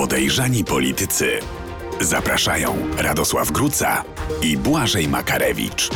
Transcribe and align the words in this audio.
Podejrzani 0.00 0.64
politycy. 0.64 1.38
Zapraszają 2.00 2.76
Radosław 2.98 3.50
Gruca 3.50 4.04
i 4.42 4.56
Błażej 4.56 5.08
Makarewicz. 5.08 5.90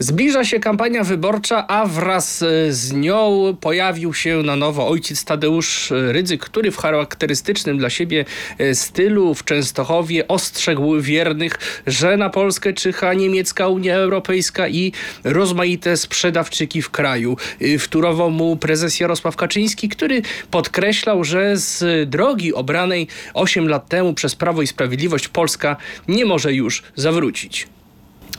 Zbliża 0.00 0.44
się 0.44 0.60
kampania 0.60 1.04
wyborcza, 1.04 1.66
a 1.66 1.86
wraz 1.86 2.42
e, 2.42 2.72
z 2.72 2.92
nią 2.92 3.56
pojawił 3.60 4.14
się 4.14 4.42
na 4.42 4.56
nowo 4.56 4.88
ojciec 4.88 5.24
Tadeusz 5.24 5.90
Rydzyk, 5.90 6.40
który 6.40 6.70
w 6.70 6.76
charakterystycznym 6.76 7.78
dla 7.78 7.90
siebie 7.90 8.24
e, 8.58 8.74
stylu 8.74 9.34
w 9.34 9.44
Częstochowie 9.44 10.28
ostrzegł 10.28 11.00
wiernych, 11.00 11.82
że 11.86 12.16
na 12.16 12.30
Polskę 12.30 12.72
czyha 12.72 13.14
niemiecka 13.14 13.68
Unia 13.68 13.94
Europejska 13.96 14.68
i 14.68 14.92
rozmaite 15.24 15.96
sprzedawczyki 15.96 16.82
w 16.82 16.90
kraju. 16.90 17.36
E, 17.60 17.78
wtórował 17.78 18.30
mu 18.30 18.56
prezes 18.56 19.00
Jarosław 19.00 19.36
Kaczyński, 19.36 19.88
który 19.88 20.22
podkreślał, 20.50 21.24
że 21.24 21.56
z 21.56 22.10
drogi 22.10 22.54
obranej 22.54 23.08
8 23.34 23.68
lat 23.68 23.88
temu 23.88 24.14
przez 24.14 24.34
Prawo 24.34 24.62
i 24.62 24.66
Sprawiedliwość 24.66 25.28
Polska 25.28 25.76
nie 26.08 26.24
może 26.24 26.52
już 26.52 26.82
zawrócić. 26.96 27.66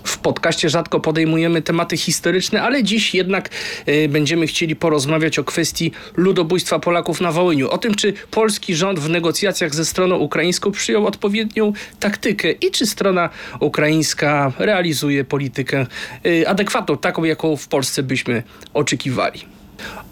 W 0.03 0.17
podcaście 0.17 0.69
rzadko 0.69 0.99
podejmujemy 0.99 1.61
tematy 1.61 1.97
historyczne, 1.97 2.61
ale 2.61 2.83
dziś 2.83 3.15
jednak 3.15 3.49
y, 3.87 4.09
będziemy 4.09 4.47
chcieli 4.47 4.75
porozmawiać 4.75 5.39
o 5.39 5.43
kwestii 5.43 5.91
ludobójstwa 6.15 6.79
Polaków 6.79 7.21
na 7.21 7.31
Wołyniu. 7.31 7.69
O 7.69 7.77
tym, 7.77 7.95
czy 7.95 8.13
polski 8.31 8.75
rząd 8.75 8.99
w 8.99 9.09
negocjacjach 9.09 9.75
ze 9.75 9.85
stroną 9.85 10.17
ukraińską 10.17 10.71
przyjął 10.71 11.07
odpowiednią 11.07 11.73
taktykę 11.99 12.51
i 12.51 12.71
czy 12.71 12.85
strona 12.85 13.29
ukraińska 13.59 14.51
realizuje 14.59 15.23
politykę 15.23 15.85
y, 16.25 16.47
adekwatną, 16.47 16.97
taką 16.97 17.23
jaką 17.23 17.55
w 17.55 17.67
Polsce 17.67 18.03
byśmy 18.03 18.43
oczekiwali. 18.73 19.45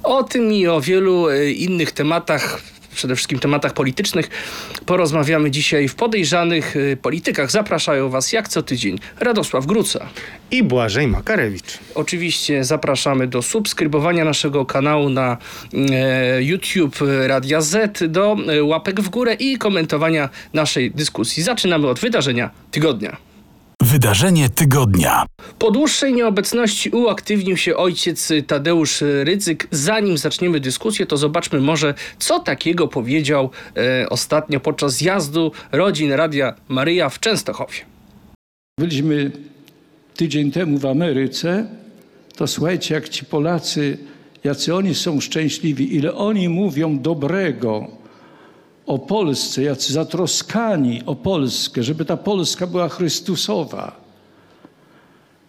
O 0.04 0.24
tym 0.24 0.54
i 0.54 0.68
o 0.68 0.82
wielu 0.82 1.30
y, 1.30 1.52
innych 1.52 1.92
tematach 1.92 2.62
przede 2.98 3.16
wszystkim 3.16 3.40
tematach 3.40 3.74
politycznych. 3.74 4.30
Porozmawiamy 4.86 5.52
dzisiaj 5.52 5.88
w 5.88 5.96
podejrzanych 5.96 6.76
y, 6.76 6.98
politykach. 7.02 7.52
Zapraszają 7.52 8.10
Was 8.10 8.34
jak 8.34 8.48
co 8.48 8.64
tydzień 8.64 9.00
Radosław 9.20 9.66
Gruca 9.66 10.10
i 10.52 10.64
Błażej 10.64 11.08
Makarewicz. 11.08 11.80
Oczywiście 11.96 12.64
zapraszamy 12.64 13.28
do 13.28 13.42
subskrybowania 13.42 14.26
naszego 14.26 14.66
kanału 14.66 15.10
na 15.10 15.38
e, 15.74 16.44
YouTube 16.44 16.96
Radia 17.28 17.62
Z, 17.62 18.04
do 18.12 18.36
e, 18.48 18.64
łapek 18.64 19.02
w 19.02 19.10
górę 19.10 19.34
i 19.34 19.58
komentowania 19.58 20.30
naszej 20.54 20.92
dyskusji. 20.92 21.44
Zaczynamy 21.44 21.88
od 21.88 22.00
wydarzenia 22.00 22.50
tygodnia. 22.72 23.18
Wydarzenie 23.82 24.50
tygodnia. 24.50 25.26
Po 25.60 25.72
dłuższej 25.72 26.14
nieobecności 26.14 26.90
uaktywnił 26.90 27.58
się 27.58 27.76
ojciec 27.76 28.32
Tadeusz 28.48 29.04
Rydzyk. 29.24 29.68
Zanim 29.72 30.18
zaczniemy 30.18 30.60
dyskusję, 30.60 31.06
to 31.06 31.18
zobaczmy 31.18 31.60
może, 31.62 31.94
co 32.20 32.40
takiego 32.40 32.88
powiedział 32.88 33.50
e, 33.78 34.10
ostatnio 34.10 34.60
podczas 34.60 34.94
zjazdu 34.94 35.52
rodzin 35.72 36.12
Radia 36.12 36.54
Maryja 36.68 37.10
w 37.10 37.20
Częstochowie. 37.20 37.78
Byliśmy 38.80 39.32
tydzień 40.16 40.52
temu 40.52 40.78
w 40.78 40.86
Ameryce, 40.86 41.68
to 42.36 42.48
słuchajcie, 42.48 42.96
jak 42.96 43.10
ci 43.10 43.26
Polacy, 43.26 43.98
jacy 44.44 44.76
oni 44.76 44.96
są 44.96 45.22
szczęśliwi, 45.22 45.96
ile 45.96 46.14
oni 46.16 46.50
mówią 46.50 47.00
dobrego 47.00 47.88
o 48.88 49.00
Polsce, 49.00 49.64
jacy 49.64 49.94
zatroskani 49.94 51.04
o 51.06 51.16
Polskę, 51.16 51.84
żeby 51.84 52.06
ta 52.06 52.18
Polska 52.18 52.68
była 52.68 52.90
Chrystusowa. 52.90 53.96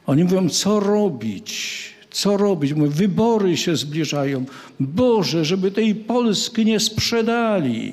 Oni 0.06 0.24
mówią, 0.24 0.48
co 0.48 0.80
robić, 0.80 1.84
co 2.10 2.36
robić. 2.36 2.72
Mówią, 2.72 2.90
wybory 2.90 3.56
się 3.56 3.76
zbliżają. 3.76 4.44
Boże, 4.80 5.44
żeby 5.44 5.70
tej 5.70 5.94
Polski 5.94 6.64
nie 6.64 6.80
sprzedali. 6.80 7.92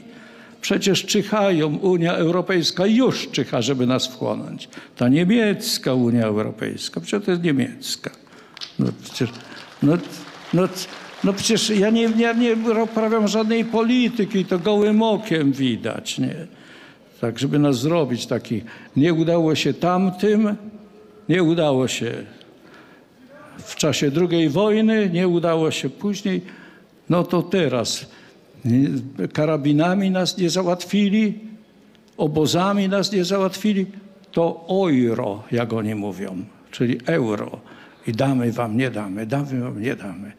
Przecież 0.62 1.06
czyhają, 1.06 1.78
Unia 1.78 2.14
Europejska 2.14 2.86
już 2.86 3.28
czyha, 3.32 3.62
żeby 3.62 3.88
nas 3.88 4.08
wchłonąć. 4.08 4.70
Ta 4.98 5.10
niemiecka 5.10 5.94
Unia 5.94 6.26
Europejska, 6.26 7.02
przecież 7.02 7.26
to 7.26 7.32
jest 7.32 7.44
niemiecka. 7.44 8.12
No 8.80 8.88
przecież, 9.04 9.30
no, 9.84 9.98
no, 10.54 10.68
no 11.26 11.34
przecież 11.34 11.70
ja 11.70 11.90
nie, 11.90 12.04
ja 12.18 12.34
nie 12.34 12.56
żadnej 13.26 13.66
polityki, 13.66 14.46
to 14.46 14.60
gołym 14.60 15.02
okiem 15.02 15.52
widać, 15.52 16.20
nie? 16.20 16.36
Tak, 17.22 17.40
żeby 17.40 17.60
nas 17.60 17.80
zrobić 17.80 18.26
taki. 18.26 18.62
Nie 18.96 19.14
udało 19.14 19.56
się 19.56 19.74
tamtym, 19.74 20.56
nie 21.30 21.44
udało 21.44 21.88
się 21.88 22.14
w 23.58 23.76
czasie 23.76 24.12
II 24.32 24.50
wojny, 24.50 25.10
nie 25.14 25.28
udało 25.28 25.72
się 25.72 25.90
później. 25.90 26.42
No 27.10 27.24
to 27.24 27.42
teraz 27.42 28.06
karabinami 29.34 30.12
nas 30.12 30.38
nie 30.38 30.50
załatwili, 30.50 31.40
obozami 32.18 32.90
nas 32.90 33.12
nie 33.12 33.26
załatwili, 33.26 33.86
to 34.32 34.66
euro, 34.70 35.44
jak 35.52 35.74
oni 35.74 35.96
mówią, 35.96 36.46
czyli 36.72 36.98
euro. 37.06 37.60
I 38.08 38.12
damy 38.12 38.52
wam, 38.52 38.78
nie 38.78 38.92
damy, 38.92 39.26
damy 39.26 39.62
wam, 39.62 39.82
nie 39.82 39.96
damy. 39.96 40.32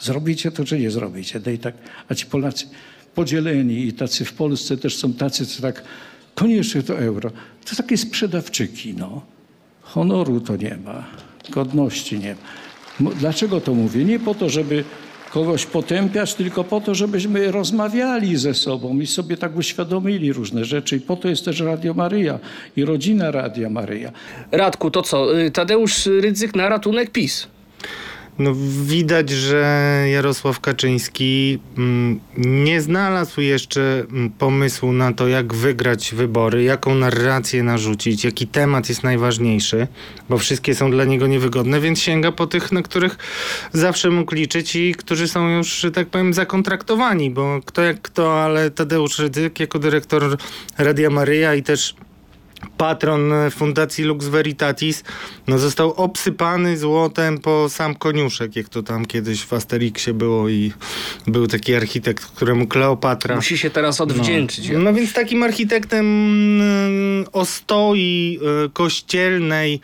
Zrobicie 0.00 0.50
to, 0.50 0.64
czy 0.64 0.78
nie 0.78 0.90
zrobicie? 0.90 1.40
No 1.46 1.52
i 1.52 1.58
tak, 1.58 1.74
a 2.08 2.14
ci 2.14 2.26
Polacy 2.26 2.66
podzieleni 3.14 3.86
i 3.86 3.92
tacy 3.92 4.24
w 4.24 4.32
Polsce 4.32 4.76
też 4.76 4.96
są 4.96 5.12
tacy, 5.12 5.46
co 5.46 5.62
tak, 5.62 5.82
koniecznie 6.34 6.82
to 6.82 6.98
euro. 6.98 7.30
To 7.70 7.76
takie 7.76 7.96
sprzedawczyki, 7.96 8.94
no. 8.94 9.22
Honoru 9.82 10.40
to 10.40 10.56
nie 10.56 10.78
ma, 10.84 11.04
godności 11.50 12.18
nie 12.18 12.34
ma. 13.00 13.10
Dlaczego 13.10 13.60
to 13.60 13.74
mówię? 13.74 14.04
Nie 14.04 14.18
po 14.18 14.34
to, 14.34 14.48
żeby 14.48 14.84
kogoś 15.30 15.66
potępiać, 15.66 16.34
tylko 16.34 16.64
po 16.64 16.80
to, 16.80 16.94
żebyśmy 16.94 17.52
rozmawiali 17.52 18.36
ze 18.36 18.54
sobą 18.54 19.00
i 19.00 19.06
sobie 19.06 19.36
tak 19.36 19.56
uświadomili 19.56 20.32
różne 20.32 20.64
rzeczy. 20.64 20.96
I 20.96 21.00
po 21.00 21.16
to 21.16 21.28
jest 21.28 21.44
też 21.44 21.60
Radio 21.60 21.94
Maryja 21.94 22.38
i 22.76 22.84
rodzina 22.84 23.30
Radia 23.30 23.70
Maryja. 23.70 24.12
Radku, 24.52 24.90
to 24.90 25.02
co? 25.02 25.40
Y, 25.40 25.50
Tadeusz 25.50 26.06
Rydzyk 26.06 26.56
na 26.56 26.68
ratunek 26.68 27.10
PiS. 27.10 27.46
No, 28.38 28.54
widać, 28.84 29.30
że 29.30 30.04
Jarosław 30.12 30.60
Kaczyński 30.60 31.58
mm, 31.78 32.20
nie 32.36 32.80
znalazł 32.80 33.40
jeszcze 33.40 34.04
mm, 34.10 34.30
pomysłu 34.30 34.92
na 34.92 35.12
to, 35.12 35.28
jak 35.28 35.54
wygrać 35.54 36.14
wybory, 36.14 36.62
jaką 36.62 36.94
narrację 36.94 37.62
narzucić, 37.62 38.24
jaki 38.24 38.46
temat 38.46 38.88
jest 38.88 39.02
najważniejszy, 39.02 39.86
bo 40.28 40.38
wszystkie 40.38 40.74
są 40.74 40.90
dla 40.90 41.04
niego 41.04 41.26
niewygodne, 41.26 41.80
więc 41.80 42.00
sięga 42.00 42.32
po 42.32 42.46
tych, 42.46 42.72
na 42.72 42.82
których 42.82 43.18
zawsze 43.72 44.10
mógł 44.10 44.34
liczyć 44.34 44.76
i 44.76 44.94
którzy 44.94 45.28
są 45.28 45.48
już, 45.48 45.80
że 45.80 45.90
tak 45.90 46.08
powiem, 46.08 46.34
zakontraktowani, 46.34 47.30
bo 47.30 47.60
kto 47.64 47.82
jak 47.82 48.02
kto, 48.02 48.44
ale 48.44 48.70
Tadeusz 48.70 49.18
Rydzyk 49.18 49.60
jako 49.60 49.78
dyrektor 49.78 50.36
Radia 50.78 51.10
Maryja 51.10 51.54
i 51.54 51.62
też 51.62 51.94
patron 52.76 53.32
Fundacji 53.50 54.04
Lux 54.04 54.26
Veritatis, 54.26 55.04
no 55.46 55.58
został 55.58 55.92
obsypany 55.92 56.78
złotem 56.78 57.38
po 57.38 57.68
sam 57.68 57.94
koniuszek, 57.94 58.56
jak 58.56 58.68
to 58.68 58.82
tam 58.82 59.06
kiedyś 59.06 59.44
w 59.44 59.52
Asterixie 59.52 60.14
było 60.14 60.48
i 60.48 60.72
był 61.26 61.46
taki 61.46 61.74
architekt, 61.74 62.26
któremu 62.26 62.66
Kleopatra... 62.66 63.36
Musi 63.36 63.58
się 63.58 63.70
teraz 63.70 64.00
odwdzięczyć. 64.00 64.70
No, 64.70 64.78
no 64.78 64.94
więc 64.94 65.12
takim 65.12 65.42
architektem 65.42 66.06
y, 66.60 67.24
ostoi 67.32 68.38
y, 68.66 68.70
kościelnej 68.70 69.80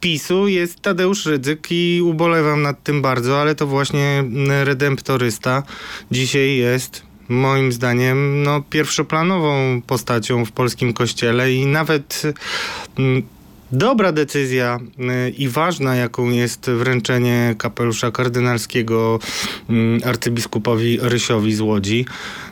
PiSu 0.00 0.48
jest 0.48 0.80
Tadeusz 0.80 1.26
Rydzyk 1.26 1.66
i 1.70 2.00
ubolewam 2.02 2.62
nad 2.62 2.82
tym 2.82 3.02
bardzo, 3.02 3.40
ale 3.40 3.54
to 3.54 3.66
właśnie 3.66 4.24
redemptorysta 4.64 5.62
dzisiaj 6.10 6.56
jest 6.56 7.02
moim 7.28 7.72
zdaniem 7.72 8.42
no, 8.42 8.62
pierwszoplanową 8.70 9.82
postacią 9.86 10.44
w 10.44 10.52
polskim 10.52 10.92
kościele 10.92 11.52
i 11.52 11.66
nawet 11.66 12.22
mm, 12.98 13.22
dobra 13.72 14.12
decyzja 14.12 14.78
y, 15.26 15.30
i 15.30 15.48
ważna, 15.48 15.96
jaką 15.96 16.30
jest 16.30 16.70
wręczenie 16.70 17.54
kapelusza 17.58 18.10
kardynalskiego 18.10 19.18
mm, 19.68 20.00
arcybiskupowi 20.04 20.98
Rysiowi 21.02 21.54
z 21.54 21.60
Łodzi, 21.60 22.06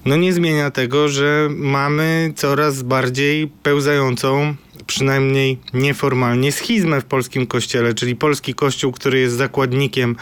no 0.04 0.16
nie 0.16 0.32
zmienia 0.32 0.70
tego, 0.70 1.08
że 1.08 1.48
mamy 1.50 2.32
coraz 2.36 2.82
bardziej 2.82 3.48
pełzającą 3.62 4.54
przynajmniej 4.86 5.58
nieformalnie 5.74 6.52
schizmę 6.52 7.00
w 7.00 7.04
polskim 7.04 7.46
kościele, 7.46 7.94
czyli 7.94 8.16
polski 8.16 8.54
kościół, 8.54 8.92
który 8.92 9.20
jest 9.20 9.36
zakładnikiem 9.36 10.16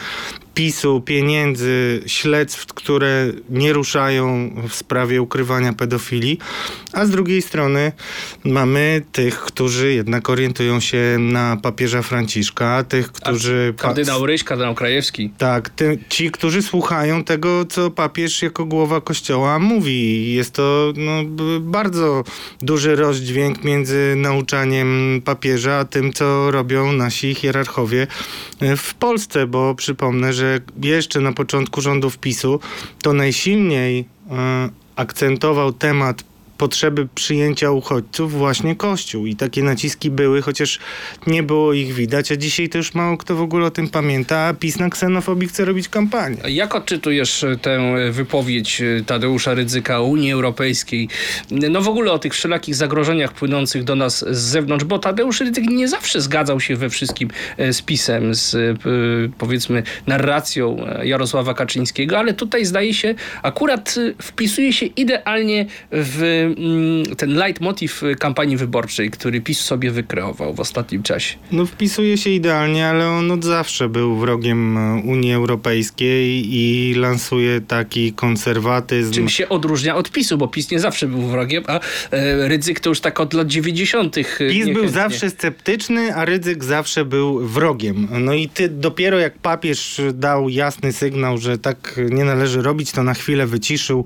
PiSu, 0.53 1.01
pieniędzy, 1.01 2.03
śledztw, 2.07 2.65
które 2.65 3.31
nie 3.49 3.73
ruszają 3.73 4.49
w 4.69 4.75
sprawie 4.75 5.21
ukrywania 5.21 5.73
pedofilii, 5.73 6.39
a 6.93 7.05
z 7.05 7.09
drugiej 7.09 7.41
strony 7.41 7.91
mamy 8.43 9.01
tych, 9.11 9.39
którzy 9.39 9.93
jednak 9.93 10.29
orientują 10.29 10.79
się 10.79 11.17
na 11.19 11.57
papieża 11.57 12.01
Franciszka, 12.01 12.83
tych, 12.83 13.11
którzy... 13.11 13.73
A 13.77 13.81
kardynał 13.81 14.25
Ryś, 14.25 14.43
kardynał 14.43 14.75
Krajewski. 14.75 15.29
Tak, 15.37 15.69
ty, 15.69 15.99
ci, 16.09 16.31
którzy 16.31 16.61
słuchają 16.61 17.23
tego, 17.23 17.65
co 17.65 17.91
papież 17.91 18.41
jako 18.41 18.65
głowa 18.65 19.01
kościoła 19.01 19.59
mówi. 19.59 20.33
Jest 20.33 20.53
to 20.53 20.93
no, 20.95 21.11
bardzo 21.59 22.23
duży 22.61 22.95
rozdźwięk 22.95 23.63
między 23.63 24.13
nauczaniem 24.17 25.21
papieża, 25.25 25.77
a 25.77 25.85
tym, 25.85 26.13
co 26.13 26.51
robią 26.51 26.91
nasi 26.91 27.35
hierarchowie 27.35 28.07
w 28.77 28.93
Polsce, 28.93 29.47
bo 29.47 29.75
przypomnę, 29.75 30.33
że 30.33 30.42
jeszcze 30.81 31.19
na 31.19 31.33
początku 31.33 31.81
rządów 31.81 32.17
PiSu 32.17 32.59
to 33.01 33.13
najsilniej 33.13 34.05
e, 34.31 34.69
akcentował 34.95 35.73
temat 35.73 36.23
potrzeby 36.63 37.07
przyjęcia 37.15 37.71
uchodźców 37.71 38.33
właśnie 38.33 38.75
Kościół. 38.75 39.25
I 39.25 39.35
takie 39.35 39.63
naciski 39.63 40.09
były, 40.09 40.41
chociaż 40.41 40.79
nie 41.27 41.43
było 41.43 41.73
ich 41.73 41.93
widać, 41.93 42.31
a 42.31 42.35
dzisiaj 42.35 42.69
to 42.69 42.77
już 42.77 42.93
mało 42.93 43.17
kto 43.17 43.35
w 43.35 43.41
ogóle 43.41 43.65
o 43.65 43.71
tym 43.71 43.89
pamięta, 43.89 44.39
a 44.39 44.53
PiS 44.53 44.79
na 44.79 44.89
ksenofobii 44.89 45.47
chce 45.47 45.65
robić 45.65 45.89
kampanię. 45.89 46.37
Jak 46.47 46.75
odczytujesz 46.75 47.43
e, 47.43 47.57
tę 47.57 47.95
wypowiedź 48.11 48.81
e, 48.81 49.03
Tadeusza 49.05 49.53
Rydzyka 49.53 49.99
o 49.99 50.03
Unii 50.03 50.31
Europejskiej? 50.31 51.09
No 51.51 51.81
w 51.81 51.87
ogóle 51.87 52.11
o 52.11 52.19
tych 52.19 52.33
wszelakich 52.33 52.75
zagrożeniach 52.75 53.33
płynących 53.33 53.83
do 53.83 53.95
nas 53.95 54.25
z 54.29 54.37
zewnątrz, 54.37 54.85
bo 54.85 54.99
Tadeusz 54.99 55.41
Rydzyk 55.41 55.65
nie 55.65 55.87
zawsze 55.87 56.21
zgadzał 56.21 56.59
się 56.59 56.75
we 56.75 56.89
wszystkim 56.89 57.29
e, 57.57 57.73
z 57.73 57.81
PiSem, 57.81 58.35
z 58.35 58.79
powiedzmy 59.37 59.83
narracją 60.07 60.77
Jarosława 61.03 61.53
Kaczyńskiego, 61.53 62.19
ale 62.19 62.33
tutaj 62.33 62.65
zdaje 62.65 62.93
się 62.93 63.15
akurat 63.41 63.95
wpisuje 64.21 64.73
się 64.73 64.85
idealnie 64.85 65.65
w 65.91 66.52
ten 67.17 67.33
leitmotiv 67.33 68.01
kampanii 68.19 68.57
wyborczej, 68.57 69.11
który 69.11 69.41
PiS 69.41 69.61
sobie 69.61 69.91
wykreował 69.91 70.53
w 70.53 70.59
ostatnim 70.59 71.03
czasie? 71.03 71.35
No 71.51 71.65
wpisuje 71.65 72.17
się 72.17 72.29
idealnie, 72.29 72.87
ale 72.87 73.09
on 73.09 73.31
od 73.31 73.43
zawsze 73.43 73.89
był 73.89 74.15
wrogiem 74.15 74.77
e, 74.77 75.01
Unii 75.05 75.33
Europejskiej 75.33 76.55
i 76.55 76.93
lansuje 76.93 77.61
taki 77.61 78.13
konserwatyzm. 78.13 79.13
Czym 79.13 79.29
się 79.29 79.49
odróżnia 79.49 79.95
od 79.95 80.11
PiSu, 80.11 80.37
bo 80.37 80.47
PiS 80.47 80.71
nie 80.71 80.79
zawsze 80.79 81.07
był 81.07 81.21
wrogiem, 81.21 81.63
a 81.67 81.79
e, 82.11 82.47
Rydzyk 82.47 82.79
to 82.79 82.89
już 82.89 82.99
tak 82.99 83.19
od 83.19 83.33
lat 83.33 83.47
90. 83.47 84.17
E, 84.17 84.23
PiS 84.49 84.69
był 84.73 84.87
zawsze 84.87 85.29
sceptyczny, 85.29 86.15
a 86.15 86.25
Rydzyk 86.25 86.63
zawsze 86.63 87.05
był 87.05 87.47
wrogiem. 87.47 88.07
No 88.19 88.33
i 88.33 88.49
ty 88.49 88.69
dopiero 88.69 89.19
jak 89.19 89.37
papież 89.37 90.01
dał 90.13 90.49
jasny 90.49 90.93
sygnał, 90.93 91.37
że 91.37 91.57
tak 91.57 91.99
nie 92.09 92.25
należy 92.25 92.61
robić, 92.61 92.91
to 92.91 93.03
na 93.03 93.13
chwilę 93.13 93.47
wyciszył 93.47 94.05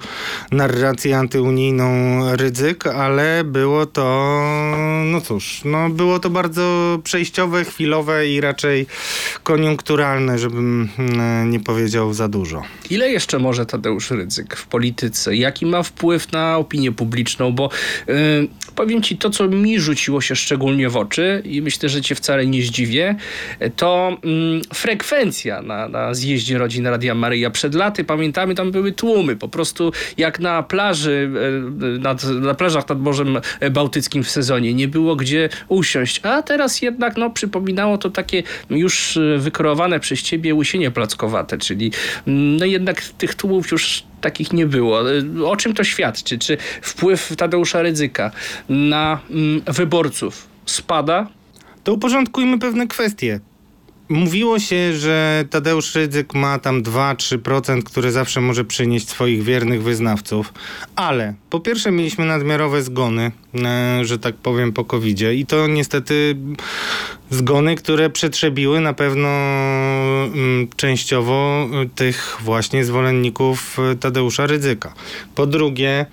narrację 0.52 1.18
antyunijną 1.18 1.88
ryzyk, 2.38 2.88
ale 2.88 3.44
było 3.44 3.86
to, 3.86 4.42
no 5.06 5.22
cóż, 5.22 5.62
no 5.66 5.90
było 5.90 6.20
to 6.20 6.30
bardzo 6.30 7.00
przejściowe, 7.04 7.66
chwilowe 7.66 8.28
i 8.28 8.42
raczej 8.42 8.86
koniunkturalne, 9.44 10.40
żebym 10.40 10.90
mm, 11.00 11.52
nie 11.52 11.60
powiedział 11.60 12.14
za 12.14 12.28
dużo. 12.28 12.64
Ile 12.90 13.10
jeszcze 13.10 13.40
może 13.40 13.66
Tadeusz 13.66 14.12
Rydzyk 14.12 14.56
w 14.56 14.68
polityce? 14.68 15.36
Jaki 15.36 15.66
ma 15.66 15.84
wpływ 15.84 16.32
na 16.32 16.58
opinię 16.58 16.92
publiczną? 16.92 17.52
Bo 17.52 17.70
yy, 18.08 18.48
powiem 18.76 19.02
ci 19.02 19.18
to, 19.18 19.30
co 19.30 19.48
mi 19.48 19.80
rzuciło 19.80 20.22
się 20.22 20.36
szczególnie 20.36 20.90
w 20.90 20.98
oczy 20.98 21.42
i 21.46 21.62
myślę, 21.62 21.90
że 21.90 22.02
cię 22.02 22.16
wcale 22.16 22.46
nie 22.46 22.62
zdziwię, 22.62 23.16
to 23.76 24.18
yy, 24.24 24.62
frekwencja 24.74 25.62
na, 25.62 25.88
na 25.90 26.14
zjeździe 26.14 26.58
rodzin 26.58 26.88
Radia 26.88 27.16
Maryja. 27.16 27.50
Przed 27.50 27.76
laty, 27.76 28.04
pamiętamy, 28.04 28.56
tam 28.56 28.72
były 28.72 28.92
tłumy, 28.92 29.36
po 29.36 29.48
prostu 29.48 29.92
jak 30.18 30.40
na 30.40 30.64
plaży 30.64 31.32
yy, 31.82 32.00
nad 32.24 32.48
na 32.48 32.54
plażach 32.54 32.90
nad 32.90 33.00
Morzem 33.00 33.38
Bałtyckim 33.72 34.24
w 34.24 34.30
sezonie. 34.30 34.74
Nie 34.74 34.88
było 34.88 35.16
gdzie 35.16 35.50
usiąść. 35.68 36.20
A 36.26 36.42
teraz 36.42 36.82
jednak 36.82 37.18
no, 37.18 37.30
przypominało 37.30 37.98
to 37.98 38.10
takie 38.10 38.44
już 38.70 39.18
e, 39.18 39.38
wykreowane 39.38 40.00
przez 40.00 40.22
ciebie 40.22 40.56
łysienie 40.56 40.92
plackowate, 40.92 41.58
czyli 41.58 41.92
mm, 42.28 42.58
no 42.58 42.66
jednak 42.66 43.02
tych 43.02 43.36
tłumów 43.36 43.72
już 43.72 44.04
takich 44.22 44.54
nie 44.54 44.66
było. 44.66 45.12
E, 45.12 45.46
o 45.46 45.56
czym 45.56 45.74
to 45.74 45.84
świadczy? 45.84 46.40
Czy 46.40 46.58
wpływ 46.82 47.36
Tadeusza 47.36 47.82
Rydzyka 47.82 48.32
na 48.70 49.20
mm, 49.30 49.62
wyborców 49.68 50.48
spada? 50.66 51.28
To 51.84 51.94
uporządkujmy 51.94 52.60
pewne 52.60 52.88
kwestie. 52.88 53.40
Mówiło 54.10 54.60
się, 54.60 54.94
że 54.94 55.46
Tadeusz 55.50 55.96
Rydzyk 55.96 56.34
ma 56.34 56.60
tam 56.60 56.84
2-3%, 56.84 57.84
które 57.84 58.12
zawsze 58.12 58.42
może 58.42 58.66
przynieść 58.66 59.10
swoich 59.10 59.44
wiernych 59.44 59.84
wyznawców, 59.84 60.54
ale 60.96 61.34
po 61.50 61.60
pierwsze 61.60 61.92
mieliśmy 61.92 62.26
nadmiarowe 62.26 62.84
zgony, 62.84 63.32
e, 63.64 64.06
że 64.06 64.20
tak 64.20 64.36
powiem, 64.36 64.74
po 64.74 64.86
covid 64.86 65.22
i 65.22 65.46
to 65.46 65.68
niestety 65.68 66.36
zgony, 67.30 67.76
które 67.76 68.10
przetrzebiły 68.10 68.80
na 68.80 68.94
pewno 68.94 69.28
mm, 69.28 70.68
częściowo 70.76 71.68
tych 71.96 72.38
właśnie 72.42 72.86
zwolenników 72.86 73.78
Tadeusza 74.00 74.46
Rydzyka. 74.46 74.94
Po 75.36 75.46
drugie, 75.46 76.06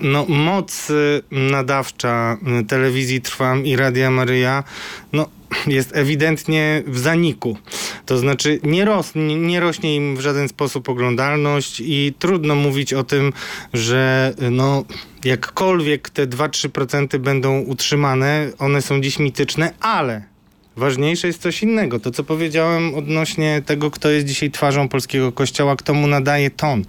no, 0.00 0.26
moc 0.28 0.92
nadawcza 1.30 2.38
telewizji 2.68 3.20
Trwam 3.20 3.66
i 3.66 3.76
Radia 3.76 4.10
Maryja 4.10 4.64
no, 5.12 5.28
jest 5.66 5.96
ewidentnie 5.96 6.82
w 6.86 6.98
zaniku. 6.98 7.58
To 8.06 8.18
znaczy 8.18 8.60
nie, 8.62 8.84
rośnie, 8.84 9.36
nie 9.36 9.60
rośnie 9.60 9.96
im 9.96 10.16
w 10.16 10.20
żaden 10.20 10.48
sposób 10.48 10.88
oglądalność 10.88 11.82
i 11.84 12.14
trudno 12.18 12.54
mówić 12.54 12.92
o 12.92 13.04
tym, 13.04 13.32
że 13.74 14.34
no, 14.50 14.84
jakkolwiek 15.24 16.10
te 16.10 16.26
2-3% 16.26 17.18
będą 17.18 17.60
utrzymane, 17.60 18.50
one 18.58 18.82
są 18.82 19.00
dziś 19.00 19.18
mityczne, 19.18 19.72
ale 19.80 20.36
Ważniejsze 20.76 21.26
jest 21.26 21.42
coś 21.42 21.62
innego. 21.62 22.00
To, 22.00 22.10
co 22.10 22.24
powiedziałem 22.24 22.94
odnośnie 22.94 23.62
tego, 23.66 23.90
kto 23.90 24.10
jest 24.10 24.26
dzisiaj 24.26 24.50
twarzą 24.50 24.88
polskiego 24.88 25.32
kościoła, 25.32 25.76
kto 25.76 25.94
mu 25.94 26.06
nadaje 26.06 26.50
ton. 26.50 26.84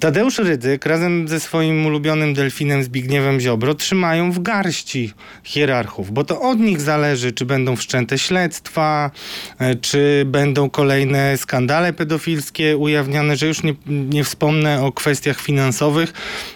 Tadeusz 0.00 0.38
Rydzyk 0.38 0.86
razem 0.86 1.28
ze 1.28 1.40
swoim 1.40 1.86
ulubionym 1.86 2.34
delfinem 2.34 2.82
Zbigniewem 2.82 3.40
Ziobro 3.40 3.74
trzymają 3.74 4.32
w 4.32 4.42
garści 4.42 5.12
hierarchów, 5.44 6.12
bo 6.12 6.24
to 6.24 6.40
od 6.40 6.60
nich 6.60 6.80
zależy, 6.80 7.32
czy 7.32 7.46
będą 7.46 7.76
wszczęte 7.76 8.18
śledztwa, 8.18 9.10
e, 9.58 9.74
czy 9.74 10.22
będą 10.26 10.70
kolejne 10.70 11.36
skandale 11.38 11.92
pedofilskie 11.92 12.76
ujawniane, 12.76 13.36
że 13.36 13.46
już 13.46 13.62
nie, 13.62 13.74
nie 13.86 14.24
wspomnę 14.24 14.82
o 14.82 14.92
kwestiach 14.92 15.40
finansowych, 15.40 16.12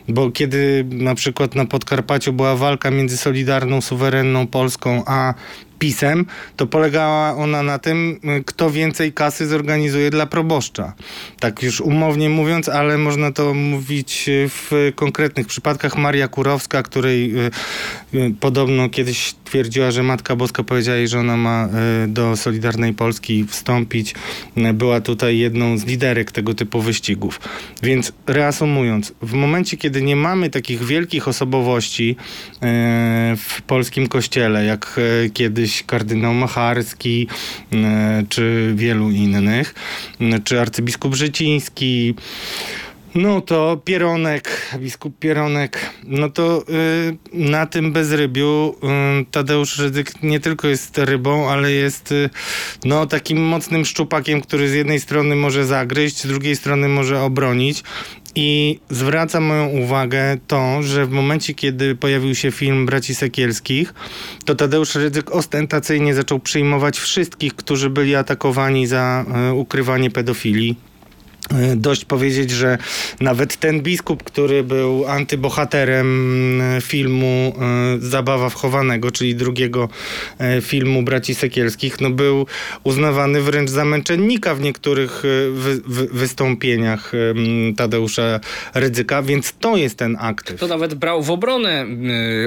bo 0.08 0.31
kiedy 0.31 0.87
na 0.91 1.14
przykład 1.14 1.55
na 1.55 1.64
Podkarpaciu 1.64 2.32
była 2.32 2.56
walka 2.56 2.91
między 2.91 3.17
Solidarną, 3.17 3.81
Suwerenną 3.81 4.46
Polską 4.46 5.02
a 5.06 5.35
PiSem, 5.79 6.26
to 6.56 6.67
polegała 6.67 7.37
ona 7.37 7.62
na 7.62 7.79
tym, 7.79 8.21
kto 8.47 8.71
więcej 8.71 9.12
kasy 9.12 9.47
zorganizuje 9.47 10.11
dla 10.11 10.26
proboszcza. 10.26 10.93
Tak 11.41 11.62
już 11.62 11.81
umownie 11.81 12.29
mówiąc, 12.29 12.69
ale 12.69 12.99
można 12.99 13.32
to 13.32 13.55
mówić 13.55 14.31
w 14.49 14.93
konkretnych 14.94 15.47
przypadkach. 15.47 15.97
Maria 15.97 16.29
Kurowska, 16.29 16.82
której 16.82 17.38
y, 17.38 17.50
y, 18.15 18.35
podobno 18.41 18.88
kiedyś 18.88 19.35
twierdziła, 19.44 19.91
że 19.91 20.03
Matka 20.03 20.37
Boska 20.37 20.65
powiedziała 20.65 20.99
jej, 20.99 21.09
że 21.09 21.21
ona 21.21 21.37
ma 21.37 21.69
do 22.09 22.37
Solidarnej 22.37 22.93
Polski 22.93 23.44
wstąpić, 23.44 24.15
była 24.75 25.00
tutaj 25.00 25.38
jedną 25.38 25.79
z 25.79 25.85
liderek 25.85 26.32
tego 26.32 26.55
typu 26.55 26.81
wyścigów. 26.81 27.41
Więc 27.82 28.12
reasumując, 28.27 29.12
w 29.23 29.32
momencie, 29.32 29.77
kiedy 29.77 30.03
nie 30.03 30.17
mamy 30.17 30.50
takich 30.50 30.84
wielkich 30.84 31.29
osobowości 31.29 32.17
w 33.37 33.63
polskim 33.67 34.08
kościele, 34.08 34.65
jak 34.65 35.01
kiedyś 35.65 35.83
kardynał 35.83 36.35
Macharski, 36.35 37.29
e, 37.73 38.25
czy 38.29 38.73
wielu 38.77 39.11
innych, 39.11 39.75
e, 40.21 40.41
czy 40.41 40.61
arcybiskup 40.61 41.15
Życiński, 41.15 42.15
no 43.15 43.41
to 43.41 43.81
Pieronek, 43.85 44.77
biskup 44.79 45.19
Pieronek, 45.19 45.91
no 46.05 46.29
to 46.29 46.65
y, 46.69 47.17
na 47.33 47.67
tym 47.67 47.93
bezrybiu 47.93 48.75
y, 49.23 49.25
Tadeusz 49.31 49.79
Rydzyk 49.79 50.23
nie 50.23 50.41
tylko 50.41 50.69
jest 50.69 50.99
rybą, 50.99 51.51
ale 51.51 51.73
jest 51.73 52.15
no 52.85 53.06
takim 53.06 53.43
mocnym 53.43 53.85
szczupakiem, 53.85 54.41
który 54.41 54.69
z 54.69 54.75
jednej 54.75 55.01
strony 55.01 55.37
może 55.37 55.65
zagryźć, 55.65 56.17
z 56.17 56.27
drugiej 56.27 56.56
strony 56.56 56.89
może 56.89 57.23
obronić. 57.23 57.83
I 58.34 58.79
zwraca 58.91 59.41
moją 59.41 59.69
uwagę 59.69 60.36
to, 60.46 60.82
że 60.82 61.06
w 61.06 61.10
momencie, 61.10 61.55
kiedy 61.55 61.94
pojawił 61.94 62.34
się 62.34 62.50
film 62.50 62.86
Braci 62.86 63.14
Sekielskich, 63.14 63.94
to 64.44 64.55
Tadeusz 64.55 64.94
Rydzyk 64.94 65.31
ostentacyjnie 65.31 66.14
zaczął 66.14 66.38
przyjmować 66.38 66.98
wszystkich, 66.98 67.55
którzy 67.55 67.91
byli 67.91 68.14
atakowani 68.14 68.86
za 68.86 69.24
y, 69.50 69.55
ukrywanie 69.55 70.10
pedofilii. 70.10 70.76
E, 70.91 70.94
dość 71.77 72.05
powiedzieć, 72.05 72.51
że 72.51 72.79
nawet 73.20 73.56
ten 73.56 73.81
biskup, 73.81 74.22
który 74.22 74.65
był 74.65 75.06
antybohaterem 75.06 76.60
e, 76.60 76.81
filmu 76.81 77.53
e, 77.60 77.98
Zabawa 77.98 78.48
wchowanego, 78.48 79.10
czyli 79.10 79.34
drugiego 79.34 79.89
filmu 80.63 81.03
Braci 81.03 81.34
Sekielskich, 81.34 82.01
no 82.01 82.10
był 82.10 82.46
uznawany 82.84 83.41
wręcz 83.41 83.70
za 83.70 83.84
męczennika 83.84 84.55
w 84.55 84.60
niektórych 84.60 85.22
wy, 85.53 85.81
wy, 85.86 86.06
wystąpieniach 86.06 87.13
Tadeusza 87.77 88.41
Rydzyka, 88.74 89.22
więc 89.22 89.55
to 89.60 89.77
jest 89.77 89.98
ten 89.98 90.17
aktyw. 90.20 90.60
To 90.60 90.67
nawet 90.67 90.94
brał 90.94 91.22
w 91.22 91.31
obronę 91.31 91.86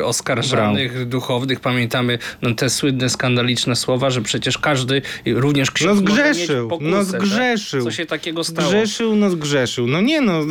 oskarżanych 0.04 0.94
brał. 0.94 1.06
duchownych. 1.06 1.60
Pamiętamy 1.60 2.20
no, 2.42 2.54
te 2.54 2.70
słynne, 2.70 3.10
skandaliczne 3.10 3.76
słowa, 3.76 4.10
że 4.10 4.22
przecież 4.22 4.58
każdy, 4.58 5.02
również 5.26 5.72
ksiądz 5.72 6.02
no 6.02 6.08
zgrzeszył, 6.08 6.68
pokusę, 6.68 6.92
no 6.92 7.04
zgrzeszył. 7.04 7.84
Tak? 7.84 7.92
Co 7.92 7.98
się 7.98 8.06
takiego 8.06 8.44
stało? 8.44 8.70
Zgrzeszył 8.70 8.87
zgrzeszył, 8.88 9.16
no 9.16 9.30
zgrzeszył. 9.30 9.88
No 9.88 10.02
nie 10.02 10.22
no, 10.22 10.42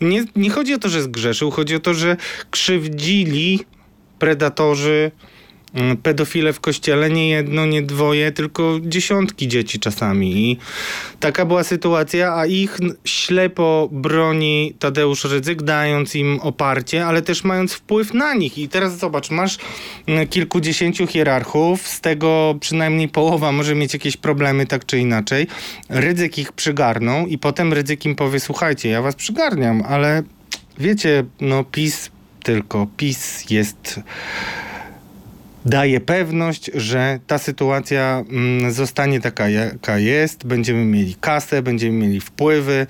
nie, 0.00 0.24
nie 0.36 0.50
chodzi 0.50 0.74
o 0.74 0.78
to, 0.78 0.88
że 0.88 1.02
zgrzeszył, 1.02 1.50
chodzi 1.50 1.76
o 1.76 1.80
to, 1.80 1.94
że 1.94 2.16
krzywdzili 2.50 3.60
predatorzy 4.18 5.10
pedofile 6.02 6.52
w 6.52 6.60
kościele 6.60 7.10
nie 7.10 7.28
jedno, 7.28 7.66
nie 7.66 7.82
dwoje, 7.82 8.32
tylko 8.32 8.78
dziesiątki 8.82 9.48
dzieci 9.48 9.80
czasami. 9.80 10.50
I 10.50 10.58
taka 11.20 11.44
była 11.44 11.64
sytuacja, 11.64 12.34
a 12.34 12.46
ich 12.46 12.78
ślepo 13.04 13.88
broni 13.92 14.74
Tadeusz 14.78 15.24
Rydzyk, 15.24 15.62
dając 15.62 16.14
im 16.14 16.40
oparcie, 16.40 17.06
ale 17.06 17.22
też 17.22 17.44
mając 17.44 17.72
wpływ 17.72 18.14
na 18.14 18.34
nich. 18.34 18.58
I 18.58 18.68
teraz 18.68 18.98
zobacz, 18.98 19.30
masz 19.30 19.58
mm, 20.06 20.28
kilkudziesięciu 20.28 21.06
hierarchów, 21.06 21.88
z 21.88 22.00
tego 22.00 22.54
przynajmniej 22.60 23.08
połowa 23.08 23.52
może 23.52 23.74
mieć 23.74 23.92
jakieś 23.92 24.16
problemy 24.16 24.66
tak 24.66 24.86
czy 24.86 24.98
inaczej. 24.98 25.46
Rydzyk 25.88 26.38
ich 26.38 26.52
przygarną 26.52 27.26
i 27.26 27.38
potem 27.38 27.72
Rydzyk 27.72 28.04
im 28.04 28.14
powie, 28.14 28.40
słuchajcie, 28.40 28.88
ja 28.88 29.02
was 29.02 29.14
przygarniam, 29.14 29.82
ale 29.88 30.22
wiecie, 30.78 31.24
no 31.40 31.64
PiS 31.64 32.10
tylko, 32.42 32.86
PiS 32.96 33.50
jest 33.50 34.00
daje 35.66 36.00
pewność, 36.00 36.70
że 36.74 37.20
ta 37.26 37.38
sytuacja 37.38 38.24
mm, 38.30 38.72
zostanie 38.72 39.20
taka, 39.20 39.48
jaka 39.48 39.98
jest. 39.98 40.46
Będziemy 40.46 40.84
mieli 40.84 41.14
kasę, 41.20 41.62
będziemy 41.62 41.98
mieli 41.98 42.20
wpływy 42.20 42.86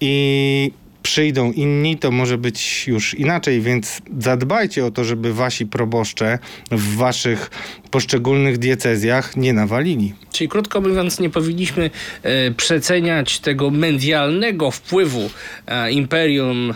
i 0.00 0.72
przyjdą 1.06 1.52
inni, 1.52 1.98
to 1.98 2.10
może 2.10 2.38
być 2.38 2.88
już 2.88 3.14
inaczej, 3.14 3.60
więc 3.60 4.02
zadbajcie 4.18 4.84
o 4.84 4.90
to, 4.90 5.04
żeby 5.04 5.34
wasi 5.34 5.66
proboszcze 5.66 6.38
w 6.70 6.96
waszych 6.96 7.50
poszczególnych 7.90 8.58
diecezjach 8.58 9.36
nie 9.36 9.52
nawalili. 9.52 10.14
Czyli 10.32 10.48
krótko 10.48 10.80
mówiąc, 10.80 11.20
nie 11.20 11.30
powinniśmy 11.30 11.90
e, 12.22 12.50
przeceniać 12.50 13.38
tego 13.38 13.70
medialnego 13.70 14.70
wpływu 14.70 15.30
e, 15.66 15.92
imperium. 15.92 16.74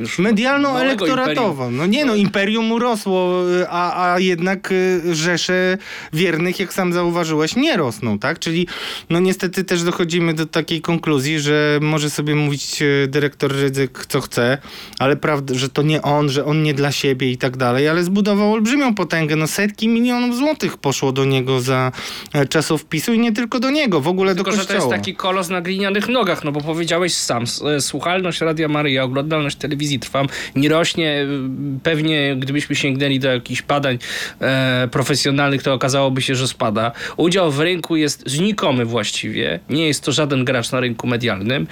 Już 0.00 0.18
Medialno-elektoratowo. 0.18 1.70
No 1.70 1.86
nie 1.86 2.04
no, 2.04 2.14
imperium 2.14 2.72
urosło, 2.72 3.42
y, 3.60 3.68
a, 3.68 4.12
a 4.12 4.18
jednak 4.18 4.72
y, 4.72 5.14
rzesze 5.14 5.78
wiernych, 6.12 6.60
jak 6.60 6.72
sam 6.72 6.92
zauważyłeś, 6.92 7.56
nie 7.56 7.76
rosną, 7.76 8.18
tak? 8.18 8.38
Czyli 8.38 8.66
no 9.10 9.20
niestety 9.20 9.64
też 9.64 9.82
dochodzimy 9.82 10.34
do 10.34 10.46
takiej 10.46 10.80
konkluzji, 10.80 11.40
że 11.40 11.78
może 11.82 12.10
sobie 12.10 12.34
mówić 12.34 12.82
y, 12.82 13.08
dyrektor 13.08 13.52
Rydzyk 13.52 14.06
co 14.08 14.20
chce, 14.20 14.58
ale 14.98 15.16
prawda, 15.16 15.54
że 15.54 15.68
to 15.68 15.82
nie 15.82 16.02
on, 16.02 16.28
że 16.28 16.44
on 16.44 16.62
nie 16.62 16.74
dla 16.74 16.92
siebie 16.92 17.30
i 17.30 17.38
tak 17.38 17.56
dalej, 17.56 17.88
ale 17.88 18.04
zbudował 18.04 18.52
olbrzymią 18.52 18.94
potęgę. 18.94 19.36
No 19.36 19.46
setki 19.46 19.88
milionów 19.88 20.36
złotych 20.36 20.76
poszło 20.76 21.12
do 21.12 21.24
niego 21.24 21.60
za 21.60 21.92
e, 22.32 22.46
czasów 22.46 22.84
PiSu 22.84 23.12
i 23.12 23.18
nie 23.18 23.32
tylko 23.32 23.60
do 23.60 23.70
niego, 23.70 24.00
w 24.00 24.08
ogóle 24.08 24.34
Tylko, 24.34 24.50
do 24.50 24.56
że 24.56 24.62
to 24.62 24.68
kościoła. 24.74 24.94
jest 24.94 25.04
taki 25.04 25.16
kolos 25.16 25.48
na 25.48 25.60
glinianych 25.60 26.08
nogach, 26.08 26.44
no 26.44 26.52
bo 26.52 26.60
powiedziałeś 26.60 27.14
sam, 27.14 27.44
e, 27.76 27.80
słuchalność 27.80 28.40
Radia 28.40 28.68
Maryja, 28.68 29.04
oglądalność 29.04 29.56
telewizji 29.56 29.89
Trwam 29.98 30.26
nie 30.56 30.68
rośnie. 30.68 31.22
y, 31.22 31.80
Pewnie 31.82 32.36
gdybyśmy 32.36 32.76
sięgnęli 32.76 33.18
do 33.18 33.28
jakichś 33.28 33.62
badań 33.62 33.98
e, 34.40 34.88
profesjonalnych, 34.92 35.62
to 35.62 35.74
okazałoby 35.74 36.22
się, 36.22 36.34
że 36.34 36.48
spada. 36.48 36.92
Udział 37.16 37.50
w 37.52 37.60
rynku 37.60 37.96
jest 37.96 38.22
znikomy 38.26 38.84
właściwie. 38.84 39.60
Nie 39.70 39.86
jest 39.86 40.04
to 40.04 40.12
żaden 40.12 40.44
gracz 40.44 40.72
na 40.72 40.80
rynku 40.80 41.06
medialnym. 41.06 41.66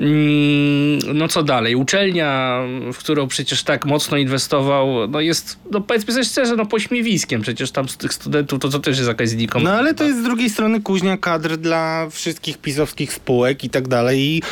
Mm, 0.00 0.98
no 1.14 1.28
co 1.28 1.42
dalej? 1.42 1.74
Uczelnia, 1.74 2.60
w 2.92 2.98
którą 2.98 3.28
przecież 3.28 3.62
tak 3.62 3.86
mocno 3.86 4.16
inwestował, 4.16 5.08
no 5.08 5.20
jest, 5.20 5.58
no 5.70 5.80
powiedzmy 5.80 6.12
sobie 6.12 6.24
szczerze, 6.24 6.56
no 6.56 6.66
pośmiewiskiem. 6.66 7.42
Przecież 7.42 7.70
tam 7.70 7.88
z 7.88 7.96
tych 7.96 8.12
studentów 8.14 8.58
to, 8.60 8.68
to 8.68 8.78
też 8.78 8.96
jest 8.96 9.08
jakaś 9.08 9.28
znikoma. 9.28 9.70
No 9.70 9.76
ale 9.76 9.94
to 9.94 10.04
jest 10.04 10.20
z 10.20 10.22
drugiej 10.22 10.50
strony 10.50 10.80
kuźnia 10.80 11.16
kadr 11.16 11.56
dla 11.56 12.08
wszystkich 12.10 12.58
pisowskich 12.58 13.12
spółek 13.12 13.64
i 13.64 13.70
tak 13.70 13.88
dalej. 13.88 14.20
I 14.20 14.42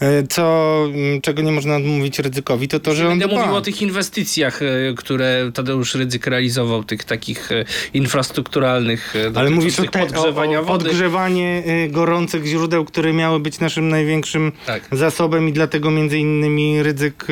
e, 0.00 0.26
co, 0.26 0.76
m, 0.94 1.20
czego 1.20 1.42
nie 1.42 1.52
można 1.52 1.76
odmówić 1.76 2.18
Rydzykowi, 2.60 2.68
to 2.68 2.80
to, 2.80 2.94
że 2.94 3.04
on 3.04 3.18
Będę 3.18 3.28
dba. 3.34 3.40
mówił 3.40 3.56
o 3.56 3.60
tych 3.60 3.82
inwestycjach, 3.82 4.62
e, 4.62 4.66
które 4.96 5.50
Tadeusz 5.54 5.94
Rydzyk 5.94 6.26
realizował, 6.26 6.84
tych 6.84 7.04
takich 7.04 7.52
e, 7.52 7.64
infrastrukturalnych. 7.94 9.14
e, 9.16 9.38
Ale 9.38 9.50
mówisz 9.50 9.80
o, 9.80 9.82
te, 9.84 9.98
podgrzewania 9.98 10.58
o, 10.60 10.62
o 10.62 10.66
podgrzewanie 10.66 11.62
gorących 11.90 12.46
źródeł, 12.46 12.84
które 12.84 13.12
miały 13.12 13.40
być 13.40 13.60
naszym 13.60 13.88
największym 13.88 14.52
Tak. 14.66 14.82
zasobem 14.92 15.48
i 15.48 15.52
dlatego 15.52 15.90
między 15.90 16.18
innymi 16.18 16.82
Rydzyk 16.82 17.26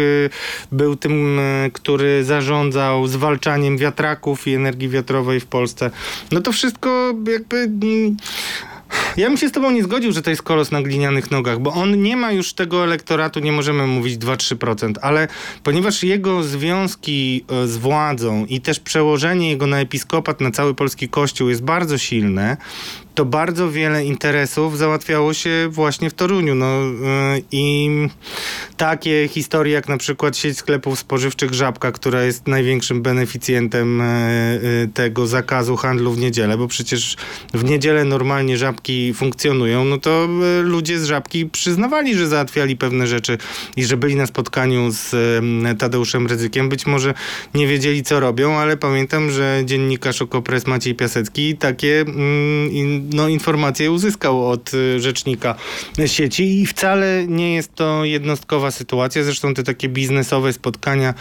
był 0.72 0.96
tym, 0.96 1.40
który 1.72 2.24
zarządzał 2.24 3.06
zwalczaniem 3.06 3.78
wiatraków 3.78 4.46
i 4.48 4.54
energii 4.54 4.88
wiatrowej 4.88 5.40
w 5.40 5.46
Polsce. 5.46 5.90
No 6.32 6.40
to 6.40 6.52
wszystko 6.52 7.14
jakby... 7.32 7.68
Ja 9.16 9.28
bym 9.28 9.36
się 9.36 9.48
z 9.48 9.52
tobą 9.52 9.70
nie 9.70 9.82
zgodził, 9.82 10.12
że 10.12 10.22
to 10.22 10.30
jest 10.30 10.42
kolos 10.42 10.70
na 10.70 10.82
glinianych 10.82 11.30
nogach, 11.30 11.58
bo 11.58 11.72
on 11.72 12.02
nie 12.02 12.16
ma 12.16 12.32
już 12.32 12.52
tego 12.52 12.84
elektoratu, 12.84 13.40
nie 13.40 13.52
możemy 13.52 13.86
mówić 13.86 14.18
2-3%, 14.18 14.92
ale 15.02 15.28
ponieważ 15.62 16.02
jego 16.02 16.42
związki 16.42 17.44
e, 17.48 17.66
z 17.66 17.76
władzą 17.76 18.46
i 18.46 18.60
też 18.60 18.80
przełożenie 18.80 19.50
jego 19.50 19.66
na 19.66 19.80
episkopat, 19.80 20.40
na 20.40 20.50
cały 20.50 20.74
polski 20.74 21.08
kościół 21.08 21.48
jest 21.48 21.62
bardzo 21.62 21.98
silne, 21.98 22.56
to 23.18 23.24
bardzo 23.24 23.70
wiele 23.70 24.04
interesów 24.04 24.78
załatwiało 24.78 25.34
się 25.34 25.68
właśnie 25.70 26.10
w 26.10 26.14
Toruniu. 26.14 26.54
No, 26.54 26.66
e, 26.66 27.40
I 27.52 27.90
takie 28.76 29.28
historie 29.28 29.74
jak 29.74 29.88
na 29.88 29.96
przykład 29.96 30.36
sieć 30.36 30.58
sklepów 30.58 30.98
spożywczych 30.98 31.54
Żabka, 31.54 31.92
która 31.92 32.22
jest 32.22 32.46
największym 32.46 33.02
beneficjentem 33.02 34.00
e, 34.00 34.06
tego 34.94 35.26
zakazu 35.26 35.76
handlu 35.76 36.12
w 36.12 36.18
niedzielę, 36.18 36.58
bo 36.58 36.68
przecież 36.68 37.16
w 37.54 37.64
niedzielę 37.64 38.04
normalnie 38.04 38.56
żabki 38.56 39.14
funkcjonują, 39.14 39.84
no 39.84 39.98
to 39.98 40.28
e, 40.58 40.62
ludzie 40.62 40.98
z 40.98 41.04
żabki 41.04 41.46
przyznawali, 41.46 42.14
że 42.14 42.28
załatwiali 42.28 42.76
pewne 42.76 43.06
rzeczy 43.06 43.38
i 43.76 43.84
że 43.84 43.96
byli 43.96 44.16
na 44.16 44.26
spotkaniu 44.26 44.90
z 44.90 45.14
e, 45.66 45.74
Tadeuszem 45.74 46.26
Rydzykiem. 46.26 46.68
Być 46.68 46.86
może 46.86 47.14
nie 47.54 47.66
wiedzieli, 47.66 48.02
co 48.02 48.20
robią, 48.20 48.54
ale 48.54 48.76
pamiętam, 48.76 49.30
że 49.30 49.62
dziennikarz 49.64 50.22
Okopres 50.22 50.66
Maciej 50.66 50.94
Piasecki 50.94 51.56
takie 51.56 52.00
mm, 52.00 53.07
no, 53.12 53.28
informacje 53.28 53.90
uzyskał 53.90 54.50
od 54.50 54.70
e, 54.74 55.00
rzecznika 55.00 55.54
sieci 56.06 56.60
i 56.60 56.66
wcale 56.66 57.26
nie 57.26 57.54
jest 57.54 57.74
to 57.74 58.04
jednostkowa 58.04 58.70
sytuacja. 58.70 59.22
Zresztą 59.22 59.54
te 59.54 59.62
takie 59.62 59.88
biznesowe 59.88 60.52
spotkania 60.52 61.14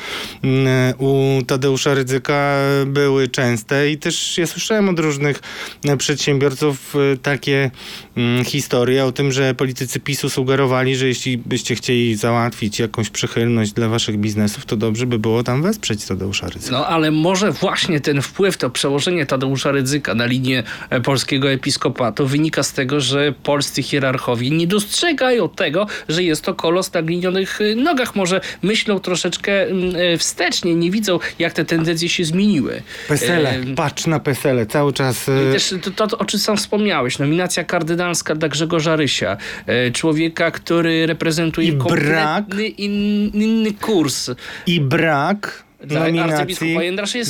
mm, 0.43 0.93
u 0.97 1.41
Tadeusza 1.47 1.93
Rydzyka 1.93 2.55
były 2.85 3.27
częste 3.27 3.91
i 3.91 3.97
też 3.97 4.37
ja 4.37 4.47
słyszałem 4.47 4.89
od 4.89 4.99
różnych 4.99 5.39
e, 5.85 5.97
przedsiębiorców 5.97 6.95
e, 6.95 7.17
takie 7.17 7.71
mm, 8.17 8.45
historie 8.45 9.05
o 9.05 9.11
tym, 9.11 9.31
że 9.31 9.55
politycy 9.55 9.99
PiSu 9.99 10.29
sugerowali, 10.29 10.95
że 10.95 11.07
jeśli 11.07 11.37
byście 11.37 11.75
chcieli 11.75 12.15
załatwić 12.15 12.79
jakąś 12.79 13.09
przychylność 13.09 13.71
dla 13.71 13.89
waszych 13.89 14.17
biznesów, 14.17 14.65
to 14.65 14.77
dobrze 14.77 15.05
by 15.05 15.19
było 15.19 15.43
tam 15.43 15.61
wesprzeć 15.61 16.05
Tadeusza 16.05 16.47
Rydzyka. 16.47 16.77
No 16.77 16.87
ale 16.87 17.11
może 17.11 17.51
właśnie 17.51 17.99
ten 17.99 18.21
wpływ, 18.21 18.57
to 18.57 18.69
przełożenie 18.69 19.25
Tadeusza 19.25 19.71
Rydzyka 19.71 20.15
na 20.15 20.25
linię 20.25 20.63
e, 20.89 21.01
polskiego 21.01 21.49
episkopatu 21.77 22.27
wynika 22.27 22.63
z 22.63 22.73
tego, 22.73 23.01
że 23.01 23.33
polscy 23.43 23.83
hierarchowie 23.83 24.49
nie 24.49 24.67
dostrzegają 24.67 25.49
tego, 25.49 25.87
że 26.09 26.23
jest 26.23 26.41
to 26.43 26.53
kolos 26.53 26.93
na 26.93 27.01
glinionych 27.01 27.61
e, 27.61 27.75
nogach. 27.75 28.15
Może 28.15 28.41
myślą 28.61 28.99
troszeczkę 28.99 29.63
mm, 29.67 29.95
e, 29.95 30.17
wstecznie, 30.17 30.75
nie 30.75 30.91
widzą 30.91 31.19
jak 31.39 31.53
te 31.53 31.65
tendencje 31.65 32.09
się 32.09 32.25
zmieniły. 32.25 32.81
Pesele, 33.07 33.49
E, 33.49 33.75
patrz 33.75 34.07
na 34.07 34.19
Pesele, 34.19 34.65
cały 34.65 34.93
czas... 34.93 35.27
No 35.27 35.33
e, 35.33 35.49
I 35.49 35.53
też 35.53 35.73
to, 35.95 36.07
to, 36.07 36.17
o 36.17 36.25
czym 36.25 36.39
sam 36.39 36.57
wspomniałeś, 36.57 37.19
nominacja 37.19 37.63
kardynalska 37.63 38.35
dla 38.35 38.49
Grzegorza 38.49 38.95
Rysia, 38.95 39.37
e, 39.65 39.91
człowieka, 39.91 40.51
który 40.51 41.07
reprezentuje 41.07 41.67
I 41.67 41.73
brak- 41.73 42.73
inny 42.77 43.73
kurs. 43.73 44.29
I 44.67 44.81
brak 44.81 45.66
nominacji. 45.89 46.77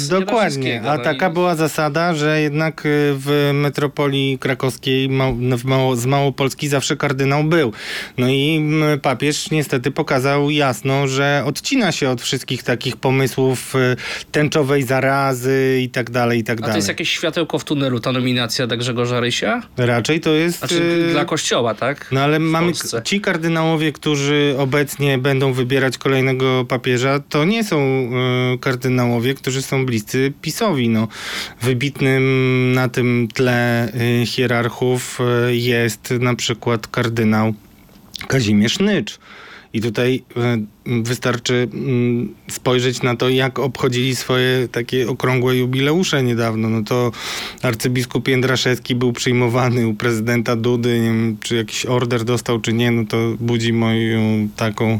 Dokładnie. 0.09 0.81
A 0.81 0.97
no 0.97 1.03
taka 1.03 1.29
była 1.29 1.55
zasada, 1.55 2.13
że 2.13 2.41
jednak 2.41 2.85
y, 2.85 2.89
w 3.17 3.51
metropolii 3.53 4.37
krakowskiej 4.39 5.09
z 5.95 6.05
Małopolski 6.05 6.67
zawsze 6.67 6.97
kardynał 6.97 7.43
był. 7.43 7.73
No 8.17 8.29
i 8.29 8.69
papież 9.01 9.51
niestety 9.51 9.91
pokazał 9.91 10.49
jasno, 10.49 11.07
że 11.07 11.43
odcina 11.45 11.91
się 11.91 12.09
od 12.09 12.21
wszystkich 12.21 12.63
takich 12.63 12.97
pomysłów 12.97 13.75
y, 13.75 13.95
tęczowej 14.31 14.83
zarazy 14.83 15.79
i 15.83 15.89
tak 15.89 16.09
dalej, 16.11 16.39
i 16.39 16.43
tak 16.43 16.57
A 16.57 16.61
to 16.61 16.67
dalej. 16.67 16.75
jest 16.77 16.87
jakieś 16.87 17.09
światełko 17.09 17.59
w 17.59 17.63
tunelu, 17.63 17.99
ta 17.99 18.11
nominacja 18.11 18.67
dla 18.67 18.77
Grzegorza 18.77 19.19
Rysia? 19.19 19.61
Raczej 19.77 20.19
to 20.19 20.29
jest... 20.33 20.59
Znaczy 20.59 21.05
y, 21.09 21.11
dla 21.11 21.25
kościoła, 21.25 21.75
tak? 21.75 22.07
No 22.11 22.21
ale 22.21 22.39
W 22.39 22.41
mamy 22.41 22.67
Polsce. 22.67 23.01
ci 23.03 23.21
kardynałowie, 23.21 23.91
którzy 23.91 24.55
obecnie 24.57 25.17
będą 25.17 25.53
wybierać 25.53 25.97
kolejnego 25.97 26.65
papieża, 26.65 27.19
to 27.29 27.45
nie 27.45 27.63
są 27.63 27.77
kardynałowie, 28.61 29.33
którzy 29.33 29.61
są 29.61 29.85
bliscy 29.85 30.33
PiSowi. 30.41 30.89
No, 30.89 31.07
wybitnym 31.61 32.71
na 32.73 32.89
tym 32.89 33.27
tle 33.33 33.91
e, 33.93 34.25
hierarchów 34.25 35.19
e, 35.21 35.55
jest 35.55 36.13
na 36.19 36.35
przykład 36.35 36.87
kardynał 36.87 37.53
Kazimierz 38.27 38.79
Nycz. 38.79 39.19
I 39.73 39.81
tutaj 39.81 40.23
e, 40.37 40.57
wystarczy 41.03 41.69
spojrzeć 42.49 43.01
na 43.01 43.15
to, 43.15 43.29
jak 43.29 43.59
obchodzili 43.59 44.15
swoje 44.15 44.67
takie 44.67 45.09
okrągłe 45.09 45.57
jubileusze 45.57 46.23
niedawno. 46.23 46.69
No 46.69 46.83
to 46.83 47.11
arcybiskup 47.61 48.27
Jędraszewski 48.27 48.95
był 48.95 49.13
przyjmowany 49.13 49.87
u 49.87 49.93
prezydenta 49.93 50.55
Dudy. 50.55 50.99
Nie 50.99 51.07
wiem, 51.07 51.37
czy 51.41 51.55
jakiś 51.55 51.85
order 51.85 52.23
dostał, 52.23 52.59
czy 52.59 52.73
nie, 52.73 52.91
no 52.91 53.05
to 53.05 53.17
budzi 53.39 53.73
moją 53.73 54.47
taką 54.55 54.99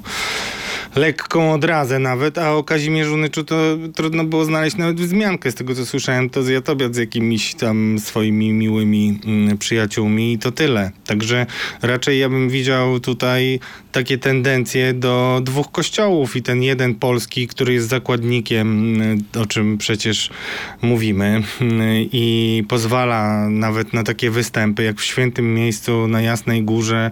lekką 0.96 1.54
odrazę 1.54 2.00
nawet, 2.00 2.38
a 2.38 2.54
o 2.54 2.64
Kazimierzu 2.64 3.18
Nyczu 3.18 3.44
to 3.44 3.56
trudno 3.96 4.24
było 4.24 4.46
znaleźć 4.46 4.78
nawet 4.78 5.02
wzmiankę 5.02 5.52
z 5.52 5.56
tego, 5.56 5.76
co 5.76 5.86
słyszałem, 5.86 6.30
to 6.30 6.44
z 6.44 6.48
Jatobiat 6.50 6.96
z 6.96 6.98
jakimiś 6.98 7.56
tam 7.56 8.00
swoimi 8.00 8.54
miłymi 8.54 9.20
mm, 9.26 9.58
przyjaciółmi 9.58 10.34
i 10.34 10.40
to 10.40 10.52
tyle. 10.52 10.92
Także 11.06 11.46
raczej 11.82 12.20
ja 12.20 12.30
bym 12.30 12.50
widział 12.50 13.00
tutaj 13.00 13.60
takie 13.92 14.18
tendencje 14.18 14.94
do 14.94 15.42
dwóch 15.44 15.72
kościołów 15.72 16.36
i 16.36 16.42
ten 16.42 16.64
jeden 16.64 16.96
polski, 16.96 17.48
który 17.48 17.74
jest 17.74 17.88
zakładnikiem, 17.88 18.96
mm, 18.96 19.24
o 19.42 19.46
czym 19.46 19.78
przecież 19.78 20.30
mówimy 20.82 21.44
mm, 21.62 21.82
i 22.12 22.64
pozwala 22.70 23.50
nawet 23.50 23.94
na 23.94 24.04
takie 24.04 24.32
występy, 24.32 24.84
jak 24.84 25.00
w 25.00 25.04
świętym 25.04 25.54
miejscu 25.54 26.08
na 26.08 26.22
Jasnej 26.22 26.64
Górze 26.64 27.12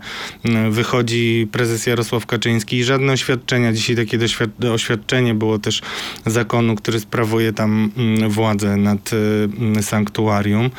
wychodzi 0.70 1.48
prezes 1.51 1.88
Jarosław 1.88 2.25
Kaczyński 2.25 2.77
i 2.77 2.84
żadne 2.84 3.17
oświadczenia. 3.65 3.74
Dzisiaj 3.74 3.95
takie 3.95 4.17
doświad- 4.17 4.74
oświadczenie 4.74 5.34
było 5.34 5.60
też 5.60 5.81
zakonu, 6.25 6.75
który 6.75 7.00
sprawuje 7.00 7.53
tam 7.53 7.91
mm, 7.98 8.29
władzę 8.29 8.77
nad 8.77 9.13
y, 9.13 9.15
mm, 9.60 9.84
sanktuarium. 9.84 10.69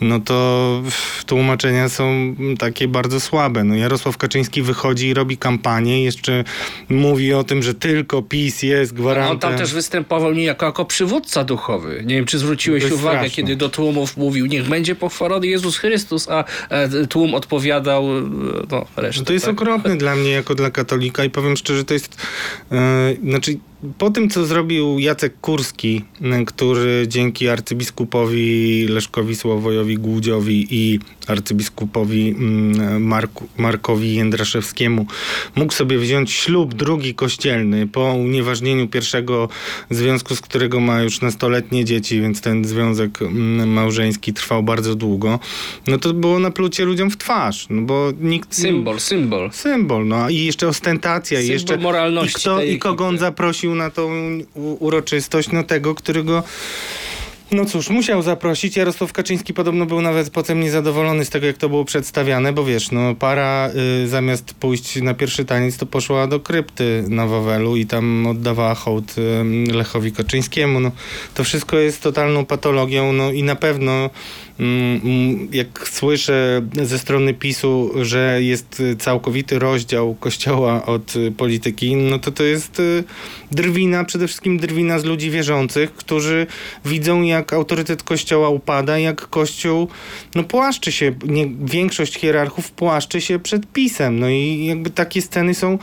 No 0.00 0.20
to 0.20 0.82
tłumaczenia 1.26 1.88
są 1.88 2.04
mm, 2.04 2.56
takie 2.56 2.88
bardzo 2.88 3.20
słabe. 3.20 3.64
No 3.64 3.74
Jarosław 3.74 4.16
Kaczyński 4.16 4.62
wychodzi 4.62 5.06
i 5.08 5.14
robi 5.14 5.36
kampanię 5.36 6.04
jeszcze 6.04 6.44
mówi 6.88 7.34
o 7.34 7.44
tym, 7.44 7.62
że 7.62 7.74
tylko 7.74 8.22
PiS 8.22 8.62
jest 8.62 8.94
gwarantem. 8.94 9.32
On 9.32 9.38
tam 9.38 9.56
też 9.56 9.74
występował 9.74 10.32
niejako 10.32 10.66
jako 10.66 10.84
przywódca 10.84 11.44
duchowy. 11.44 12.02
Nie 12.06 12.14
wiem, 12.14 12.24
czy 12.24 12.38
zwróciłeś 12.38 12.84
uwagę, 12.84 12.98
straszne. 12.98 13.30
kiedy 13.30 13.56
do 13.56 13.68
tłumów 13.68 14.16
mówił, 14.16 14.46
niech 14.46 14.68
będzie 14.68 14.94
pochwalony 14.94 15.46
Jezus 15.46 15.78
Chrystus, 15.78 16.28
a 16.28 16.44
e, 16.70 17.06
tłum 17.06 17.34
odpowiadał, 17.34 18.18
e, 18.18 18.22
no 18.70 18.86
resztę. 18.96 19.20
No 19.20 19.26
to 19.26 19.32
jest 19.32 19.46
tak? 19.46 19.54
okropne 19.54 19.96
dla 19.96 20.16
mnie 20.16 20.30
jako 20.30 20.54
dla 20.54 20.70
katolika 20.70 21.24
i 21.24 21.30
powiem 21.30 21.56
szczerze, 21.56 21.84
to 21.84 21.94
jest 21.94 22.16
znaczy 23.22 23.58
po 23.98 24.10
tym, 24.10 24.30
co 24.30 24.44
zrobił 24.44 24.98
Jacek 24.98 25.40
Kurski, 25.40 26.02
m, 26.20 26.44
który 26.44 27.04
dzięki 27.08 27.48
arcybiskupowi 27.48 28.86
Leszkowi 28.88 29.36
Sławojowi 29.36 29.94
Głudziowi 29.94 30.66
i 30.70 31.00
arcybiskupowi 31.26 32.28
mm, 32.28 33.02
Marku, 33.02 33.48
Markowi 33.56 34.14
Jędraszewskiemu 34.14 35.06
mógł 35.54 35.72
sobie 35.72 35.98
wziąć 35.98 36.32
ślub 36.32 36.74
drugi 36.74 37.14
kościelny 37.14 37.86
po 37.86 38.12
unieważnieniu 38.12 38.88
pierwszego 38.88 39.48
związku, 39.90 40.36
z 40.36 40.40
którego 40.40 40.80
ma 40.80 41.02
już 41.02 41.20
nastoletnie 41.20 41.84
dzieci, 41.84 42.20
więc 42.20 42.40
ten 42.40 42.64
związek 42.64 43.22
mm, 43.22 43.72
małżeński 43.72 44.32
trwał 44.32 44.62
bardzo 44.62 44.94
długo, 44.94 45.38
no 45.86 45.98
to 45.98 46.14
było 46.14 46.38
naplucie 46.38 46.84
ludziom 46.84 47.10
w 47.10 47.16
twarz, 47.16 47.66
no 47.70 47.82
bo 47.82 48.12
nikt... 48.20 48.54
Symbol, 48.54 49.00
symbol. 49.00 49.50
Symbol, 49.52 50.06
no 50.06 50.28
i 50.28 50.36
jeszcze 50.36 50.68
ostentacja, 50.68 51.40
i 51.40 51.42
Symbol 51.42 51.52
jeszcze 51.52 51.76
moralności 51.76 52.38
i, 52.38 52.40
kto, 52.40 52.62
i 52.62 52.78
kogo 52.78 53.06
on 53.06 53.18
zaprosił 53.18 53.74
na 53.76 53.90
tą 53.90 54.10
uroczystość, 54.80 55.52
no 55.52 55.62
tego, 55.62 55.94
którego 55.94 56.42
no 57.52 57.64
cóż, 57.64 57.90
musiał 57.90 58.22
zaprosić. 58.22 58.76
Jarosław 58.76 59.12
Kaczyński 59.12 59.54
podobno 59.54 59.86
był 59.86 60.00
nawet 60.00 60.30
potem 60.30 60.60
niezadowolony 60.60 61.24
z 61.24 61.30
tego, 61.30 61.46
jak 61.46 61.56
to 61.56 61.68
było 61.68 61.84
przedstawiane, 61.84 62.52
bo 62.52 62.64
wiesz, 62.64 62.90
no 62.90 63.14
para 63.14 63.70
y, 64.04 64.08
zamiast 64.08 64.54
pójść 64.54 65.02
na 65.02 65.14
pierwszy 65.14 65.44
taniec, 65.44 65.76
to 65.76 65.86
poszła 65.86 66.26
do 66.26 66.40
krypty 66.40 67.04
na 67.08 67.26
Wawelu 67.26 67.76
i 67.76 67.86
tam 67.86 68.26
oddawała 68.26 68.74
hołd 68.74 69.14
y, 69.18 69.72
Lechowi 69.72 70.12
Kaczyńskiemu. 70.12 70.80
No, 70.80 70.90
to 71.34 71.44
wszystko 71.44 71.78
jest 71.78 72.02
totalną 72.02 72.44
patologią, 72.44 73.12
no 73.12 73.32
i 73.32 73.42
na 73.42 73.56
pewno 73.56 74.10
jak 75.52 75.88
słyszę 75.88 76.62
ze 76.82 76.98
strony 76.98 77.34
PiSu, 77.34 77.90
że 78.02 78.42
jest 78.42 78.82
całkowity 78.98 79.58
rozdział 79.58 80.14
kościoła 80.14 80.86
od 80.86 81.16
y, 81.16 81.32
polityki, 81.32 81.96
no 81.96 82.18
to 82.18 82.32
to 82.32 82.42
jest 82.42 82.80
y, 82.80 83.04
drwina, 83.52 84.04
przede 84.04 84.26
wszystkim 84.26 84.58
drwina 84.58 84.98
z 84.98 85.04
ludzi 85.04 85.30
wierzących, 85.30 85.94
którzy 85.94 86.46
widzą 86.84 87.22
jak 87.22 87.52
autorytet 87.52 88.02
kościoła 88.02 88.48
upada, 88.48 88.98
jak 88.98 89.28
kościół 89.28 89.88
no 90.34 90.44
płaszczy 90.44 90.92
się, 90.92 91.14
nie, 91.26 91.46
większość 91.64 92.18
hierarchów 92.18 92.70
płaszczy 92.70 93.20
się 93.20 93.38
przed 93.38 93.72
PiSem. 93.72 94.18
No 94.18 94.28
i 94.28 94.66
jakby 94.66 94.90
takie 94.90 95.22
sceny 95.22 95.54
są 95.54 95.78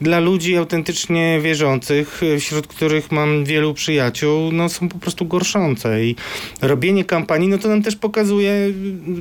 dla 0.00 0.20
ludzi 0.20 0.56
autentycznie 0.56 1.40
wierzących, 1.42 2.22
y, 2.22 2.40
wśród 2.40 2.66
których 2.66 3.12
mam 3.12 3.44
wielu 3.44 3.74
przyjaciół, 3.74 4.52
no 4.52 4.68
są 4.68 4.88
po 4.88 4.98
prostu 4.98 5.26
gorszące 5.26 6.04
i 6.04 6.16
robienie 6.62 7.04
kampanii, 7.04 7.48
no 7.48 7.58
to 7.58 7.68
nam 7.68 7.82
też 7.82 7.96
pokazuje, 7.96 8.17
y, 8.24 8.72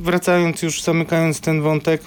wracając 0.01 0.61
już, 0.61 0.83
zamykając 0.83 1.41
ten 1.41 1.61
wątek, 1.61 2.01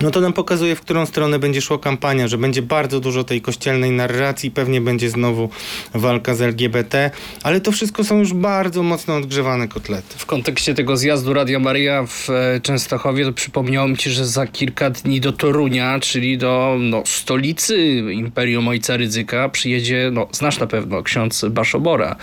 no 0.00 0.10
to 0.10 0.20
nam 0.20 0.32
pokazuje, 0.32 0.76
w 0.76 0.80
którą 0.80 1.06
stronę 1.06 1.38
będzie 1.38 1.60
szła 1.60 1.78
kampania, 1.78 2.28
że 2.28 2.38
będzie 2.38 2.62
bardzo 2.62 3.00
dużo 3.00 3.24
tej 3.24 3.40
kościelnej 3.40 3.90
narracji, 3.90 4.50
pewnie 4.50 4.80
będzie 4.80 5.10
znowu 5.10 5.48
walka 5.94 6.34
z 6.34 6.40
LGBT, 6.40 7.10
ale 7.42 7.60
to 7.60 7.72
wszystko 7.72 8.04
są 8.04 8.18
już 8.18 8.32
bardzo 8.32 8.82
mocno 8.82 9.16
odgrzewane 9.16 9.68
kotlety. 9.68 10.18
W 10.18 10.26
kontekście 10.26 10.74
tego 10.74 10.96
zjazdu 10.96 11.34
Radia 11.34 11.58
Maria 11.58 12.06
w 12.06 12.30
e, 12.30 12.60
Częstochowie, 12.60 13.24
to 13.24 13.32
przypomniało 13.32 13.88
mi 13.88 13.96
się, 13.96 14.10
że 14.10 14.26
za 14.26 14.46
kilka 14.46 14.90
dni 14.90 15.20
do 15.20 15.32
Torunia, 15.32 16.00
czyli 16.00 16.38
do 16.38 16.76
no, 16.80 17.02
stolicy 17.06 17.76
Imperium 18.12 18.68
Ojca 18.68 18.96
Rydzyka, 18.96 19.48
przyjedzie, 19.48 20.10
no 20.12 20.28
znasz 20.32 20.58
na 20.58 20.66
pewno, 20.66 21.02
ksiądz 21.02 21.44
Baszobora, 21.50 22.16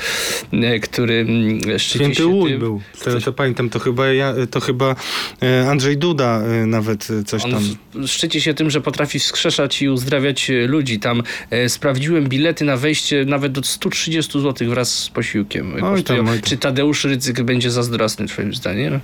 e, 0.53 0.79
który 0.79 1.19
mm, 1.19 1.59
szczyci 1.79 1.99
Święty 1.99 2.15
się 2.15 2.27
Łódź 2.27 2.51
tym- 2.51 2.59
był, 2.59 2.81
to, 3.03 3.19
to 3.19 3.33
pamiętam, 3.33 3.69
to 3.69 3.79
chyba, 3.79 4.07
ja, 4.07 4.33
to 4.51 4.59
chyba 4.59 4.95
e, 5.41 5.69
Andrzej 5.69 5.97
Duda 5.97 6.41
nawet 6.65 7.07
coś 7.25 7.41
tam... 7.41 7.60
szczyci 8.05 8.41
się 8.41 8.53
tym, 8.53 8.69
że 8.69 8.81
potrafi 8.81 9.19
wskrzeszać 9.19 9.81
i 9.81 9.89
uzdrawiać 9.89 10.51
ludzi. 10.67 10.99
Tam 10.99 11.23
e, 11.49 11.69
sprawdziłem 11.69 12.29
bilety 12.29 12.65
na 12.65 12.77
wejście 12.77 13.25
nawet 13.25 13.51
do 13.51 13.63
130 13.63 14.41
zł 14.41 14.69
wraz 14.69 14.93
z 14.99 15.09
posiłkiem. 15.09 15.71
Kosztują. 15.79 16.19
oj 16.19 16.27
tam. 16.27 16.41
Czy 16.41 16.57
Tadeusz 16.57 17.03
Rydzyk 17.03 17.41
będzie 17.41 17.71
zazdrosny 17.71 18.27
twoim 18.27 18.53
zdaniem? 18.53 18.99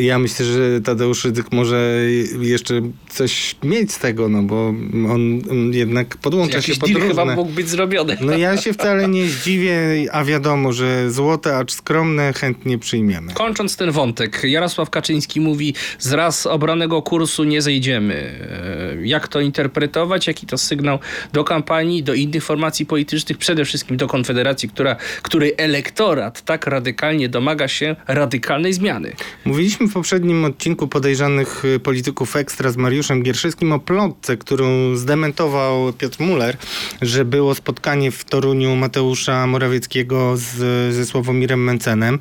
Ja 0.00 0.18
myślę, 0.18 0.46
że 0.46 0.80
Tadeusz 0.80 1.24
Rydzyk 1.24 1.52
może 1.52 2.00
jeszcze 2.40 2.82
coś 3.08 3.56
mieć 3.62 3.92
z 3.92 3.98
tego, 3.98 4.28
no 4.28 4.42
bo 4.42 4.68
on 4.68 5.40
mm, 5.50 5.74
jednak 5.74 6.16
podłącza 6.16 6.56
Jakiś 6.56 6.74
się 6.74 6.80
pod 6.80 6.90
deal 6.90 7.08
chyba 7.08 7.22
różne... 7.22 7.36
mógł 7.36 7.52
być 7.52 7.68
zrobiony. 7.68 8.16
No 8.20 8.36
ja 8.36 8.56
się 8.56 8.72
wcale 8.72 9.08
nie 9.08 9.26
zdziwię, 9.26 9.78
a 10.12 10.24
wiadomo, 10.24 10.72
że 10.72 11.10
złote, 11.10 11.56
acz 11.56 11.72
skromne 11.72 12.32
chętnie 12.32 12.78
przyjmiemy. 12.78 13.32
Kończąc 13.32 13.76
ten 13.76 13.90
wątek, 13.90 14.40
Jarosław 14.44 14.90
Kaczyński 14.90 15.40
mówi, 15.40 15.74
z 15.98 16.12
raz 16.12 16.46
obranego 16.46 17.02
kursu 17.02 17.44
nie 17.44 17.62
zejdziemy. 17.62 17.87
E, 17.96 18.96
Jak 19.02 19.28
to 19.28 19.40
interpretować? 19.40 20.26
Jaki 20.26 20.46
to 20.46 20.58
sygnał 20.58 20.98
do 21.32 21.44
kampanii, 21.44 22.02
do 22.02 22.14
innych 22.14 22.44
formacji 22.44 22.86
politycznych, 22.86 23.38
przede 23.38 23.64
wszystkim 23.64 23.96
do 23.96 24.06
Konfederacji, 24.06 24.68
która, 24.68 24.96
której 25.22 25.54
elektorat 25.56 26.42
tak 26.42 26.66
radykalnie 26.66 27.28
domaga 27.28 27.68
się 27.68 27.96
radykalnej 28.08 28.72
zmiany? 28.72 29.12
Mówiliśmy 29.44 29.86
w 29.86 29.92
poprzednim 29.92 30.44
odcinku 30.44 30.88
podejrzanych 30.88 31.64
y, 31.64 31.80
polityków 31.80 32.36
ekstra 32.36 32.70
z 32.70 32.76
Mariuszem 32.76 33.22
Gierszyskim 33.22 33.72
o 33.72 33.78
plotce, 33.78 34.36
którą 34.36 34.96
zdementował 34.96 35.92
Piotr 35.92 36.20
Muller, 36.20 36.56
że 37.02 37.24
było 37.24 37.54
spotkanie 37.54 38.10
w 38.10 38.24
Toruniu 38.24 38.76
Mateusza 38.76 39.46
Morawieckiego 39.46 40.36
z, 40.36 40.54
ze 40.94 41.06
Sławomirem 41.06 41.64
Mencenem. 41.64 42.18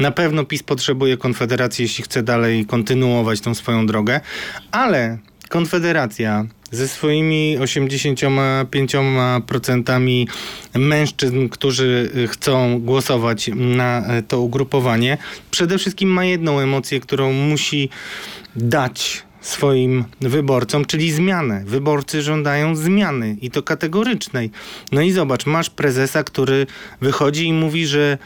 Na 0.00 0.10
pewno 0.10 0.44
PiS 0.44 0.62
potrzebuje 0.62 1.16
Konfederacji, 1.16 1.82
jeśli 1.82 2.04
chce 2.04 2.22
dalej 2.22 2.66
kontynuować 2.66 3.40
tą 3.40 3.54
swoją 3.54 3.86
drogę, 3.86 4.20
ale 4.70 5.09
Konfederacja 5.50 6.46
ze 6.70 6.88
swoimi 6.88 7.58
85% 7.58 10.26
mężczyzn, 10.74 11.48
którzy 11.48 12.10
y, 12.16 12.28
chcą 12.28 12.80
głosować 12.80 13.50
na 13.54 14.18
y, 14.18 14.22
to 14.22 14.40
ugrupowanie, 14.40 15.18
przede 15.50 15.78
wszystkim 15.78 16.08
ma 16.08 16.24
jedną 16.24 16.60
emocję, 16.60 17.00
którą 17.00 17.32
musi 17.32 17.88
dać 18.56 19.22
swoim 19.40 20.04
wyborcom, 20.20 20.84
czyli 20.84 21.12
zmianę. 21.12 21.62
Wyborcy 21.66 22.22
żądają 22.22 22.76
zmiany 22.76 23.36
i 23.40 23.50
to 23.50 23.62
kategorycznej. 23.62 24.50
No 24.92 25.02
i 25.02 25.12
zobacz, 25.12 25.46
masz 25.46 25.70
prezesa, 25.70 26.24
który 26.24 26.66
wychodzi 27.00 27.46
i 27.46 27.52
mówi, 27.52 27.86
że 27.86 28.18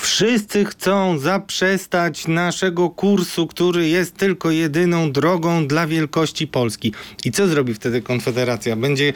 Wszyscy 0.00 0.64
chcą 0.64 1.18
zaprzestać 1.18 2.28
naszego 2.28 2.90
kursu, 2.90 3.46
który 3.46 3.88
jest 3.88 4.16
tylko 4.16 4.50
jedyną 4.50 5.12
drogą 5.12 5.66
dla 5.66 5.86
wielkości 5.86 6.46
Polski. 6.46 6.92
I 7.24 7.32
co 7.32 7.46
zrobi 7.48 7.74
wtedy 7.74 8.02
Konfederacja? 8.02 8.76
Będzie 8.76 9.12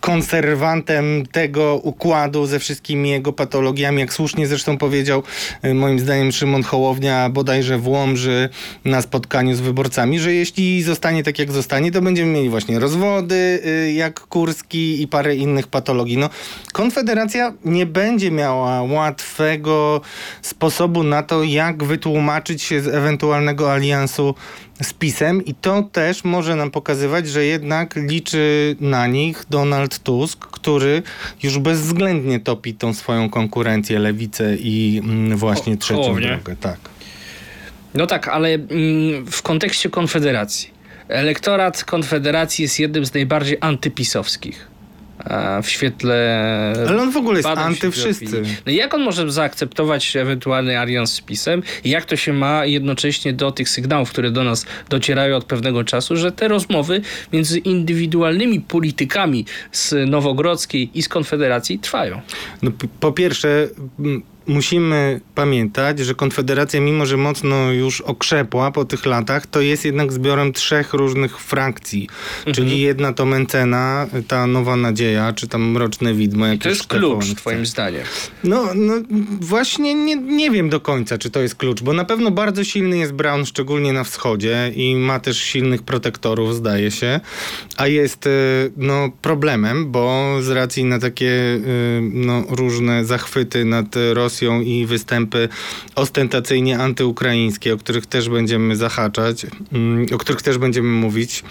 konserwantem 0.00 1.26
tego 1.32 1.80
układu 1.82 2.46
ze 2.46 2.58
wszystkimi 2.58 3.10
jego 3.10 3.32
patologiami, 3.32 4.00
jak 4.00 4.12
słusznie 4.12 4.46
zresztą 4.46 4.78
powiedział 4.78 5.22
y, 5.64 5.74
moim 5.74 6.00
zdaniem 6.00 6.32
Szymon 6.32 6.62
Hołownia 6.62 7.30
bodajże 7.30 7.78
w 7.78 7.88
Łomży 7.88 8.48
na 8.84 9.02
spotkaniu 9.02 9.54
z 9.54 9.60
wyborcami, 9.60 10.20
że 10.20 10.32
jeśli 10.34 10.82
zostanie 10.82 11.22
tak 11.22 11.38
jak 11.38 11.52
zostanie, 11.52 11.92
to 11.92 12.02
będziemy 12.02 12.32
mieli 12.32 12.48
właśnie 12.48 12.78
rozwody 12.78 13.60
y, 13.66 13.92
jak 13.92 14.20
Kurski 14.20 15.02
i 15.02 15.08
parę 15.08 15.36
innych 15.36 15.66
patologii. 15.66 16.16
No, 16.16 16.30
Konfederacja 16.72 17.52
nie 17.64 17.86
będzie 17.86 18.30
miała 18.30 18.82
łatwego 18.82 20.00
sposobu 20.42 21.02
na 21.02 21.22
to, 21.22 21.44
jak 21.44 21.84
wytłumaczyć 21.84 22.62
się 22.62 22.80
z 22.80 22.88
ewentualnego 22.88 23.72
aliansu 23.72 24.34
z 24.82 24.92
PiSem 24.92 25.44
i 25.44 25.54
to 25.54 25.82
też 25.82 26.24
może 26.24 26.56
nam 26.56 26.70
pokazywać, 26.70 27.28
że 27.28 27.44
jednak 27.44 27.96
liczy 27.96 28.76
na 28.80 29.06
nich 29.06 29.44
Donald 29.50 29.98
Tusk, 29.98 30.46
który 30.46 31.02
już 31.42 31.58
bezwzględnie 31.58 32.40
topi 32.40 32.74
tą 32.74 32.94
swoją 32.94 33.30
konkurencję, 33.30 33.98
lewicę 33.98 34.56
i 34.56 35.00
mm, 35.04 35.36
właśnie 35.38 35.72
O, 35.72 35.76
trzecią 35.76 36.02
Hołownię. 36.02 36.26
drogę. 36.28 36.56
Tak. 36.56 36.78
No 37.94 38.06
tak, 38.06 38.28
ale 38.28 38.48
mm, 38.48 39.26
w 39.26 39.42
kontekście 39.42 39.90
Konfederacji. 39.90 40.70
Elektorat 41.08 41.84
Konfederacji 41.84 42.62
jest 42.62 42.80
jednym 42.80 43.06
z 43.06 43.14
najbardziej 43.14 43.58
antypisowskich. 43.60 44.70
W 45.62 45.68
świetle. 45.68 46.44
Ale 46.88 47.02
on 47.02 47.10
w 47.12 47.16
ogóle 47.16 47.36
jest 47.36 47.48
anty 47.48 47.90
wszyscy. 47.90 48.42
No 48.66 48.72
jak 48.72 48.94
on 48.94 49.02
może 49.02 49.32
zaakceptować 49.32 50.16
ewentualny 50.16 50.78
alians 50.78 51.12
z 51.12 51.20
PiSem? 51.20 51.62
I 51.84 51.90
jak 51.90 52.04
to 52.04 52.16
się 52.16 52.32
ma 52.32 52.64
jednocześnie 52.64 53.32
do 53.32 53.52
tych 53.52 53.68
sygnałów, 53.68 54.10
które 54.10 54.30
do 54.30 54.44
nas 54.44 54.66
docierają 54.88 55.36
od 55.36 55.44
pewnego 55.44 55.84
czasu, 55.84 56.16
że 56.16 56.32
te 56.32 56.48
rozmowy 56.48 57.00
między 57.32 57.58
indywidualnymi 57.58 58.60
politykami 58.60 59.44
z 59.72 60.10
Nowogrodzkiej 60.10 60.90
i 60.94 61.02
z 61.02 61.08
Konfederacji 61.08 61.78
trwają? 61.78 62.20
No, 62.62 62.70
po 63.00 63.12
pierwsze, 63.12 63.68
musimy 64.46 65.20
pamiętać, 65.34 65.98
że 65.98 66.14
Konfederacja, 66.14 66.80
mimo 66.80 67.06
że 67.06 67.16
mocno 67.16 67.72
już 67.72 68.00
okrzepła 68.00 68.70
po 68.70 68.84
tych 68.84 69.06
latach, 69.06 69.46
to 69.46 69.60
jest 69.60 69.84
jednak 69.84 70.12
zbiorem 70.12 70.52
trzech 70.52 70.94
różnych 70.94 71.38
frakcji. 71.40 72.08
Mhm. 72.38 72.54
Czyli 72.54 72.80
jedna 72.80 73.12
to 73.12 73.26
Mencena, 73.26 74.06
ta 74.28 74.46
Nowa 74.46 74.76
Nadzieja, 74.76 75.32
czy 75.32 75.48
tam 75.48 75.70
Mroczne 75.70 76.14
Widmo. 76.14 76.46
jak 76.46 76.62
To 76.62 76.68
jest 76.68 76.86
klucz, 76.86 77.24
chce. 77.24 77.34
twoim 77.34 77.66
zdaniem. 77.66 78.02
No, 78.44 78.68
no 78.74 78.94
właśnie 79.40 79.94
nie, 79.94 80.16
nie 80.16 80.50
wiem 80.50 80.68
do 80.68 80.80
końca, 80.80 81.18
czy 81.18 81.30
to 81.30 81.40
jest 81.40 81.54
klucz, 81.54 81.82
bo 81.82 81.92
na 81.92 82.04
pewno 82.04 82.30
bardzo 82.30 82.64
silny 82.64 82.98
jest 82.98 83.12
Brown, 83.12 83.46
szczególnie 83.46 83.92
na 83.92 84.04
wschodzie 84.04 84.72
i 84.76 84.96
ma 84.96 85.20
też 85.20 85.38
silnych 85.38 85.82
protektorów, 85.82 86.54
zdaje 86.54 86.90
się, 86.90 87.20
a 87.76 87.86
jest 87.86 88.26
e, 88.26 88.30
no, 88.76 89.10
problemem, 89.22 89.90
bo 89.90 90.36
z 90.40 90.48
racji 90.48 90.84
na 90.84 90.98
takie 90.98 91.30
e, 91.30 91.60
no, 92.00 92.44
różne 92.50 93.04
zachwyty 93.04 93.64
nad 93.64 93.86
Rosją 94.12 94.29
i 94.64 94.86
występy 94.86 95.48
ostentacyjnie 95.94 96.78
antyukraińskie, 96.78 97.74
o 97.74 97.76
których 97.76 98.06
też 98.06 98.28
będziemy 98.28 98.76
zahaczać, 98.76 99.46
mm, 99.72 100.06
o 100.14 100.18
których 100.18 100.42
też 100.42 100.58
będziemy 100.58 100.88
mówić 100.88 101.44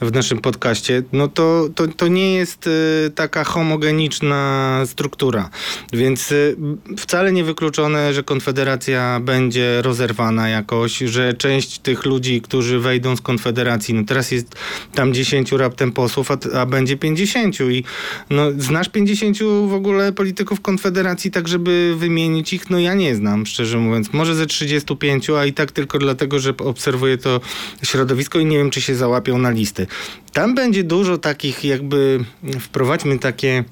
w 0.00 0.12
naszym 0.12 0.38
podcaście, 0.38 1.02
no 1.12 1.28
to, 1.28 1.68
to, 1.74 1.88
to 1.88 2.08
nie 2.08 2.34
jest 2.34 2.66
e, 2.66 3.10
taka 3.10 3.44
homogeniczna 3.44 4.82
struktura. 4.86 5.50
Więc 5.92 6.32
y, 6.32 6.56
wcale 6.98 7.32
nie 7.32 7.44
wykluczone, 7.44 8.14
że 8.14 8.22
Konfederacja 8.22 9.20
będzie 9.20 9.82
rozerwana 9.82 10.48
jakoś, 10.48 10.98
że 10.98 11.34
część 11.34 11.78
tych 11.78 12.04
ludzi, 12.04 12.40
którzy 12.40 12.78
wejdą 12.78 13.16
z 13.16 13.20
Konfederacji, 13.20 13.94
no 13.94 14.04
teraz 14.04 14.30
jest 14.30 14.54
tam 14.94 15.14
10 15.14 15.52
raptem 15.52 15.92
posłów, 15.92 16.30
a, 16.30 16.38
a 16.54 16.66
będzie 16.66 16.96
50 16.96 17.60
i 17.60 17.84
no, 18.30 18.42
znasz 18.58 18.88
50 18.88 19.38
w 19.68 19.72
ogóle 19.72 20.12
polityków 20.12 20.60
Konfederacji 20.60 21.30
tak, 21.30 21.48
żeby 21.48 21.94
wymienić 21.98 22.17
ich? 22.26 22.70
No 22.70 22.78
ja 22.78 22.94
nie 22.94 23.14
znam, 23.14 23.46
szczerze 23.46 23.78
mówiąc. 23.78 24.12
Może 24.12 24.34
ze 24.34 24.46
35, 24.46 25.30
a 25.30 25.46
i 25.46 25.52
tak 25.52 25.72
tylko 25.72 25.98
dlatego, 25.98 26.38
że 26.38 26.54
obserwuję 26.56 27.18
to 27.18 27.40
środowisko 27.82 28.38
i 28.38 28.44
nie 28.44 28.58
wiem, 28.58 28.70
czy 28.70 28.80
się 28.80 28.94
załapią 28.94 29.38
na 29.38 29.50
listy. 29.50 29.86
Tam 30.32 30.54
będzie 30.54 30.84
dużo 30.84 31.18
takich 31.18 31.64
jakby, 31.64 32.24
wprowadźmy 32.60 33.18
takie 33.18 33.64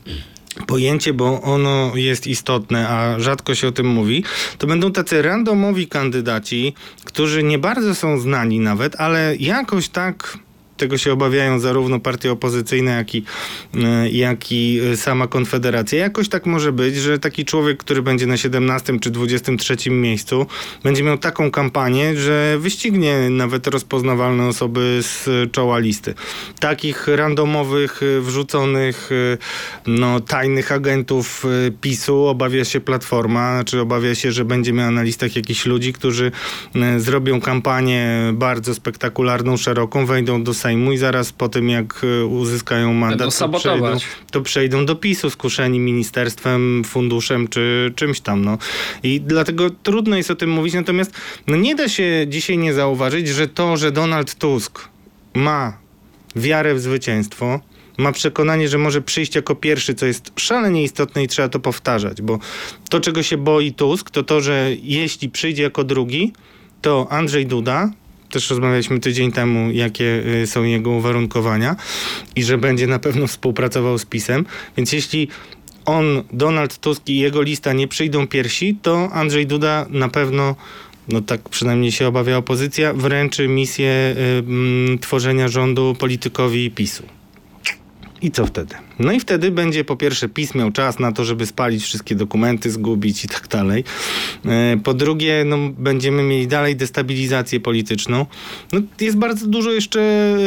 pojęcie, 0.66 1.12
bo 1.12 1.42
ono 1.42 1.92
jest 1.94 2.26
istotne, 2.26 2.88
a 2.88 3.20
rzadko 3.20 3.54
się 3.54 3.68
o 3.68 3.72
tym 3.72 3.86
mówi, 3.86 4.24
to 4.58 4.66
będą 4.66 4.92
tacy 4.92 5.22
randomowi 5.22 5.86
kandydaci, 5.86 6.74
którzy 7.04 7.42
nie 7.42 7.58
bardzo 7.58 7.94
są 7.94 8.18
znani 8.18 8.60
nawet, 8.60 8.96
ale 9.00 9.36
jakoś 9.36 9.88
tak 9.88 10.38
tego 10.76 10.98
się 10.98 11.12
obawiają 11.12 11.58
zarówno 11.58 12.00
partie 12.00 12.32
opozycyjne, 12.32 12.90
jak 12.90 13.14
i, 13.14 13.24
e, 13.74 14.10
jak 14.10 14.52
i 14.52 14.80
e, 14.92 14.96
sama 14.96 15.26
Konfederacja. 15.26 15.98
Jakoś 15.98 16.28
tak 16.28 16.46
może 16.46 16.72
być, 16.72 16.96
że 16.96 17.18
taki 17.18 17.44
człowiek, 17.44 17.78
który 17.78 18.02
będzie 18.02 18.26
na 18.26 18.36
17 18.36 19.00
czy 19.00 19.10
23 19.10 19.90
miejscu, 19.90 20.46
będzie 20.84 21.02
miał 21.02 21.18
taką 21.18 21.50
kampanię, 21.50 22.16
że 22.16 22.56
wyścignie 22.58 23.30
nawet 23.30 23.66
rozpoznawalne 23.66 24.46
osoby 24.46 24.98
z 25.02 25.28
czoła 25.52 25.78
listy. 25.78 26.14
Takich 26.60 27.08
randomowych, 27.08 28.00
e, 28.02 28.20
wrzuconych, 28.20 29.10
no, 29.86 30.20
tajnych 30.20 30.72
agentów 30.72 31.44
PiSu 31.80 32.26
obawia 32.26 32.64
się 32.64 32.80
Platforma, 32.80 33.54
znaczy 33.54 33.80
obawia 33.80 34.14
się, 34.14 34.32
że 34.32 34.44
będzie 34.44 34.72
miała 34.72 34.90
na 34.90 35.02
listach 35.02 35.36
jakichś 35.36 35.66
ludzi, 35.66 35.92
którzy 35.92 36.32
zrobią 36.96 37.40
kampanię 37.40 38.32
bardzo 38.32 38.74
spektakularną, 38.74 39.56
szeroką, 39.56 40.06
wejdą 40.06 40.42
do 40.42 40.54
Sejmu 40.66 40.92
i 40.92 40.98
zaraz 40.98 41.32
po 41.32 41.48
tym, 41.48 41.68
jak 41.68 42.04
e, 42.04 42.26
uzyskają 42.26 42.92
mandat, 42.92 43.38
to 43.38 43.48
przejdą, 43.48 43.96
to 44.30 44.40
przejdą 44.40 44.86
do 44.86 44.96
PiSu 44.96 45.30
skuszeni 45.30 45.80
ministerstwem, 45.80 46.82
funduszem 46.84 47.48
czy 47.48 47.92
czymś 47.96 48.20
tam. 48.20 48.44
No. 48.44 48.58
I 49.02 49.20
dlatego 49.20 49.70
trudno 49.70 50.16
jest 50.16 50.30
o 50.30 50.34
tym 50.34 50.50
mówić, 50.50 50.74
natomiast 50.74 51.12
no 51.46 51.56
nie 51.56 51.74
da 51.74 51.88
się 51.88 52.26
dzisiaj 52.28 52.58
nie 52.58 52.74
zauważyć, 52.74 53.28
że 53.28 53.48
to, 53.48 53.76
że 53.76 53.92
Donald 53.92 54.34
Tusk 54.34 54.88
ma 55.34 55.78
wiarę 56.36 56.74
w 56.74 56.80
zwycięstwo, 56.80 57.60
ma 57.98 58.12
przekonanie, 58.12 58.68
że 58.68 58.78
może 58.78 59.02
przyjść 59.02 59.34
jako 59.34 59.54
pierwszy, 59.54 59.94
co 59.94 60.06
jest 60.06 60.32
szalenie 60.36 60.82
istotne 60.82 61.22
i 61.22 61.28
trzeba 61.28 61.48
to 61.48 61.60
powtarzać, 61.60 62.22
bo 62.22 62.38
to, 62.90 63.00
czego 63.00 63.22
się 63.22 63.36
boi 63.36 63.72
Tusk, 63.72 64.10
to 64.10 64.22
to, 64.22 64.40
że 64.40 64.70
jeśli 64.82 65.30
przyjdzie 65.30 65.62
jako 65.62 65.84
drugi, 65.84 66.32
to 66.82 67.06
Andrzej 67.10 67.46
Duda, 67.46 67.90
też 68.36 68.50
rozmawialiśmy 68.50 69.00
tydzień 69.00 69.32
temu, 69.32 69.70
jakie 69.70 70.22
y, 70.42 70.46
są 70.46 70.64
jego 70.64 70.90
uwarunkowania 70.90 71.76
i 72.36 72.44
że 72.44 72.58
będzie 72.58 72.86
na 72.86 72.98
pewno 72.98 73.26
współpracował 73.26 73.98
z 73.98 74.04
PiSem, 74.04 74.46
więc 74.76 74.92
jeśli 74.92 75.28
on, 75.84 76.22
Donald 76.32 76.78
Tusk 76.78 77.08
i 77.08 77.18
jego 77.18 77.42
lista 77.42 77.72
nie 77.72 77.88
przyjdą 77.88 78.26
pierwsi, 78.26 78.78
to 78.82 79.10
Andrzej 79.12 79.46
Duda 79.46 79.86
na 79.90 80.08
pewno 80.08 80.56
no 81.08 81.20
tak 81.20 81.48
przynajmniej 81.48 81.92
się 81.92 82.06
obawia 82.06 82.36
opozycja, 82.36 82.94
wręczy 82.94 83.48
misję 83.48 84.14
y, 84.94 84.98
tworzenia 84.98 85.48
rządu 85.48 85.94
politykowi 85.98 86.70
PiSu. 86.70 87.02
I 88.22 88.30
co 88.30 88.46
wtedy? 88.46 88.74
No 88.98 89.12
i 89.12 89.20
wtedy 89.20 89.50
będzie 89.50 89.84
po 89.84 89.96
pierwsze 89.96 90.28
PiS 90.28 90.54
miał 90.54 90.70
czas 90.72 90.98
na 90.98 91.12
to, 91.12 91.24
żeby 91.24 91.46
spalić 91.46 91.82
wszystkie 91.82 92.14
dokumenty, 92.14 92.70
zgubić 92.70 93.24
i 93.24 93.28
tak 93.28 93.48
dalej. 93.48 93.84
E, 94.44 94.76
Po 94.84 94.94
drugie, 94.94 95.44
no, 95.46 95.58
będziemy 95.78 96.22
mieli 96.22 96.46
dalej 96.46 96.76
destabilizację 96.76 97.60
polityczną. 97.60 98.26
No, 98.72 98.80
jest 99.00 99.16
bardzo 99.16 99.46
dużo 99.46 99.72
jeszcze 99.72 100.00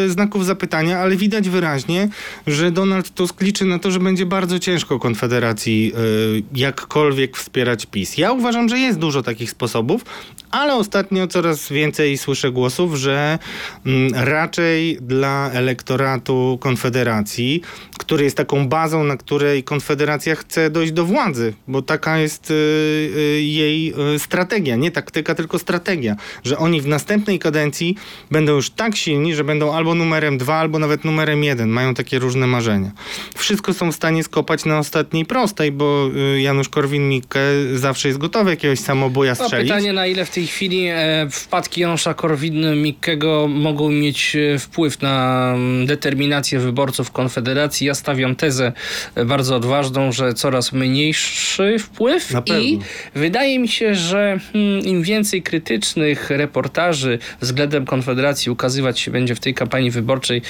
e, 0.05 0.09
znaków 0.09 0.45
zapytania, 0.45 0.99
ale 0.99 1.15
widać 1.15 1.49
wyraźnie, 1.49 2.09
że 2.47 2.71
Donald 2.71 3.09
Tusk 3.13 3.41
liczy 3.41 3.65
na 3.65 3.79
to, 3.79 3.91
że 3.91 3.99
będzie 3.99 4.25
bardzo 4.25 4.59
ciężko 4.59 4.99
Konfederacji 4.99 5.93
e, 5.95 6.59
jakkolwiek 6.59 7.37
wspierać 7.37 7.85
PiS. 7.85 8.17
Ja 8.17 8.31
uważam, 8.31 8.69
że 8.69 8.79
jest 8.79 8.99
dużo 8.99 9.23
takich 9.23 9.51
sposobów, 9.51 10.05
ale 10.51 10.75
ostatnio 10.75 11.27
coraz 11.27 11.69
więcej 11.69 12.17
słyszę 12.17 12.51
głosów, 12.51 12.95
że 12.95 13.39
mm, 13.85 14.13
raczej 14.25 14.97
dla 15.01 15.51
elektoratu 15.51 16.57
Konfederacji, 16.61 17.61
który 17.97 18.23
jest 18.23 18.38
taką 18.39 18.67
bazą, 18.67 19.03
na 19.03 19.17
której 19.17 19.63
Konfederacja 19.63 20.35
chce 20.35 20.69
dojść 20.69 20.91
do 20.91 21.05
władzy, 21.05 21.53
bo 21.67 21.81
taka 21.81 22.17
jest 22.17 22.51
y, 22.51 22.53
y, 22.53 23.41
jej 23.41 23.93
y, 24.15 24.19
strategia, 24.19 24.75
nie 24.75 24.91
taktyka, 24.91 25.35
tylko 25.35 25.59
strategia, 25.59 26.15
że 26.43 26.57
oni 26.57 26.81
w 26.81 26.87
następnej 26.87 27.39
kadencji 27.39 27.95
będą 28.31 28.55
już 28.55 28.69
tak 28.69 28.95
silni, 28.95 29.35
że 29.35 29.43
będą 29.43 29.73
albo 29.73 29.95
numerem 29.95 30.37
dwa, 30.37 30.55
albo 30.55 30.79
nawet 30.79 31.05
numerem 31.05 31.43
jeden. 31.43 31.69
Mają 31.69 31.93
takie 31.93 32.19
różne 32.19 32.47
marzenia. 32.47 32.91
Wszystko 33.35 33.73
są 33.73 33.91
w 33.91 33.95
stanie 33.95 34.23
skopać 34.23 34.65
na 34.65 34.79
ostatniej 34.79 35.25
prostej, 35.25 35.71
bo 35.71 36.09
Janusz 36.37 36.69
Korwin-Mikke 36.69 37.39
zawsze 37.75 38.07
jest 38.07 38.19
gotowy 38.19 38.49
jakiegoś 38.49 38.79
samobuja 38.79 39.35
No, 39.39 39.45
strzelić. 39.45 39.67
pytanie, 39.69 39.93
na 39.93 40.07
ile 40.07 40.25
w 40.25 40.29
tej 40.29 40.47
chwili 40.47 40.87
e, 40.87 41.27
wpadki 41.31 41.81
Janusza 41.81 42.13
Korwin-Mikkego 42.13 43.47
mogą 43.47 43.89
mieć 43.89 44.35
e, 44.35 44.59
wpływ 44.59 45.01
na 45.01 45.51
mm, 45.55 45.85
determinację 45.85 46.59
wyborców 46.59 47.11
Konfederacji. 47.11 47.87
Ja 47.87 47.95
stawiam 47.95 48.28
tezę 48.35 48.71
e, 49.15 49.25
bardzo 49.25 49.55
odważną, 49.55 50.11
że 50.11 50.33
coraz 50.33 50.71
mniejszy 50.73 51.75
wpływ 51.79 52.31
Na 52.31 52.41
pewno. 52.41 52.61
i 52.63 52.79
wydaje 53.15 53.59
mi 53.59 53.67
się, 53.67 53.95
że 53.95 54.37
mm, 54.55 54.79
im 54.85 55.03
więcej 55.03 55.43
krytycznych 55.43 56.29
reportaży 56.29 57.19
względem 57.41 57.85
Konfederacji 57.85 58.51
ukazywać 58.51 58.99
się 58.99 59.11
będzie 59.11 59.35
w 59.35 59.39
tej 59.39 59.53
kampanii 59.53 59.91
wyborczej, 59.91 60.41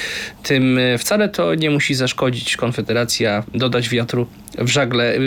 tym 0.43 0.77
e, 0.77 0.97
wcale 0.97 1.29
to 1.29 1.55
nie 1.55 1.69
musi 1.69 1.95
zaszkodzić 1.95 2.57
Konfederacji, 2.57 3.25
a 3.25 3.43
dodać 3.55 3.89
wiatru 3.89 4.27
w 4.57 4.67
żagle. 4.67 5.15
E, 5.15 5.19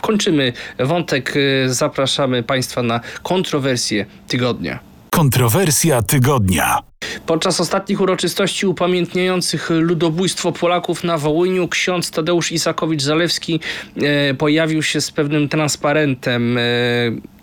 Kończymy 0.00 0.52
wątek. 0.78 1.34
e, 1.36 1.68
Zapraszamy 1.68 2.42
Państwa 2.42 2.82
na 2.82 3.00
kontrowersję 3.22 4.06
tygodnia. 4.28 4.78
Kontrowersja 5.10 6.02
tygodnia. 6.02 6.78
Podczas 7.26 7.60
ostatnich 7.60 8.00
uroczystości 8.00 8.66
upamiętniających 8.66 9.70
ludobójstwo 9.70 10.52
Polaków 10.52 11.04
na 11.04 11.18
Wołyniu 11.18 11.68
ksiądz 11.68 12.10
Tadeusz 12.10 12.52
Isakowicz-Zalewski 12.52 13.60
e, 14.02 14.34
pojawił 14.34 14.82
się 14.82 15.00
z 15.00 15.10
pewnym 15.10 15.48
transparentem. 15.48 16.58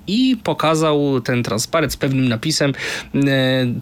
I 0.07 0.37
pokazał 0.43 1.21
ten 1.21 1.43
transparent 1.43 1.93
z 1.93 1.97
pewnym 1.97 2.27
napisem 2.27 2.73
e, 3.15 3.21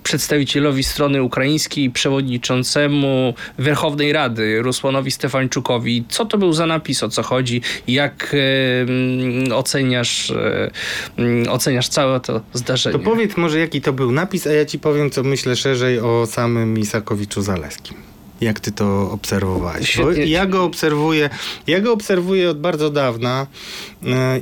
przedstawicielowi 0.03 0.83
strony 0.83 1.23
ukraińskiej, 1.23 1.89
przewodniczącemu 1.89 3.33
Werchownej 3.57 4.13
Rady 4.13 4.61
Rusłanowi 4.61 5.11
Stefańczukowi. 5.11 6.05
Co 6.09 6.25
to 6.25 6.37
był 6.37 6.53
za 6.53 6.65
napis, 6.65 7.03
o 7.03 7.09
co 7.09 7.23
chodzi, 7.23 7.61
jak 7.87 8.33
e, 8.33 8.81
mm, 8.81 9.51
oceniasz, 9.53 10.31
e, 10.31 10.71
mm, 11.17 11.49
oceniasz 11.49 11.87
całe 11.87 12.19
to 12.19 12.41
zdarzenie? 12.53 12.99
To 12.99 13.05
powiedz 13.05 13.37
może 13.37 13.59
jaki 13.59 13.81
to 13.81 13.93
był 13.93 14.11
napis, 14.11 14.47
a 14.47 14.51
ja 14.51 14.65
ci 14.65 14.79
powiem 14.79 15.09
co 15.09 15.23
myślę 15.23 15.55
szerzej 15.55 15.99
o 15.99 16.25
samym 16.25 16.79
Isakowiczu 16.79 17.41
Zaleskim. 17.41 17.97
Jak 18.41 18.59
ty 18.59 18.71
to 18.71 19.11
obserwowałeś? 19.11 19.97
Bo 19.97 20.11
ja 20.11 20.45
go 20.45 20.63
obserwuję, 20.63 21.29
ja 21.67 21.79
go 21.79 21.93
obserwuję 21.93 22.49
od 22.49 22.59
bardzo 22.59 22.89
dawna 22.89 23.47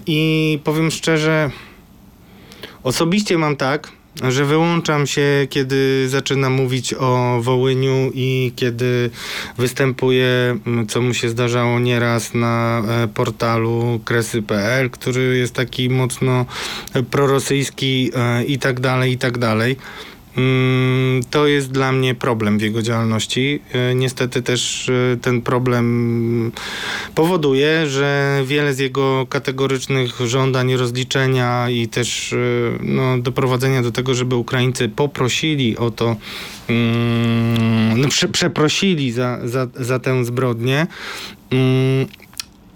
i 0.06 0.60
powiem 0.64 0.92
szczerze, 0.92 1.52
osobiście 2.84 3.38
mam 3.38 3.56
tak, 3.56 3.92
że 4.30 4.46
wyłączam 4.46 5.08
się, 5.08 5.48
kiedy 5.50 6.10
zaczyna 6.10 6.50
mówić 6.50 6.94
o 6.94 7.40
Wołyniu 7.42 8.12
i 8.14 8.52
kiedy 8.56 9.10
występuje, 9.58 10.58
m, 10.68 10.88
co 10.88 11.02
mu 11.02 11.14
się 11.14 11.30
zdarzało 11.30 11.80
nieraz 11.80 12.34
na 12.34 12.82
e, 12.88 13.08
portalu 13.08 14.00
kresy.pl, 14.06 14.90
który 14.90 15.38
jest 15.38 15.54
taki 15.54 15.90
mocno 15.90 16.46
prorosyjski 17.12 18.12
e, 18.16 18.44
i 18.44 18.60
tak 18.60 18.80
dalej, 18.80 19.12
i 19.12 19.18
tak 19.18 19.38
dalej. 19.38 19.78
Mm, 20.38 21.24
To 21.30 21.48
jest 21.48 21.72
dla 21.72 21.92
mnie 21.92 22.16
problem 22.16 22.58
w 22.58 22.62
jego 22.62 22.82
działalności. 22.82 23.60
E, 23.74 23.96
Niestety 23.96 24.42
też 24.42 24.90
e, 24.90 25.18
ten 25.18 25.42
problem 25.42 26.52
powoduje, 27.16 27.88
że 27.88 28.42
wiele 28.46 28.74
z 28.74 28.80
jego 28.80 29.26
kategorycznych 29.30 30.20
żądań 30.26 30.76
rozliczenia 30.76 31.70
i 31.70 31.88
też 31.88 32.34
e, 32.34 32.38
no, 32.82 33.18
doprowadzenia 33.18 33.82
do 33.82 33.92
tego, 33.92 34.14
żeby 34.14 34.36
Ukraińcy 34.36 34.90
poprosili 34.90 35.78
o 35.78 35.92
to, 35.92 36.16
mm, 36.70 38.02
no, 38.02 38.08
prze, 38.08 38.28
przeprosili 38.28 39.12
za, 39.12 39.40
za, 39.44 39.68
za 39.76 40.00
tę 40.00 40.26
zbrodnię. 40.26 40.88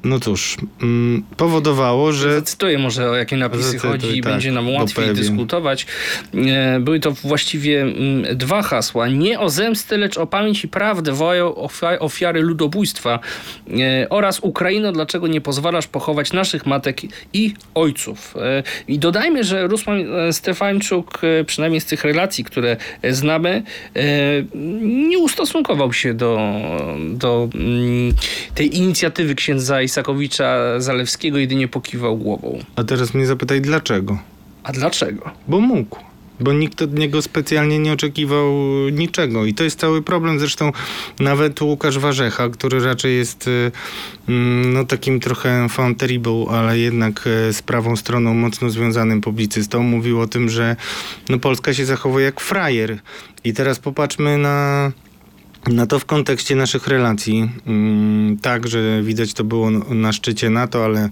No 0.03 0.19
cóż, 0.19 0.57
mm, 0.81 1.23
powodowało, 1.37 2.11
że 2.11 2.35
Zacytuję 2.35 2.77
może 2.79 3.09
o 3.09 3.15
jakie 3.15 3.37
napisy 3.37 3.63
Zacytuj, 3.63 3.89
chodzi 3.91 4.17
i 4.17 4.21
tak, 4.21 4.31
będzie 4.31 4.51
nam 4.51 4.69
łatwiej 4.69 5.13
dyskutować. 5.13 5.85
E, 6.35 6.79
Były 6.79 6.99
to 6.99 7.11
właściwie 7.11 7.81
mm, 7.81 8.37
dwa 8.37 8.61
hasła. 8.61 9.07
Nie 9.07 9.39
o 9.39 9.49
zemstę, 9.49 9.97
lecz 9.97 10.17
o 10.17 10.27
pamięć 10.27 10.63
i 10.63 10.67
prawdę 10.67 11.11
wołają 11.11 11.49
ofia- 11.49 11.97
ofiary 11.99 12.41
ludobójstwa 12.41 13.19
e, 13.69 14.09
oraz 14.09 14.39
Ukraino, 14.39 14.91
dlaczego 14.91 15.27
nie 15.27 15.41
pozwalasz 15.41 15.87
pochować 15.87 16.33
naszych 16.33 16.65
matek 16.65 17.01
i 17.33 17.53
ojców. 17.75 18.35
E, 18.37 18.63
I 18.87 18.99
dodajmy, 18.99 19.43
że 19.43 19.67
Ruslan 19.67 20.05
e, 20.19 20.33
Stefańczuk, 20.33 21.21
przynajmniej 21.45 21.81
z 21.81 21.85
tych 21.85 22.03
relacji, 22.03 22.43
które 22.43 22.77
znamy, 23.09 23.63
nie 24.81 25.17
ustosunkował 25.19 25.93
się 25.93 26.13
do, 26.13 26.39
do 27.09 27.49
mm, 27.55 28.13
tej 28.55 28.77
inicjatywy 28.77 29.35
księdza 29.35 29.81
Isakowicza 29.93 30.79
Zalewskiego, 30.79 31.37
jedynie 31.37 31.67
pokiwał 31.67 32.17
głową. 32.17 32.59
A 32.75 32.83
teraz 32.83 33.13
mnie 33.13 33.25
zapytaj 33.25 33.61
dlaczego? 33.61 34.17
A 34.63 34.71
dlaczego? 34.71 35.31
Bo 35.47 35.59
mógł. 35.59 35.99
Bo 36.39 36.53
nikt 36.53 36.81
od 36.81 36.93
niego 36.93 37.21
specjalnie 37.21 37.79
nie 37.79 37.93
oczekiwał 37.93 38.53
niczego. 38.91 39.45
I 39.45 39.53
to 39.53 39.63
jest 39.63 39.79
cały 39.79 40.01
problem. 40.01 40.39
Zresztą 40.39 40.71
nawet 41.19 41.61
Łukasz 41.61 41.99
Warzecha, 41.99 42.49
który 42.49 42.79
raczej 42.79 43.17
jest 43.17 43.47
y, 43.47 43.71
mm, 44.29 44.73
no, 44.73 44.83
takim 44.83 45.19
trochę 45.19 45.69
fan 45.69 45.95
terrible, 45.95 46.45
ale 46.49 46.79
jednak 46.79 47.27
y, 47.27 47.53
z 47.53 47.61
prawą 47.61 47.95
stroną 47.95 48.33
mocno 48.33 48.69
związanym 48.69 49.21
publicystą, 49.21 49.83
mówił 49.83 50.21
o 50.21 50.27
tym, 50.27 50.49
że 50.49 50.75
no, 51.29 51.39
Polska 51.39 51.73
się 51.73 51.85
zachowuje 51.85 52.25
jak 52.25 52.39
frajer. 52.39 52.99
I 53.43 53.53
teraz 53.53 53.79
popatrzmy 53.79 54.37
na 54.37 54.91
na 55.67 55.87
to 55.87 55.99
w 55.99 56.05
kontekście 56.05 56.55
naszych 56.55 56.87
relacji. 56.87 57.49
Mm, 57.67 58.37
Tak, 58.41 58.67
że 58.67 59.03
widać 59.03 59.33
to 59.33 59.43
było 59.43 59.69
na 59.71 60.13
szczycie 60.13 60.49
NATO, 60.49 60.85
ale, 60.85 61.09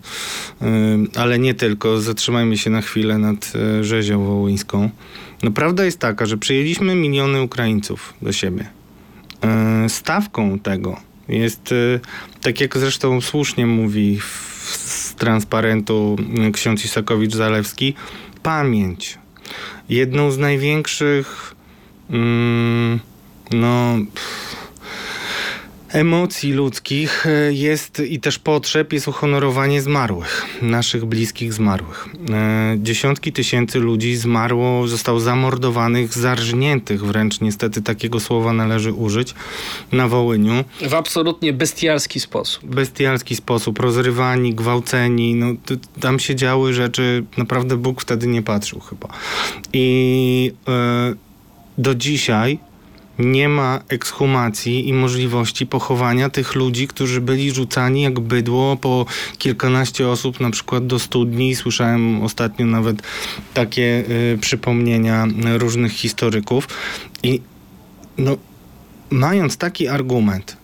ym, 0.61 1.07
ale 1.15 1.39
nie 1.39 1.53
tylko. 1.53 2.01
Zatrzymajmy 2.01 2.57
się 2.57 2.69
na 2.69 2.81
chwilę 2.81 3.17
nad 3.17 3.53
e, 3.55 3.83
rzezią 3.83 4.23
wołyńską. 4.23 4.89
No 5.43 5.51
prawda 5.51 5.85
jest 5.85 5.99
taka, 5.99 6.25
że 6.25 6.37
przyjęliśmy 6.37 6.95
miliony 6.95 7.41
Ukraińców 7.41 8.13
do 8.21 8.31
siebie. 8.31 8.69
E, 9.43 9.89
Stawką 9.89 10.59
tego 10.59 10.97
jest, 11.27 11.73
tak 12.41 12.61
jak 12.61 12.77
zresztą 12.77 13.21
słusznie 13.21 13.65
mówi 13.65 14.19
z 14.77 15.15
transparentu 15.15 16.15
ksiądz 16.53 16.85
Isakowicz-Zalewski, 16.85 17.93
pamięć. 18.43 19.17
Jedną 19.89 20.31
z 20.31 20.37
największych 20.37 21.55
mm, 22.09 22.99
no, 23.53 23.97
emocji 25.93 26.53
ludzkich 26.53 27.25
e, 27.25 27.53
jest 27.53 27.99
i 27.99 28.19
też 28.19 28.39
potrzeb 28.39 28.93
jest 28.93 29.07
uhonorowanie 29.07 29.81
zmarłych, 29.81 30.45
naszych 30.61 31.05
bliskich 31.05 31.53
zmarłych. 31.53 32.07
E, 32.29 32.75
Dziesiątki 32.77 33.33
tysięcy 33.33 33.79
ludzi 33.79 34.15
zmarło, 34.15 34.87
zostało 34.87 35.19
zamordowanych, 35.19 36.13
zarżniętych 36.13 37.05
wręcz, 37.05 37.41
niestety 37.41 37.81
takiego 37.81 38.19
słowa 38.19 38.53
należy 38.53 38.93
użyć, 38.93 39.33
na 39.91 40.07
Wołyniu 40.07 40.63
W 40.89 40.93
absolutnie 40.93 41.53
bestialski 41.53 42.19
sposób. 42.19 42.65
bestialski 42.75 43.35
sposób, 43.35 43.79
rozrywani, 43.79 44.53
gwałceni. 44.53 45.35
No, 45.35 45.45
tam 45.99 46.19
się 46.19 46.35
działy 46.35 46.73
rzeczy, 46.73 47.23
naprawdę 47.37 47.77
Bóg 47.77 48.01
wtedy 48.01 48.27
nie 48.27 48.41
patrzył 48.41 48.79
chyba. 48.79 49.07
I 49.73 50.53
e, 50.67 51.13
do 51.77 51.95
dzisiaj 51.95 52.59
nie 53.19 53.49
ma 53.49 53.79
ekshumacji 53.89 54.89
i 54.89 54.93
możliwości 54.93 55.67
pochowania 55.67 56.29
tych 56.29 56.55
ludzi, 56.55 56.87
którzy 56.87 57.21
byli 57.21 57.51
rzucani 57.51 58.01
jak 58.01 58.19
bydło 58.19 58.77
po 58.77 59.05
kilkanaście 59.37 60.07
osób, 60.07 60.39
na 60.39 60.49
przykład 60.49 60.87
do 60.87 60.99
studni. 60.99 61.55
Słyszałem 61.55 62.23
ostatnio 62.23 62.65
nawet 62.65 63.01
takie 63.53 64.03
e, 64.33 64.37
przypomnienia 64.37 65.27
różnych 65.57 65.91
historyków. 65.91 66.67
I 67.23 67.41
no, 68.17 68.37
mając 69.09 69.57
taki 69.57 69.87
argument, 69.87 70.57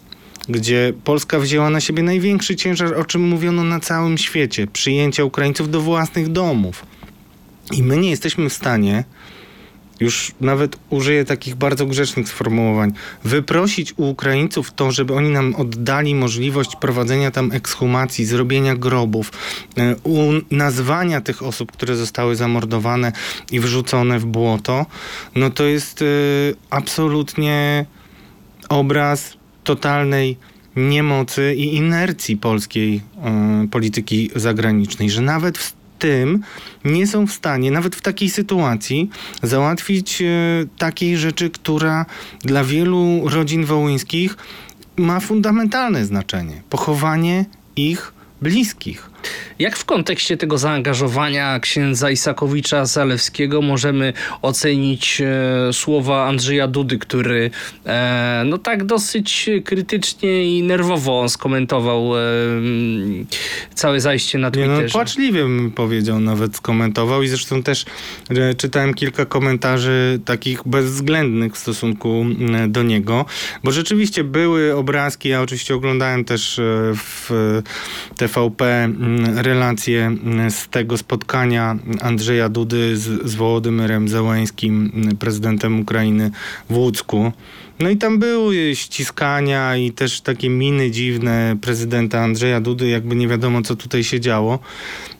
gdzie 0.49 0.93
Polska 1.03 1.39
wzięła 1.39 1.69
na 1.69 1.79
siebie 1.79 2.03
największy 2.03 2.55
ciężar, 2.55 2.93
o 2.93 3.05
czym 3.05 3.27
mówiono 3.27 3.63
na 3.63 3.79
całym 3.79 4.17
świecie, 4.17 4.67
przyjęcia 4.67 5.23
Ukraińców 5.23 5.71
do 5.71 5.81
własnych 5.81 6.31
domów. 6.31 6.85
I 7.71 7.83
my 7.83 7.97
nie 7.97 8.09
jesteśmy 8.09 8.49
w 8.49 8.53
stanie, 8.53 9.03
już 9.99 10.31
nawet 10.41 10.79
użyję 10.89 11.25
takich 11.25 11.55
bardzo 11.55 11.85
grzecznych 11.85 12.29
sformułowań, 12.29 12.93
wyprosić 13.23 13.93
u 13.97 14.09
Ukraińców 14.09 14.73
to, 14.73 14.91
żeby 14.91 15.13
oni 15.13 15.29
nam 15.29 15.55
oddali 15.55 16.15
możliwość 16.15 16.75
prowadzenia 16.75 17.31
tam 17.31 17.51
ekshumacji, 17.51 18.25
zrobienia 18.25 18.75
grobów, 18.75 19.31
e, 19.77 19.95
u 20.03 20.31
nazwania 20.51 21.21
tych 21.21 21.43
osób, 21.43 21.71
które 21.71 21.95
zostały 21.95 22.35
zamordowane 22.35 23.11
i 23.51 23.59
wrzucone 23.59 24.19
w 24.19 24.25
błoto, 24.25 24.85
no 25.35 25.49
to 25.49 25.63
jest 25.63 26.01
e, 26.01 26.05
absolutnie 26.69 27.85
obraz 28.69 29.37
totalnej 29.63 30.37
niemocy 30.75 31.55
i 31.55 31.75
inercji 31.75 32.37
polskiej 32.37 33.01
e, 33.23 33.67
polityki 33.71 34.31
zagranicznej, 34.35 35.09
że 35.09 35.21
nawet 35.21 35.57
w 35.57 35.76
tym 35.99 36.43
nie 36.85 37.07
są 37.07 37.27
w 37.27 37.31
stanie, 37.31 37.71
nawet 37.71 37.95
w 37.95 38.01
takiej 38.01 38.29
sytuacji, 38.29 39.09
załatwić 39.43 40.21
e, 40.21 40.25
takiej 40.77 41.17
rzeczy, 41.17 41.49
która 41.49 42.05
dla 42.41 42.63
wielu 42.63 43.29
rodzin 43.29 43.65
wołyńskich 43.65 44.37
ma 44.97 45.19
fundamentalne 45.19 46.05
znaczenie. 46.05 46.61
Pochowanie 46.69 47.45
ich 47.75 48.13
bliskich. 48.41 49.09
Jak 49.59 49.77
w 49.77 49.85
kontekście 49.85 50.37
tego 50.37 50.57
zaangażowania 50.57 51.59
księdza 51.59 52.11
Isakowicza 52.11 52.85
Zalewskiego 52.85 53.61
możemy 53.61 54.13
ocenić 54.41 55.21
e, 55.21 55.73
słowa 55.73 56.25
Andrzeja 56.27 56.67
Dudy, 56.67 56.97
który 56.97 57.51
e, 57.85 58.43
no 58.45 58.57
tak 58.57 58.85
dosyć 58.85 59.49
krytycznie 59.65 60.57
i 60.57 60.63
nerwowo 60.63 61.29
skomentował 61.29 62.17
e, 62.17 62.19
mm, 62.57 63.25
całe 63.75 64.01
zajście 64.01 64.37
na 64.37 64.49
Nie, 64.49 64.67
no, 64.67 64.73
Twitterze? 64.75 64.93
płaczliwie 64.93 65.43
bym 65.43 65.71
powiedział, 65.71 66.19
nawet 66.19 66.55
skomentował 66.55 67.23
i 67.23 67.27
zresztą 67.27 67.63
też 67.63 67.85
e, 68.29 68.53
czytałem 68.53 68.93
kilka 68.93 69.25
komentarzy 69.25 70.19
takich 70.25 70.61
bezwzględnych 70.65 71.53
w 71.53 71.57
stosunku 71.57 72.25
m, 72.39 72.71
do 72.71 72.83
niego, 72.83 73.25
bo 73.63 73.71
rzeczywiście 73.71 74.23
były 74.23 74.75
obrazki, 74.75 75.29
ja 75.29 75.41
oczywiście 75.41 75.75
oglądałem 75.75 76.25
też 76.25 76.59
e, 76.59 76.63
w 76.95 77.31
TVP 78.17 78.83
m, 78.83 79.16
relacje 79.25 80.05
m, 80.05 80.51
z 80.51 80.67
tego 80.67 80.97
spotkania 80.97 81.77
Andrzeja 82.01 82.49
Dudy 82.49 82.97
z, 82.97 83.29
z 83.29 83.35
Wołodymyrem 83.35 84.07
Zełańskim, 84.09 84.91
m, 84.95 85.17
prezydentem 85.17 85.79
Ukrainy 85.79 86.31
w 86.69 86.77
Łucku. 86.77 87.31
No 87.79 87.89
i 87.89 87.97
tam 87.97 88.19
były 88.19 88.75
ściskania 88.75 89.77
i 89.77 89.91
też 89.91 90.21
takie 90.21 90.49
miny 90.49 90.91
dziwne 90.91 91.57
prezydenta 91.61 92.19
Andrzeja 92.19 92.61
Dudy, 92.61 92.87
jakby 92.87 93.15
nie 93.15 93.27
wiadomo 93.27 93.61
co 93.61 93.75
tutaj 93.75 94.03
się 94.03 94.19
działo. 94.19 94.59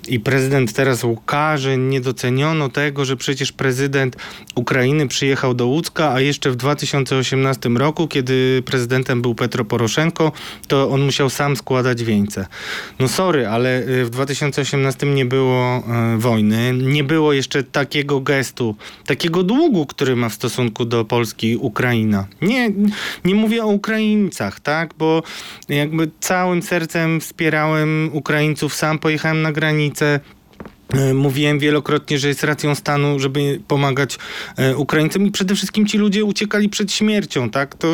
I 0.08 0.20
prezydent 0.20 0.74
teraz 0.74 1.04
łkaże, 1.04 1.78
nie 1.78 2.02
doceniono 2.02 2.70
tego, 2.70 3.06
że 3.06 3.18
przecież 3.18 3.52
prezydent 3.52 4.16
Ukrainy 4.56 5.08
przyjechał 5.08 5.54
do 5.54 5.68
Łódzka, 5.68 6.14
a 6.14 6.22
jeszcze 6.22 6.52
w 6.52 6.56
2018 6.56 7.70
roku, 7.70 8.08
kiedy 8.08 8.64
prezydentem 8.66 9.22
był 9.22 9.36
Petro 9.36 9.66
Poroszenko, 9.66 10.32
to 10.68 10.90
on 10.90 11.02
musiał 11.02 11.30
sam 11.30 11.56
składać 11.56 12.04
wieńce. 12.04 12.48
No 13.00 13.08
sorry, 13.08 13.48
ale 13.48 13.82
y, 13.82 14.06
w 14.06 14.10
2018 14.10 15.08
nie 15.08 15.26
było 15.26 15.84
e, 15.88 16.18
wojny, 16.18 16.74
nie 16.74 17.04
było 17.04 17.34
jeszcze 17.34 17.64
takiego 17.64 18.20
gestu, 18.20 18.76
takiego 19.06 19.44
długu, 19.44 19.86
który 19.86 20.16
ma 20.16 20.30
w 20.30 20.34
stosunku 20.34 20.86
do 20.86 21.06
Polski 21.06 21.58
Ukraina. 21.58 22.28
Nie, 22.42 22.72
nie 23.26 23.36
mówię 23.36 23.64
o 23.64 23.68
Ukraińcach, 23.68 24.60
tak, 24.60 24.94
bo 24.98 25.24
jakby 25.70 26.10
całym 26.20 26.62
sercem 26.62 27.22
wspierałem 27.22 28.10
Ukraińców, 28.14 28.74
sam 28.74 29.00
pojechałem 29.00 29.42
na 29.42 29.52
granicę, 29.52 29.97
E, 30.02 30.22
Mówiłem 31.14 31.60
wielokrotnie, 31.60 32.20
że 32.20 32.28
jest 32.28 32.44
racją 32.44 32.76
stanu, 32.76 33.20
żeby 33.20 33.60
pomagać 33.68 34.18
e, 34.58 34.78
Ukraińcom 34.78 35.26
i 35.28 35.32
przede 35.32 35.56
wszystkim 35.56 35.86
ci 35.88 35.98
ludzie 35.98 36.26
uciekali 36.26 36.70
przed 36.70 36.92
śmiercią, 36.92 37.50
tak? 37.50 37.76
To 37.76 37.88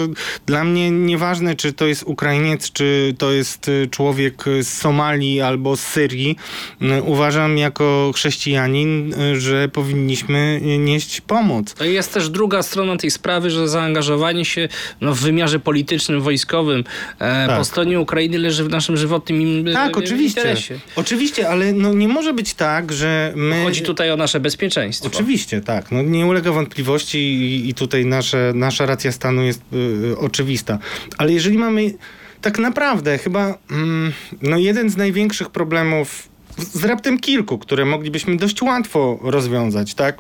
dla 0.45 0.63
mnie 0.63 0.91
nieważne, 0.91 1.56
czy 1.56 1.73
to 1.73 1.88
jest 1.88 2.03
Ukrainiec, 2.03 2.71
czy 2.71 3.15
to 3.17 3.32
jest 3.32 3.69
e, 3.69 3.88
człowiek 3.88 4.43
z 4.62 4.67
Somalii 4.67 5.41
albo 5.41 5.77
z 5.77 5.79
Syrii. 5.82 6.36
E, 6.82 7.01
Uważam 7.01 7.58
jako 7.58 8.12
chrześcijanin, 8.15 9.13
e, 9.13 9.36
że 9.39 9.69
powinniśmy 9.69 10.60
nieść 10.79 11.21
pomoc. 11.21 11.73
To 11.73 11.84
jest 11.86 12.13
też 12.13 12.29
druga 12.29 12.63
strona 12.63 12.97
tej 12.97 13.12
sprawy, 13.12 13.49
że 13.49 13.67
zaangażowanie 13.67 14.45
się 14.45 14.69
no, 15.01 15.15
w 15.15 15.19
wymiarze 15.19 15.60
politycznym, 15.60 16.21
wojskowym 16.21 16.84
e, 17.19 17.47
Tak. 17.47 17.58
po 17.58 17.65
stronie 17.65 17.99
Ukrainy 17.99 18.39
leży 18.39 18.63
w 18.63 18.69
naszym 18.69 18.97
żywotnym 18.97 19.41
im, 19.41 19.73
Tak, 19.73 19.97
e, 19.97 19.99
oczywiście. 19.99 20.41
interesie. 20.41 20.79
Oczywiście, 20.95 21.49
ale 21.49 21.73
no 21.73 21.93
nie 21.93 22.08
może 22.08 22.34
być 22.34 22.53
tak, 22.84 22.98
że 22.98 23.34
my... 23.36 23.63
Chodzi 23.63 23.82
tutaj 23.82 24.12
o 24.12 24.17
nasze 24.17 24.39
bezpieczeństwo. 24.39 25.08
Oczywiście, 25.08 25.62
tak. 25.62 25.91
No, 25.91 26.02
nie 26.02 26.26
ulega 26.26 26.52
wątpliwości 26.52 27.17
i, 27.17 27.69
i 27.69 27.74
tutaj 27.74 28.06
nasze, 28.06 28.52
nasza 28.56 28.86
racja 28.86 29.12
stanu 29.12 29.43
jest 29.43 29.62
y, 30.12 30.17
oczywista. 30.17 30.80
Ale 31.17 31.34
jeżeli 31.34 31.58
mamy 31.58 31.93
tak 32.41 32.60
naprawdę 32.60 33.17
chyba 33.17 33.58
mm, 33.72 34.13
no 34.41 34.58
jeden 34.58 34.89
z 34.89 34.98
największych 34.98 35.50
problemów, 35.50 36.30
z 36.58 36.84
raptem 36.84 37.19
kilku, 37.19 37.58
które 37.58 37.86
moglibyśmy 37.86 38.38
dość 38.38 38.62
łatwo 38.62 39.19
rozwiązać, 39.22 39.93
tak? 39.93 40.17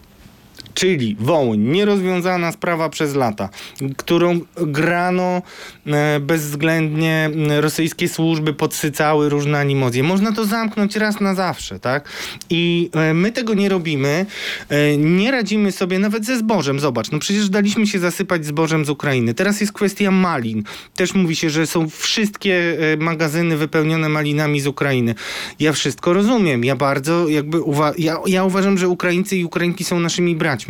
Czyli 0.73 1.15
Wołyń, 1.19 1.61
nierozwiązana 1.61 2.51
sprawa 2.51 2.89
przez 2.89 3.15
lata, 3.15 3.49
którą 3.97 4.39
grano 4.55 5.41
e, 5.87 6.19
bezwzględnie 6.19 7.29
rosyjskie 7.59 8.09
służby 8.09 8.53
podsycały 8.53 9.29
różne 9.29 9.59
animozje. 9.59 10.03
Można 10.03 10.31
to 10.31 10.45
zamknąć 10.45 10.95
raz 10.95 11.19
na 11.19 11.35
zawsze, 11.35 11.79
tak? 11.79 12.09
I 12.49 12.89
e, 12.93 13.13
my 13.13 13.31
tego 13.31 13.53
nie 13.53 13.69
robimy, 13.69 14.25
e, 14.69 14.97
nie 14.97 15.31
radzimy 15.31 15.71
sobie 15.71 15.99
nawet 15.99 16.25
ze 16.25 16.37
zbożem. 16.37 16.79
Zobacz, 16.79 17.11
no 17.11 17.19
przecież 17.19 17.49
daliśmy 17.49 17.87
się 17.87 17.99
zasypać 17.99 18.45
zbożem 18.45 18.85
z 18.85 18.89
Ukrainy. 18.89 19.33
Teraz 19.33 19.61
jest 19.61 19.73
kwestia 19.73 20.11
malin. 20.11 20.63
Też 20.95 21.13
mówi 21.13 21.35
się, 21.35 21.49
że 21.49 21.67
są 21.67 21.89
wszystkie 21.89 22.77
magazyny 22.99 23.57
wypełnione 23.57 24.09
malinami 24.09 24.61
z 24.61 24.67
Ukrainy. 24.67 25.15
Ja 25.59 25.73
wszystko 25.73 26.13
rozumiem. 26.13 26.63
Ja 26.63 26.75
bardzo 26.75 27.27
jakby 27.27 27.57
uwa- 27.61 27.93
ja, 27.97 28.17
ja 28.25 28.43
uważam, 28.43 28.77
że 28.77 28.87
Ukraińcy 28.89 29.37
i 29.37 29.45
Ukrainki 29.45 29.83
są 29.83 29.99
naszymi 29.99 30.35
braćmi, 30.35 30.62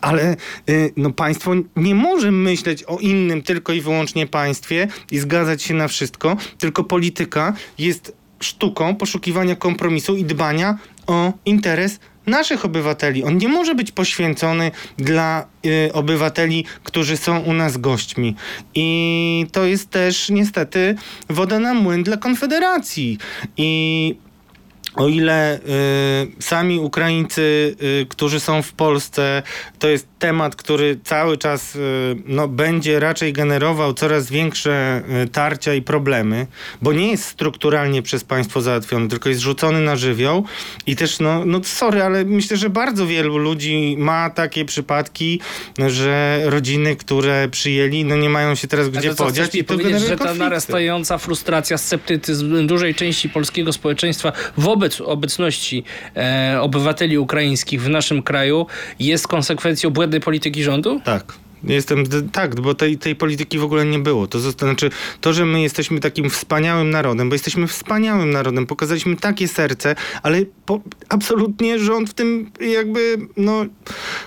ale 0.00 0.36
y, 0.68 0.92
no 0.96 1.10
państwo 1.10 1.52
nie 1.76 1.94
może 1.94 2.30
myśleć 2.30 2.84
o 2.84 2.98
innym 2.98 3.42
tylko 3.42 3.72
i 3.72 3.80
wyłącznie 3.80 4.26
państwie 4.26 4.88
i 5.10 5.18
zgadzać 5.18 5.62
się 5.62 5.74
na 5.74 5.88
wszystko, 5.88 6.36
tylko 6.58 6.84
polityka 6.84 7.52
jest 7.78 8.16
sztuką 8.40 8.96
poszukiwania 8.96 9.56
kompromisu 9.56 10.16
i 10.16 10.24
dbania 10.24 10.78
o 11.06 11.32
interes 11.44 12.00
naszych 12.28 12.64
obywateli. 12.64 13.24
On 13.24 13.38
nie 13.38 13.48
może 13.48 13.74
być 13.74 13.92
poświęcony 13.92 14.70
dla 14.98 15.46
y, 15.66 15.92
obywateli, 15.92 16.64
którzy 16.84 17.16
są 17.16 17.40
u 17.40 17.52
nas 17.52 17.76
gośćmi. 17.76 18.34
I 18.74 19.46
to 19.52 19.64
jest 19.64 19.90
też 19.90 20.30
niestety 20.30 20.94
woda 21.28 21.58
na 21.58 21.74
młyn 21.74 22.02
dla 22.02 22.16
Konfederacji. 22.16 23.18
I 23.56 24.16
o 24.98 25.08
ile 25.08 25.56
y, 25.56 26.42
sami 26.42 26.78
Ukraińcy, 26.78 27.76
y, 28.02 28.06
którzy 28.08 28.40
są 28.40 28.62
w 28.62 28.72
Polsce, 28.72 29.42
to 29.78 29.88
jest 29.88 30.08
temat, 30.18 30.56
który 30.56 30.98
cały 31.04 31.38
czas 31.38 31.76
y, 31.76 31.78
no, 32.26 32.48
będzie 32.48 33.00
raczej 33.00 33.32
generował 33.32 33.94
coraz 33.94 34.30
większe 34.30 35.02
y, 35.24 35.28
tarcia 35.28 35.74
i 35.74 35.82
problemy, 35.82 36.46
bo 36.82 36.92
nie 36.92 37.10
jest 37.10 37.24
strukturalnie 37.24 38.02
przez 38.02 38.24
państwo 38.24 38.60
załatwiony, 38.60 39.08
tylko 39.08 39.28
jest 39.28 39.40
rzucony 39.40 39.80
na 39.80 39.96
żywioł 39.96 40.44
i 40.86 40.96
też, 40.96 41.20
no, 41.20 41.44
no 41.44 41.64
sorry, 41.64 42.02
ale 42.02 42.24
myślę, 42.24 42.56
że 42.56 42.70
bardzo 42.70 43.06
wielu 43.06 43.38
ludzi 43.38 43.96
ma 43.98 44.30
takie 44.30 44.64
przypadki, 44.64 45.40
że 45.86 46.40
rodziny, 46.44 46.96
które 46.96 47.48
przyjęli, 47.48 48.04
no 48.04 48.16
nie 48.16 48.28
mają 48.28 48.54
się 48.54 48.68
teraz 48.68 48.88
gdzie 48.88 49.14
podziać 49.14 49.54
i 49.54 49.64
to 49.64 49.74
powiedzieć, 49.74 50.00
że 50.00 50.08
ta 50.08 50.16
konflikty. 50.16 50.38
narastająca 50.38 51.18
frustracja, 51.18 51.78
sceptycyzm 51.78 52.66
dużej 52.66 52.94
części 52.94 53.28
polskiego 53.28 53.72
społeczeństwa 53.72 54.32
wobec 54.56 54.87
obecności 55.00 55.84
e, 56.16 56.58
obywateli 56.60 57.18
ukraińskich 57.18 57.82
w 57.82 57.88
naszym 57.88 58.22
kraju 58.22 58.66
jest 58.98 59.28
konsekwencją 59.28 59.90
błędnej 59.90 60.20
polityki 60.20 60.62
rządu? 60.62 61.00
Tak. 61.04 61.47
Jestem, 61.64 62.04
tak, 62.32 62.60
bo 62.60 62.74
tej, 62.74 62.98
tej 62.98 63.16
polityki 63.16 63.58
w 63.58 63.64
ogóle 63.64 63.84
nie 63.86 63.98
było. 63.98 64.26
To 64.26 64.40
znaczy, 64.40 64.90
to, 65.20 65.32
że 65.32 65.46
my 65.46 65.62
jesteśmy 65.62 66.00
takim 66.00 66.30
wspaniałym 66.30 66.90
narodem, 66.90 67.28
bo 67.28 67.34
jesteśmy 67.34 67.66
wspaniałym 67.66 68.30
narodem, 68.30 68.66
pokazaliśmy 68.66 69.16
takie 69.16 69.48
serce, 69.48 69.94
ale 70.22 70.42
po, 70.66 70.80
absolutnie 71.08 71.78
rząd 71.78 72.10
w 72.10 72.14
tym 72.14 72.50
jakby, 72.60 73.18
no, 73.36 73.66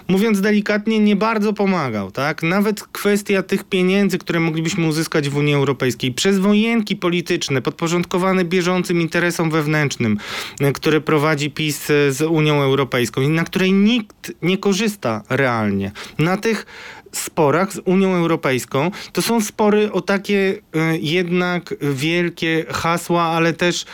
mówiąc 0.07 0.41
delikatnie, 0.41 0.99
nie 0.99 1.15
bardzo 1.15 1.53
pomagał, 1.53 2.11
tak? 2.11 2.43
Nawet 2.43 2.83
kwestia 2.83 3.43
tych 3.43 3.63
pieniędzy, 3.63 4.17
które 4.17 4.39
moglibyśmy 4.39 4.87
uzyskać 4.87 5.29
w 5.29 5.37
Unii 5.37 5.53
Europejskiej 5.53 6.11
przez 6.13 6.39
wojenki 6.39 6.95
polityczne, 6.95 7.61
podporządkowane 7.61 8.45
bieżącym 8.45 9.01
interesom 9.01 9.51
wewnętrznym, 9.51 10.17
e, 10.59 10.71
które 10.71 11.01
prowadzi 11.01 11.51
PiS 11.51 11.89
e, 11.89 12.11
z 12.11 12.21
Unią 12.21 12.61
Europejską 12.61 13.21
na 13.29 13.43
której 13.43 13.73
nikt 13.73 14.31
nie 14.41 14.57
korzysta 14.57 15.23
realnie. 15.29 15.91
Na 16.19 16.37
tych 16.37 16.65
sporach 17.11 17.73
z 17.73 17.79
Unią 17.85 18.15
Europejską, 18.15 18.91
to 19.13 19.21
są 19.21 19.41
spory 19.41 19.91
o 19.91 20.01
takie 20.01 20.61
e, 20.75 20.97
jednak 20.97 21.75
wielkie 21.81 22.65
hasła, 22.69 23.23
ale 23.23 23.53
też 23.53 23.85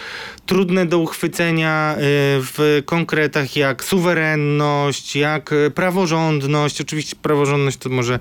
trudne 0.45 0.85
do 0.85 0.99
uchwycenia 0.99 1.95
e, 1.95 1.97
w 2.41 2.81
konkretach 2.85 3.55
jak 3.55 3.83
suwerenność, 3.83 5.15
jak 5.15 5.53
e, 5.53 5.71
praworządność. 5.71 6.81
Oczywiście 6.81 7.15
praworządność 7.21 7.77
to 7.77 7.89
może 7.89 8.19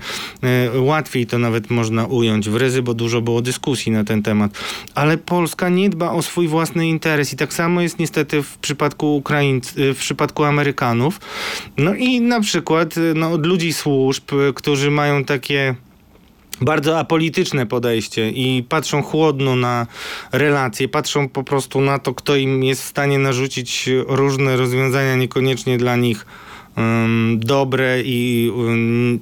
łatwiej 0.75 1.25
to 1.25 1.39
nawet 1.39 1.69
można 1.69 2.05
ująć 2.05 2.49
w 2.49 2.55
ryzy, 2.55 2.81
bo 2.81 2.93
dużo 2.93 3.21
było 3.21 3.41
dyskusji 3.41 3.91
na 3.91 4.03
ten 4.03 4.23
temat. 4.23 4.51
Ale 4.95 5.17
Polska 5.17 5.69
nie 5.69 5.89
dba 5.89 6.11
o 6.11 6.21
swój 6.21 6.47
własny 6.47 6.87
interes 6.87 7.33
i 7.33 7.35
tak 7.35 7.53
samo 7.53 7.81
jest 7.81 7.99
niestety 7.99 8.43
w 8.43 8.57
przypadku 8.57 9.15
Ukraińców, 9.15 9.73
w 9.77 9.97
przypadku 9.97 10.43
Amerykanów. 10.43 11.19
No 11.77 11.95
i 11.95 12.21
na 12.21 12.41
przykład 12.41 12.95
no, 13.15 13.31
od 13.31 13.45
ludzi 13.45 13.73
służb, 13.73 14.23
e, 14.49 14.53
którzy 14.87 14.95
mają 14.95 15.23
takie 15.23 15.75
bardzo 16.61 16.99
apolityczne 16.99 17.65
podejście 17.65 18.29
i 18.29 18.63
patrzą 18.69 19.03
chłodno 19.03 19.55
na 19.55 19.87
relacje, 20.31 20.87
patrzą 20.87 21.29
po 21.29 21.43
prostu 21.43 21.81
na 21.81 21.99
to, 21.99 22.13
kto 22.13 22.35
im 22.35 22.63
jest 22.63 22.83
w 22.83 22.87
stanie 22.87 23.19
narzucić 23.19 23.89
różne 24.07 24.57
rozwiązania, 24.57 25.15
niekoniecznie 25.15 25.77
dla 25.77 25.95
nich 25.95 26.25
dobre 27.37 28.01
i 28.05 28.51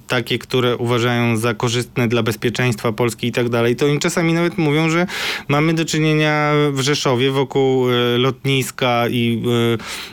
takie, 0.07 0.39
które 0.39 0.77
uważają 0.77 1.37
za 1.37 1.53
korzystne 1.53 2.07
dla 2.07 2.23
bezpieczeństwa 2.23 2.91
Polski 2.91 3.27
i 3.27 3.31
tak 3.31 3.49
dalej, 3.49 3.75
to 3.75 3.85
oni 3.85 3.99
czasami 3.99 4.33
nawet 4.33 4.57
mówią, 4.57 4.89
że 4.89 5.07
mamy 5.47 5.73
do 5.73 5.85
czynienia 5.85 6.51
w 6.71 6.79
Rzeszowie 6.79 7.31
wokół 7.31 7.89
y, 7.89 8.17
lotniska 8.17 9.07
i 9.09 9.43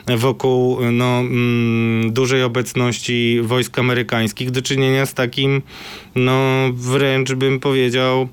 y, 0.09 0.17
wokół 0.17 0.77
no, 0.91 1.19
mm, 1.19 2.13
dużej 2.13 2.43
obecności 2.43 3.41
wojsk 3.43 3.79
amerykańskich. 3.79 4.51
Do 4.51 4.61
czynienia 4.61 5.05
z 5.05 5.13
takim, 5.13 5.61
no 6.15 6.69
wręcz 6.73 7.33
bym 7.33 7.59
powiedział, 7.59 8.27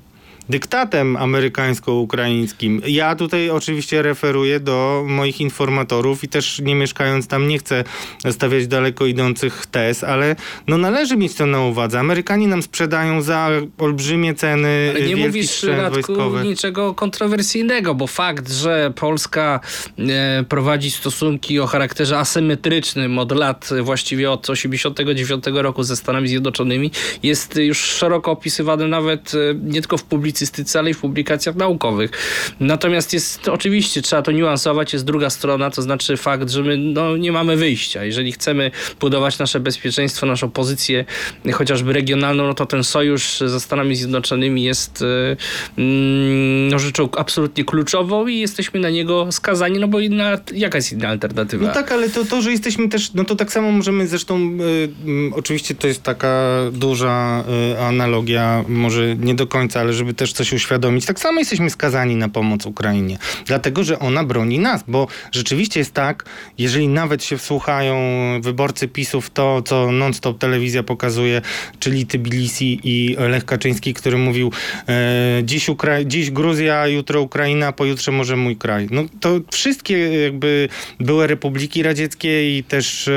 dyktatem 0.51 1.17
amerykańsko-ukraińskim. 1.17 2.81
Ja 2.87 3.15
tutaj 3.15 3.49
oczywiście 3.49 4.01
referuję 4.01 4.59
do 4.59 5.03
moich 5.07 5.41
informatorów 5.41 6.23
i 6.23 6.27
też 6.27 6.59
nie 6.59 6.75
mieszkając 6.75 7.27
tam 7.27 7.47
nie 7.47 7.57
chcę 7.57 7.83
stawiać 8.31 8.67
daleko 8.67 9.05
idących 9.05 9.65
tez, 9.65 10.03
ale 10.03 10.35
no 10.67 10.77
należy 10.77 11.17
mieć 11.17 11.33
to 11.35 11.45
na 11.45 11.61
uwadze. 11.61 11.99
Amerykanie 11.99 12.47
nam 12.47 12.63
sprzedają 12.63 13.21
za 13.21 13.49
olbrzymie 13.77 14.33
ceny 14.33 14.93
Ale 14.95 15.01
nie 15.01 15.15
mówisz, 15.15 15.63
Radku, 15.63 16.13
niczego 16.43 16.93
kontrowersyjnego, 16.93 17.95
bo 17.95 18.07
fakt, 18.07 18.51
że 18.51 18.93
Polska 18.95 19.59
e, 19.99 20.43
prowadzi 20.49 20.91
stosunki 20.91 21.59
o 21.59 21.67
charakterze 21.67 22.19
asymetrycznym 22.19 23.19
od 23.19 23.31
lat, 23.31 23.69
właściwie 23.81 24.31
od 24.31 24.49
89 24.49 25.43
roku 25.53 25.83
ze 25.83 25.95
Stanami 25.95 26.27
Zjednoczonymi, 26.27 26.91
jest 27.23 27.55
już 27.55 27.79
szeroko 27.79 28.31
opisywany 28.31 28.87
nawet 28.87 29.31
e, 29.33 29.37
nie 29.55 29.81
tylko 29.81 29.97
w 29.97 30.03
publicystyce, 30.03 30.40
ale 30.79 30.89
i 30.89 30.93
w 30.93 30.99
publikacjach 30.99 31.55
naukowych. 31.55 32.11
Natomiast 32.59 33.13
jest 33.13 33.47
oczywiście, 33.47 34.01
trzeba 34.01 34.21
to 34.21 34.31
niuansować, 34.31 34.93
jest 34.93 35.05
druga 35.05 35.29
strona, 35.29 35.69
to 35.69 35.81
znaczy 35.81 36.17
fakt, 36.17 36.49
że 36.49 36.63
my 36.63 36.77
no, 36.77 37.17
nie 37.17 37.31
mamy 37.31 37.57
wyjścia. 37.57 38.05
Jeżeli 38.05 38.31
chcemy 38.31 38.71
budować 38.99 39.39
nasze 39.39 39.59
bezpieczeństwo, 39.59 40.25
naszą 40.25 40.51
pozycję 40.51 41.05
chociażby 41.53 41.93
regionalną, 41.93 42.47
no 42.47 42.53
to 42.53 42.65
ten 42.65 42.83
sojusz 42.83 43.39
ze 43.45 43.59
Stanami 43.59 43.95
Zjednoczonymi 43.95 44.63
jest 44.63 45.01
e, 45.01 45.37
mm, 45.77 46.67
no, 46.67 46.79
rzeczą 46.79 47.09
absolutnie 47.17 47.65
kluczową 47.65 48.27
i 48.27 48.39
jesteśmy 48.39 48.79
na 48.79 48.89
niego 48.89 49.31
skazani, 49.31 49.79
no 49.79 49.87
bo 49.87 49.99
inna, 49.99 50.37
jaka 50.53 50.77
jest 50.77 50.91
inna 50.91 51.07
alternatywa? 51.07 51.67
No 51.67 51.73
tak, 51.73 51.91
ale 51.91 52.09
to, 52.09 52.25
to, 52.25 52.41
że 52.41 52.51
jesteśmy 52.51 52.89
też, 52.89 53.13
no 53.13 53.23
to 53.23 53.35
tak 53.35 53.51
samo 53.51 53.71
możemy 53.71 54.07
zresztą, 54.07 54.37
y, 54.37 55.29
y, 55.29 55.35
oczywiście 55.35 55.75
to 55.75 55.87
jest 55.87 56.03
taka 56.03 56.47
duża 56.71 57.43
y, 57.73 57.79
analogia, 57.79 58.65
może 58.67 59.15
nie 59.15 59.35
do 59.35 59.47
końca, 59.47 59.79
ale 59.79 59.93
żeby 59.93 60.13
też 60.21 60.33
coś 60.33 60.53
uświadomić, 60.53 61.05
tak 61.05 61.19
samo 61.19 61.39
jesteśmy 61.39 61.69
skazani 61.69 62.15
na 62.15 62.29
pomoc 62.29 62.65
Ukrainie, 62.65 63.17
dlatego, 63.45 63.83
że 63.83 63.99
ona 63.99 64.23
broni 64.23 64.59
nas, 64.59 64.83
bo 64.87 65.07
rzeczywiście 65.31 65.79
jest 65.79 65.93
tak, 65.93 66.25
jeżeli 66.57 66.87
nawet 66.87 67.23
się 67.23 67.37
wsłuchają 67.37 67.95
wyborcy 68.41 68.87
PiSu 68.87 69.21
w 69.21 69.29
to, 69.29 69.61
co 69.61 69.91
non-stop 69.91 70.37
telewizja 70.37 70.83
pokazuje, 70.83 71.41
czyli 71.79 72.05
Tbilisi 72.05 72.79
i 72.83 73.15
Lech 73.19 73.45
Kaczyński, 73.45 73.93
który 73.93 74.17
mówił 74.17 74.51
e, 74.87 75.41
dziś, 75.43 75.67
Ukra- 75.67 76.05
dziś 76.05 76.31
Gruzja, 76.31 76.87
jutro 76.87 77.21
Ukraina, 77.21 77.71
pojutrze 77.71 78.11
może 78.11 78.35
mój 78.37 78.55
kraj. 78.55 78.87
No 78.91 79.03
to 79.19 79.39
wszystkie 79.51 80.23
jakby 80.23 80.69
były 80.99 81.27
republiki 81.27 81.83
radzieckie 81.83 82.57
i 82.57 82.63
też 82.63 83.07
e, 83.07 83.13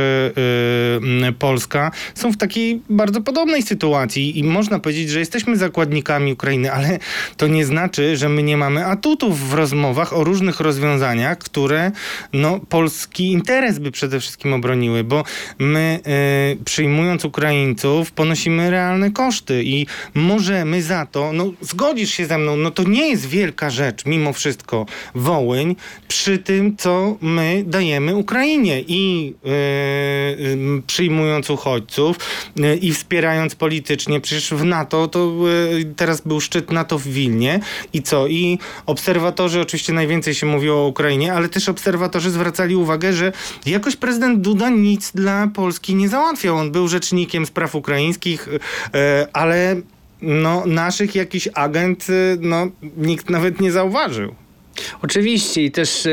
e, 1.27 1.33
Polska 1.33 1.91
są 2.15 2.33
w 2.33 2.37
takiej 2.37 2.81
bardzo 2.91 3.21
podobnej 3.21 3.63
sytuacji 3.63 4.39
i 4.39 4.45
można 4.45 4.79
powiedzieć, 4.79 5.11
że 5.11 5.19
jesteśmy 5.19 5.57
zakładnikami 5.57 6.33
Ukrainy, 6.33 6.73
ale 6.73 6.94
to 7.37 7.47
nie 7.47 7.65
znaczy, 7.67 8.17
że 8.17 8.29
my 8.29 8.43
nie 8.43 8.57
mamy 8.57 8.87
atutów 8.87 9.49
w 9.49 9.55
rozmowach 9.55 10.13
o 10.13 10.25
różnych 10.25 10.61
rozwiązaniach, 10.61 11.39
które 11.39 11.93
no, 12.33 12.61
polski 12.69 13.33
interes 13.33 13.79
by 13.79 13.91
przede 13.91 14.21
wszystkim 14.21 14.53
obroniły, 14.53 15.05
bo 15.05 15.25
my 15.59 16.01
e, 16.07 16.65
przyjmując 16.65 17.25
Ukraińców 17.25 18.13
ponosimy 18.13 18.71
realne 18.71 19.11
koszty 19.11 19.63
i 19.65 19.87
możemy 20.15 20.83
za 20.83 21.07
to, 21.07 21.33
no 21.33 21.53
zgodzisz 21.61 22.11
się 22.11 22.27
ze 22.27 22.39
mną, 22.39 22.57
no 22.57 22.71
to 22.71 22.83
nie 22.83 23.09
jest 23.09 23.29
wielka 23.29 23.71
rzecz 23.71 24.07
mimo 24.07 24.33
wszystko 24.33 24.87
Wołyń 25.15 25.77
przy 26.09 26.39
tym, 26.39 26.77
co 26.77 27.17
my 27.21 27.65
dajemy 27.67 28.17
Ukrainie 28.17 28.81
i 28.89 29.35
e, 29.45 29.49
e, 29.49 29.55
przyjmując 30.87 31.51
uchodźców 31.51 32.17
e, 32.61 32.77
i 32.77 32.93
wspierając 32.93 33.55
politycznie, 33.55 34.21
przecież 34.21 34.51
w 34.51 34.65
NATO 34.65 35.09
to 35.09 35.33
e, 35.81 35.85
teraz 35.97 36.21
był 36.21 36.41
szczyt 36.41 36.71
NATO 36.85 36.99
w 36.99 37.09
Wilnie 37.09 37.61
i 37.93 38.03
co? 38.03 38.27
I 38.27 38.59
obserwatorzy, 38.87 39.61
oczywiście 39.61 39.93
najwięcej 39.93 40.35
się 40.35 40.47
mówiło 40.47 40.77
o 40.77 40.87
Ukrainie, 40.87 41.35
ale 41.35 41.49
też 41.49 41.69
obserwatorzy 41.69 42.31
zwracali 42.31 42.77
uwagę, 42.77 43.13
że 43.13 43.33
jakoś 43.67 43.97
prezydent 43.97 44.41
Duda 44.41 44.69
nic 44.69 45.13
dla 45.13 45.47
Polski 45.55 45.95
nie 45.95 46.09
załatwiał. 46.09 46.57
On 46.57 46.73
był 46.73 46.89
rzecznikiem 46.89 47.47
spraw 47.47 47.75
ukraińskich, 47.75 48.49
e, 48.95 49.27
ale 49.33 49.77
no, 50.23 50.63
naszych 50.67 51.15
jakiś 51.15 51.49
agent, 51.55 52.07
e, 52.11 52.37
no, 52.41 52.67
nikt 52.97 53.31
nawet 53.31 53.61
nie 53.61 53.73
zauważył. 53.73 54.35
Oczywiście 55.03 55.63
i 55.63 55.71
też 55.71 56.07
e, 56.07 56.11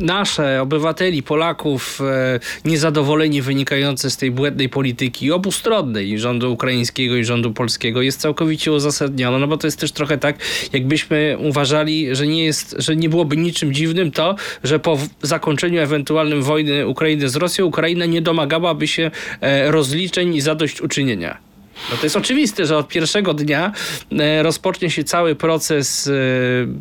nasze 0.00 0.62
obywateli, 0.62 1.22
Polaków, 1.22 2.00
e, 2.00 2.40
niezadowolenie 2.64 3.42
wynikające 3.42 4.10
z 4.10 4.16
tej 4.16 4.30
błędnej 4.30 4.68
polityki 4.68 5.32
obustronnej 5.32 6.18
rządu 6.18 6.52
ukraińskiego 6.52 7.16
i 7.16 7.24
rządu 7.24 7.52
polskiego 7.52 8.02
jest 8.02 8.20
całkowicie 8.20 8.72
uzasadnione, 8.72 9.38
no 9.38 9.46
bo 9.46 9.56
to 9.56 9.66
jest 9.66 9.80
też 9.80 9.92
trochę 9.92 10.18
tak, 10.18 10.36
jakbyśmy 10.72 11.36
uważali, 11.38 12.16
że 12.16 12.26
nie 12.26 12.44
jest, 12.44 12.76
że 12.78 12.96
nie 12.96 13.08
byłoby 13.08 13.36
niczym 13.36 13.74
dziwnym 13.74 14.10
to, 14.10 14.36
że 14.64 14.78
po 14.78 14.98
zakończeniu 15.22 15.80
ewentualnym 15.80 16.42
wojny 16.42 16.86
Ukrainy 16.86 17.28
z 17.28 17.36
Rosją, 17.36 17.66
Ukraina 17.66 18.06
nie 18.06 18.22
domagałaby 18.22 18.88
się 18.88 19.10
e, 19.40 19.70
rozliczeń 19.70 20.34
i 20.34 20.40
zadośćuczynienia. 20.40 21.49
No 21.90 21.96
to 21.96 22.06
jest 22.06 22.16
oczywiste, 22.16 22.66
że 22.66 22.76
od 22.76 22.88
pierwszego 22.88 23.34
dnia 23.34 23.72
e, 24.18 24.42
rozpocznie 24.42 24.90
się 24.90 25.04
cały 25.04 25.34
proces 25.34 26.10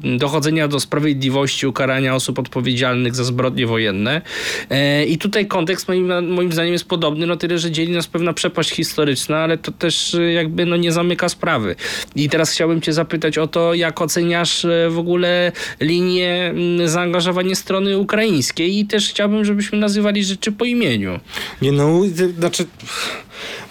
e, 0.05 0.17
dochodzenia 0.17 0.67
do 0.67 0.79
sprawiedliwości, 0.79 1.67
ukarania 1.67 2.15
osób 2.15 2.39
odpowiedzialnych 2.39 3.15
za 3.15 3.23
zbrodnie 3.23 3.67
wojenne. 3.67 4.21
E, 4.69 5.05
I 5.05 5.17
tutaj 5.17 5.47
kontekst 5.47 5.87
moim, 5.87 6.33
moim 6.33 6.51
zdaniem 6.51 6.73
jest 6.73 6.87
podobny, 6.87 7.27
no 7.27 7.35
tyle, 7.35 7.57
że 7.57 7.71
dzieli 7.71 7.93
nas 7.93 8.07
pewna 8.07 8.33
przepaść 8.33 8.69
historyczna, 8.69 9.37
ale 9.37 9.57
to 9.57 9.71
też 9.71 10.17
jakby 10.33 10.65
no 10.65 10.77
nie 10.77 10.91
zamyka 10.91 11.29
sprawy. 11.29 11.75
I 12.15 12.29
teraz 12.29 12.51
chciałbym 12.51 12.81
cię 12.81 12.93
zapytać 12.93 13.37
o 13.37 13.47
to, 13.47 13.73
jak 13.73 14.01
oceniasz 14.01 14.65
w 14.89 14.99
ogóle 14.99 15.51
linię 15.79 16.53
zaangażowania 16.85 17.55
strony 17.55 17.97
ukraińskiej 17.97 18.79
i 18.79 18.85
też 18.85 19.09
chciałbym, 19.09 19.45
żebyśmy 19.45 19.77
nazywali 19.77 20.23
rzeczy 20.23 20.51
po 20.51 20.65
imieniu. 20.65 21.19
Nie 21.61 21.71
no, 21.71 22.01
znaczy 22.39 22.65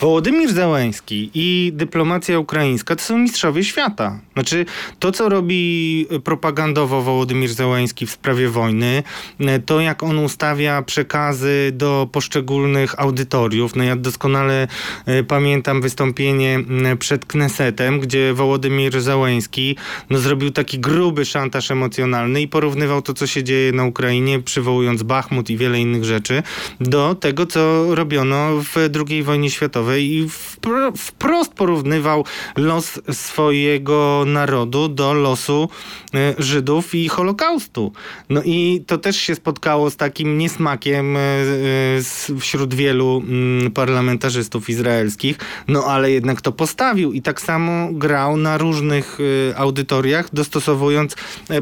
Wołodymir 0.00 0.52
Załęski 0.52 1.30
i 1.34 1.72
dyplomacja 1.74 2.38
ukraińska 2.38 2.96
to 2.96 3.02
są 3.02 3.18
mistrzowie 3.18 3.64
świata. 3.64 4.20
Znaczy 4.34 4.66
to, 4.98 5.12
co 5.12 5.28
robi 5.28 6.06
propagandowo 6.24 7.02
Wołodymir 7.02 7.50
Załęski 7.50 8.06
w 8.06 8.10
sprawie 8.10 8.48
wojny, 8.48 9.02
e, 9.40 9.58
to 9.58 9.80
jak 9.80 10.02
on 10.02 10.18
ustawia 10.18 10.82
przekazy 10.82 11.70
do 11.74 12.08
poszczególnych 12.12 13.00
audytoriów. 13.00 13.76
No 13.76 13.84
ja 13.84 13.96
doskonale 13.96 14.68
e, 15.06 15.22
pamiętam 15.22 15.82
wystąpienie 15.82 16.60
przed 16.98 17.26
Knesetem, 17.26 18.00
gdzie 18.00 18.34
Wołodymir 18.34 19.00
Załęski 19.00 19.76
no, 20.10 20.18
zrobił 20.18 20.50
taki 20.50 20.78
gruby 20.78 21.24
szantaż 21.24 21.70
emocjonalny 21.70 22.42
i 22.42 22.48
porównywał 22.48 23.02
to, 23.02 23.14
co 23.14 23.26
się 23.26 23.44
dzieje 23.44 23.72
na 23.72 23.84
Ukrainie, 23.84 24.40
przywołując 24.40 25.02
Bachmut 25.02 25.50
i 25.50 25.56
wiele 25.56 25.80
innych 25.80 26.04
rzeczy, 26.04 26.42
do 26.80 27.14
tego, 27.14 27.46
co 27.46 27.94
robiono 27.94 28.48
w 28.62 28.76
II 29.08 29.22
wojnie 29.22 29.50
światowej 29.50 29.57
i 29.98 30.28
wpro, 30.28 30.92
wprost 30.96 31.54
porównywał 31.54 32.24
los 32.56 33.00
swojego 33.12 34.24
narodu 34.26 34.88
do 34.88 35.12
losu 35.12 35.68
e, 36.14 36.34
Żydów 36.38 36.94
i 36.94 37.08
Holokaustu. 37.08 37.92
No 38.30 38.42
i 38.44 38.84
to 38.86 38.98
też 38.98 39.16
się 39.16 39.34
spotkało 39.34 39.90
z 39.90 39.96
takim 39.96 40.38
niesmakiem 40.38 41.16
e, 41.16 41.20
e, 41.20 42.40
wśród 42.40 42.74
wielu 42.74 43.22
mm, 43.28 43.70
parlamentarzystów 43.70 44.70
izraelskich, 44.70 45.38
no 45.68 45.84
ale 45.84 46.10
jednak 46.10 46.40
to 46.40 46.52
postawił 46.52 47.12
i 47.12 47.22
tak 47.22 47.40
samo 47.40 47.88
grał 47.92 48.36
na 48.36 48.58
różnych 48.58 49.18
audytoriach, 49.56 50.28
dostosowując 50.32 51.16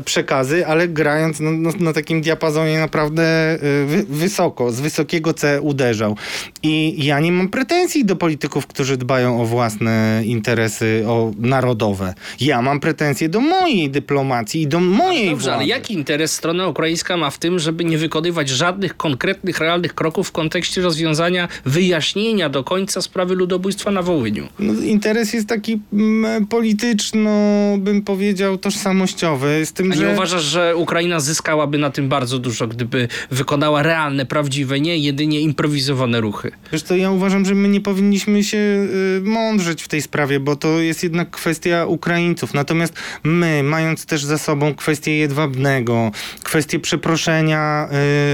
przekazy, 0.05 0.67
ale 0.67 0.89
grając 0.89 1.41
no, 1.41 1.51
no, 1.53 1.71
na 1.81 1.93
takim 1.93 2.21
diapazonie 2.21 2.79
naprawdę 2.79 3.59
wy, 3.87 4.05
wysoko, 4.09 4.73
z 4.73 4.81
wysokiego 4.81 5.35
C 5.35 5.61
uderzał. 5.61 6.17
I 6.63 7.05
ja 7.05 7.21
nie 7.21 7.33
mam 7.33 7.49
pretensji 7.49 7.86
do 8.05 8.17
polityków, 8.17 8.67
którzy 8.67 8.97
dbają 8.97 9.43
o 9.43 9.45
własne 9.45 10.23
interesy 10.25 11.05
o 11.07 11.33
narodowe. 11.39 12.15
Ja 12.41 12.63
mam 12.63 12.81
pretensje 12.81 13.29
do 13.29 13.41
mojej 13.41 13.91
dyplomacji 13.91 14.63
i 14.63 14.67
do 14.67 14.81
mojej 14.81 15.31
Dobrze, 15.31 15.45
władzy. 15.45 15.53
ale 15.53 15.67
jaki 15.67 15.95
interes 15.95 16.33
strona 16.33 16.67
ukraińska 16.67 17.17
ma 17.17 17.31
w 17.31 17.39
tym, 17.39 17.59
żeby 17.59 17.85
nie 17.85 17.99
wykonywać 17.99 18.49
żadnych 18.49 18.97
konkretnych, 18.97 19.59
realnych 19.59 19.95
kroków 19.95 20.29
w 20.29 20.33
kontekście 20.33 20.81
rozwiązania, 20.81 21.49
wyjaśnienia 21.65 22.49
do 22.49 22.65
końca 22.65 23.03
sprawy 23.03 23.35
ludobójstwa 23.35 23.91
na 23.91 24.03
Wołyniu? 24.03 24.49
No, 24.59 24.73
interes 24.83 25.33
jest 25.33 25.49
taki 25.49 25.81
mm, 25.93 26.47
polityczno, 26.47 27.31
bym 27.79 28.03
powiedział, 28.03 28.59
tożsamościowy. 28.59 29.67
Z 29.67 29.73
tym, 29.73 29.93
A 29.93 29.95
nie 29.95 30.01
że... 30.01 30.13
uważasz, 30.13 30.43
że 30.43 30.77
Ukraina 30.77 31.21
zyskałaby 31.21 31.79
na 31.79 31.91
tym 31.91 32.09
bardzo 32.09 32.39
dużo, 32.39 32.67
gdyby 32.67 33.09
wykonała 33.31 33.83
realne, 33.83 34.27
prawdziwe, 34.27 34.81
nie 34.81 34.99
jedynie 34.99 35.41
improwizowane 35.41 36.21
ruchy? 36.21 36.53
Wiesz 36.73 36.83
co, 36.83 36.97
ja 36.97 37.11
uważam, 37.11 37.45
że 37.45 37.55
my 37.55 37.69
nie 37.69 37.76
powinniśmy 37.81 38.27
powinniśmy 38.27 38.45
się 38.45 38.59
y, 38.59 39.21
mądrzeć 39.25 39.83
w 39.83 39.89
tej 39.89 40.03
sprawie, 40.03 40.41
bo 40.41 40.57
to 40.57 40.81
jest 40.81 41.03
jednak 41.03 41.31
kwestia 41.31 41.87
Ukraińców. 41.87 42.55
Natomiast 42.55 42.95
my, 43.25 43.63
mając 43.63 44.07
też 44.07 44.25
za 44.25 44.39
sobą 44.39 44.75
kwestię 44.75 45.17
Jedwabnego, 45.17 46.11
kwestię 46.43 46.79
przeproszenia 46.79 47.89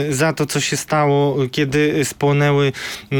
y, 0.09 0.14
za 0.14 0.32
to, 0.32 0.47
co 0.47 0.61
się 0.61 0.76
stało, 0.76 1.36
kiedy 1.53 2.05
spłonęły, 2.05 2.66
y, 2.66 3.16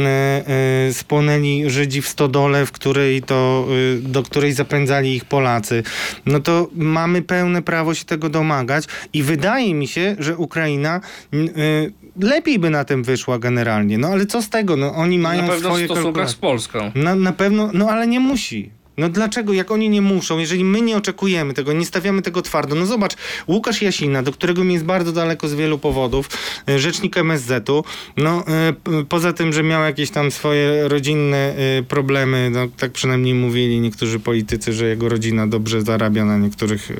y, 0.89 0.93
spłonęli 0.93 1.69
Żydzi 1.69 2.01
w 2.01 2.07
stodole, 2.07 2.65
w 2.65 2.71
której 2.71 3.21
to, 3.21 3.67
y, 3.97 4.01
do 4.01 4.23
której 4.23 4.53
zapędzali 4.53 5.15
ich 5.15 5.25
Polacy, 5.25 5.83
no 6.25 6.39
to 6.39 6.69
mamy 6.75 7.21
pełne 7.21 7.61
prawo 7.61 7.93
się 7.93 8.05
tego 8.05 8.29
domagać 8.29 8.85
i 9.13 9.23
wydaje 9.23 9.73
mi 9.73 9.87
się, 9.87 10.15
że 10.19 10.37
Ukraina 10.37 11.01
y, 11.33 12.02
lepiej 12.19 12.59
by 12.59 12.69
na 12.69 12.85
tym 12.85 13.03
wyszła 13.03 13.39
generalnie. 13.39 13.97
No 13.97 14.07
ale 14.07 14.25
co 14.25 14.41
z 14.41 14.49
tego? 14.49 14.75
No 14.77 14.95
oni 14.95 15.19
mają 15.19 15.41
Na 15.41 15.47
pewno 15.47 15.69
w 15.69 15.71
swoje 15.71 15.85
stosunkach 15.85 16.03
kalkulacje. 16.13 16.33
z 16.35 16.39
Polską. 16.39 16.91
Na, 16.95 17.15
na 17.15 17.31
pewno, 17.33 17.69
no 17.73 17.89
ale 17.89 18.07
nie 18.07 18.19
musi. 18.19 18.71
No 18.97 19.09
dlaczego, 19.09 19.53
jak 19.53 19.71
oni 19.71 19.89
nie 19.89 20.01
muszą, 20.01 20.39
jeżeli 20.39 20.63
my 20.63 20.81
nie 20.81 20.97
oczekujemy 20.97 21.53
tego, 21.53 21.73
nie 21.73 21.85
stawiamy 21.85 22.21
tego 22.21 22.41
twardo. 22.41 22.75
No 22.75 22.85
zobacz, 22.85 23.15
Łukasz 23.47 23.81
Jasina, 23.81 24.23
do 24.23 24.31
którego 24.31 24.63
mi 24.63 24.73
jest 24.73 24.85
bardzo 24.85 25.11
daleko 25.11 25.47
z 25.47 25.53
wielu 25.53 25.79
powodów, 25.79 26.29
e, 26.69 26.79
rzecznik 26.79 27.17
MSZ-u, 27.17 27.83
no 28.17 28.43
e, 28.47 28.73
poza 29.09 29.33
tym, 29.33 29.53
że 29.53 29.63
miał 29.63 29.83
jakieś 29.83 30.09
tam 30.09 30.31
swoje 30.31 30.87
rodzinne 30.87 31.37
e, 31.37 31.83
problemy, 31.83 32.49
no 32.49 32.67
tak 32.77 32.91
przynajmniej 32.91 33.33
mówili 33.33 33.79
niektórzy 33.79 34.19
politycy, 34.19 34.73
że 34.73 34.87
jego 34.87 35.09
rodzina 35.09 35.47
dobrze 35.47 35.81
zarabia 35.81 36.25
na 36.25 36.37
niektórych 36.37 36.91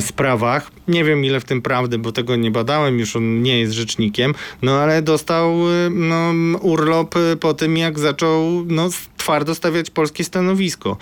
sprawach. 0.00 0.70
Nie 0.88 1.04
wiem 1.04 1.24
ile 1.24 1.40
w 1.40 1.44
tym 1.44 1.62
prawdy, 1.62 1.98
bo 1.98 2.12
tego 2.12 2.36
nie 2.36 2.50
badałem, 2.50 2.98
już 2.98 3.16
on 3.16 3.42
nie 3.42 3.60
jest 3.60 3.72
rzecznikiem, 3.72 4.34
no 4.62 4.78
ale 4.78 5.02
dostał 5.02 5.56
no, 5.90 6.32
urlop 6.60 7.14
po 7.40 7.54
tym, 7.54 7.76
jak 7.76 7.98
zaczął 7.98 8.64
no, 8.68 8.88
twardo 9.26 9.54
stawiać 9.54 9.90
polskie 9.90 10.24
stanowisko. 10.24 10.96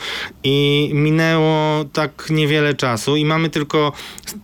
I 0.44 0.90
minęło 0.94 1.84
tak 1.92 2.30
niewiele 2.30 2.74
czasu 2.74 3.16
i 3.16 3.24
mamy 3.24 3.50
tylko 3.50 3.92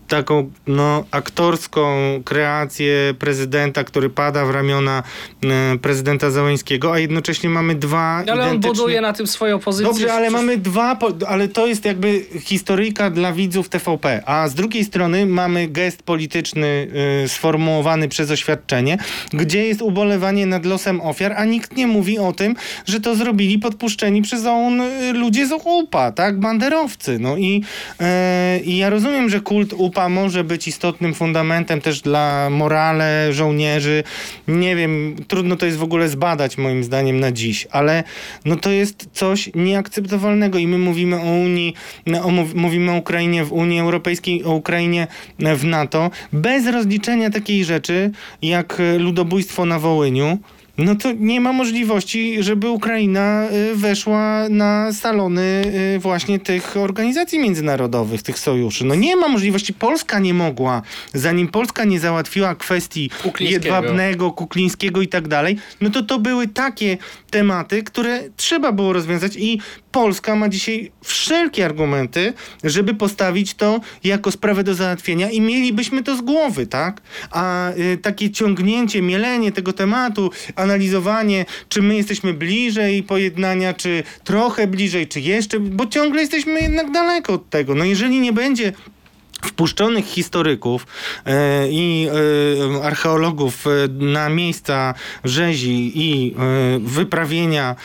taką 0.09 0.51
no, 0.67 1.05
aktorską 1.11 1.83
kreację 2.25 3.15
prezydenta, 3.19 3.85
który 3.85 4.11
pada 4.11 4.45
w 4.45 4.51
ramiona 4.51 5.03
e, 5.45 5.79
prezydenta 5.79 6.31
Załęskiego, 6.31 6.93
a 6.93 6.99
jednocześnie 6.99 7.51
mamy 7.51 7.75
dwa 7.75 8.01
Ale 8.01 8.33
on 8.33 8.39
identyczne... 8.49 8.71
buduje 8.71 9.01
na 9.01 9.13
tym 9.13 9.27
swoją 9.27 9.59
pozycję. 9.59 9.93
Dobrze, 9.93 10.13
ale 10.13 10.31
mamy 10.31 10.57
dwa, 10.57 10.97
po- 10.97 11.29
ale 11.29 11.49
to 11.49 11.67
jest 11.67 11.85
jakby 11.85 12.25
historyjka 12.41 13.11
dla 13.11 13.33
widzów 13.33 13.69
TVP, 13.69 14.23
a 14.27 14.49
z 14.49 14.55
drugiej 14.55 14.85
strony 14.85 15.27
mamy 15.27 15.69
gest 15.69 16.03
polityczny 16.03 16.89
y, 17.25 17.29
sformułowany 17.29 18.09
przez 18.09 18.31
oświadczenie, 18.31 18.99
gdzie 19.33 19.67
jest 19.67 19.83
ubolewanie 19.83 20.47
nad 20.47 20.67
losem 20.67 21.01
ofiar, 21.01 21.33
a 21.37 21.45
nikt 21.45 21.77
nie 21.77 21.87
mówi 21.87 22.19
o 22.19 22.33
tym, 22.33 22.57
że 22.87 23.01
to 23.01 23.15
zrobili 23.15 23.59
podpuszczeni 23.71 24.23
przez 24.23 24.47
OUN 24.47 24.81
y, 24.81 25.13
ludzie 25.13 25.47
z 25.47 25.53
UPA, 25.65 26.13
tak, 26.13 26.41
banderowcy. 26.41 27.19
No 27.19 27.37
i, 27.37 27.63
y, 28.01 28.61
i 28.65 28.77
ja 28.77 28.91
rozumiem, 28.91 29.31
że 29.31 29.41
kult 29.41 29.73
UPA 29.73 30.09
może 30.09 30.45
być 30.45 30.69
istotnym 30.69 31.15
fundamentem 31.15 31.81
też 31.81 32.01
dla 32.01 32.51
morale 32.51 33.33
żołnierzy. 33.33 34.03
Nie 34.49 34.77
wiem, 34.77 35.17
trudno 35.29 35.57
to 35.57 35.67
jest 35.67 35.79
w 35.79 35.83
ogóle 35.83 36.09
zbadać 36.09 36.59
moim 36.59 36.85
zdaniem 36.85 37.21
na 37.21 37.33
dziś, 37.33 37.67
ale 37.71 38.05
no 38.45 38.57
to 38.57 38.71
jest 38.71 39.09
coś 39.13 39.51
nieakceptowalnego 39.55 40.59
i 40.59 40.67
my 40.67 40.79
mówimy 40.79 41.17
o 41.17 41.31
Unii, 41.33 41.75
no, 42.07 42.23
o, 42.23 42.31
mów- 42.31 42.55
mówimy 42.55 42.93
o 42.93 42.97
Ukrainie 42.97 43.45
w 43.45 43.53
Unii 43.53 43.81
Europejskiej, 43.81 44.45
o 44.45 44.55
Ukrainie 44.55 45.07
w 45.39 45.65
NATO, 45.65 46.11
bez 46.33 46.67
rozliczenia 46.67 47.31
takiej 47.31 47.65
rzeczy 47.65 48.11
jak 48.43 48.81
e, 48.81 48.99
ludobójstwo 48.99 49.65
na 49.65 49.79
Wołyniu. 49.79 50.39
No 50.79 50.97
to 50.97 51.13
nie 51.13 51.41
ma 51.41 51.53
możliwości, 51.53 52.43
żeby 52.43 52.69
Ukraina 52.69 53.49
y, 53.73 53.77
weszła 53.77 54.49
na 54.49 54.93
salony 54.93 55.63
y, 55.97 55.99
właśnie 55.99 56.39
tych 56.39 56.77
organizacji 56.77 57.39
międzynarodowych, 57.39 58.23
tych 58.23 58.39
sojuszy. 58.39 58.85
No 58.85 58.95
nie 58.95 59.17
ma 59.17 59.29
możliwości. 59.29 59.75
Polska 59.75 60.19
nie 60.19 60.35
mogła, 60.35 60.83
zanim 61.15 61.49
Polska 61.49 61.85
nie 61.85 62.01
załatwiła 62.01 62.55
kwestii 62.55 63.11
jedwabnego, 63.41 64.31
kuklińskiego 64.33 65.03
i 65.03 65.09
tak 65.09 65.29
dalej, 65.29 65.57
no 65.81 65.91
to 65.91 66.03
to 66.03 66.19
były 66.19 66.49
takie 66.49 66.99
tematy, 67.31 67.83
które 67.83 68.21
trzeba 68.37 68.73
było 68.73 68.93
rozwiązać 68.93 69.37
i 69.37 69.61
Polska 69.93 70.37
ma 70.37 70.49
dzisiaj 70.49 70.93
wszelkie 71.05 71.65
argumenty, 71.65 72.33
żeby 72.65 72.95
postawić 72.95 73.55
to 73.55 73.81
jako 74.05 74.31
sprawę 74.31 74.65
do 74.65 74.75
załatwienia 74.75 75.31
i 75.31 75.41
mielibyśmy 75.41 76.03
to 76.03 76.17
z 76.17 76.21
głowy, 76.21 76.67
tak? 76.67 77.01
A 77.31 77.71
y, 77.71 77.99
takie 78.03 78.31
ciągnięcie, 78.31 79.03
mielenie 79.03 79.53
tego 79.53 79.73
tematu, 79.73 80.31
analizowanie, 80.71 81.45
czy 81.69 81.83
my 81.83 81.97
jesteśmy 81.97 82.35
bliżej 82.35 83.03
pojednania, 83.03 83.75
czy 83.75 84.03
trochę 84.25 84.67
bliżej, 84.67 85.09
czy 85.09 85.21
jeszcze, 85.21 85.61
bo 85.61 85.87
ciągle 85.87 86.21
jesteśmy 86.21 86.61
jednak 86.61 86.91
daleko 86.91 87.33
od 87.33 87.51
tego. 87.51 87.75
No 87.75 87.85
jeżeli 87.85 88.21
nie 88.21 88.33
będzie 88.33 88.73
wpuszczonych 89.43 90.07
historyków 90.07 90.87
e, 91.27 91.69
i 91.71 92.09
e, 92.81 92.85
archeologów 92.85 93.67
e, 93.67 93.71
na 93.89 94.29
miejsca 94.29 94.95
rzezi 95.25 95.93
i 95.95 96.35
wyprawienia 96.81 97.77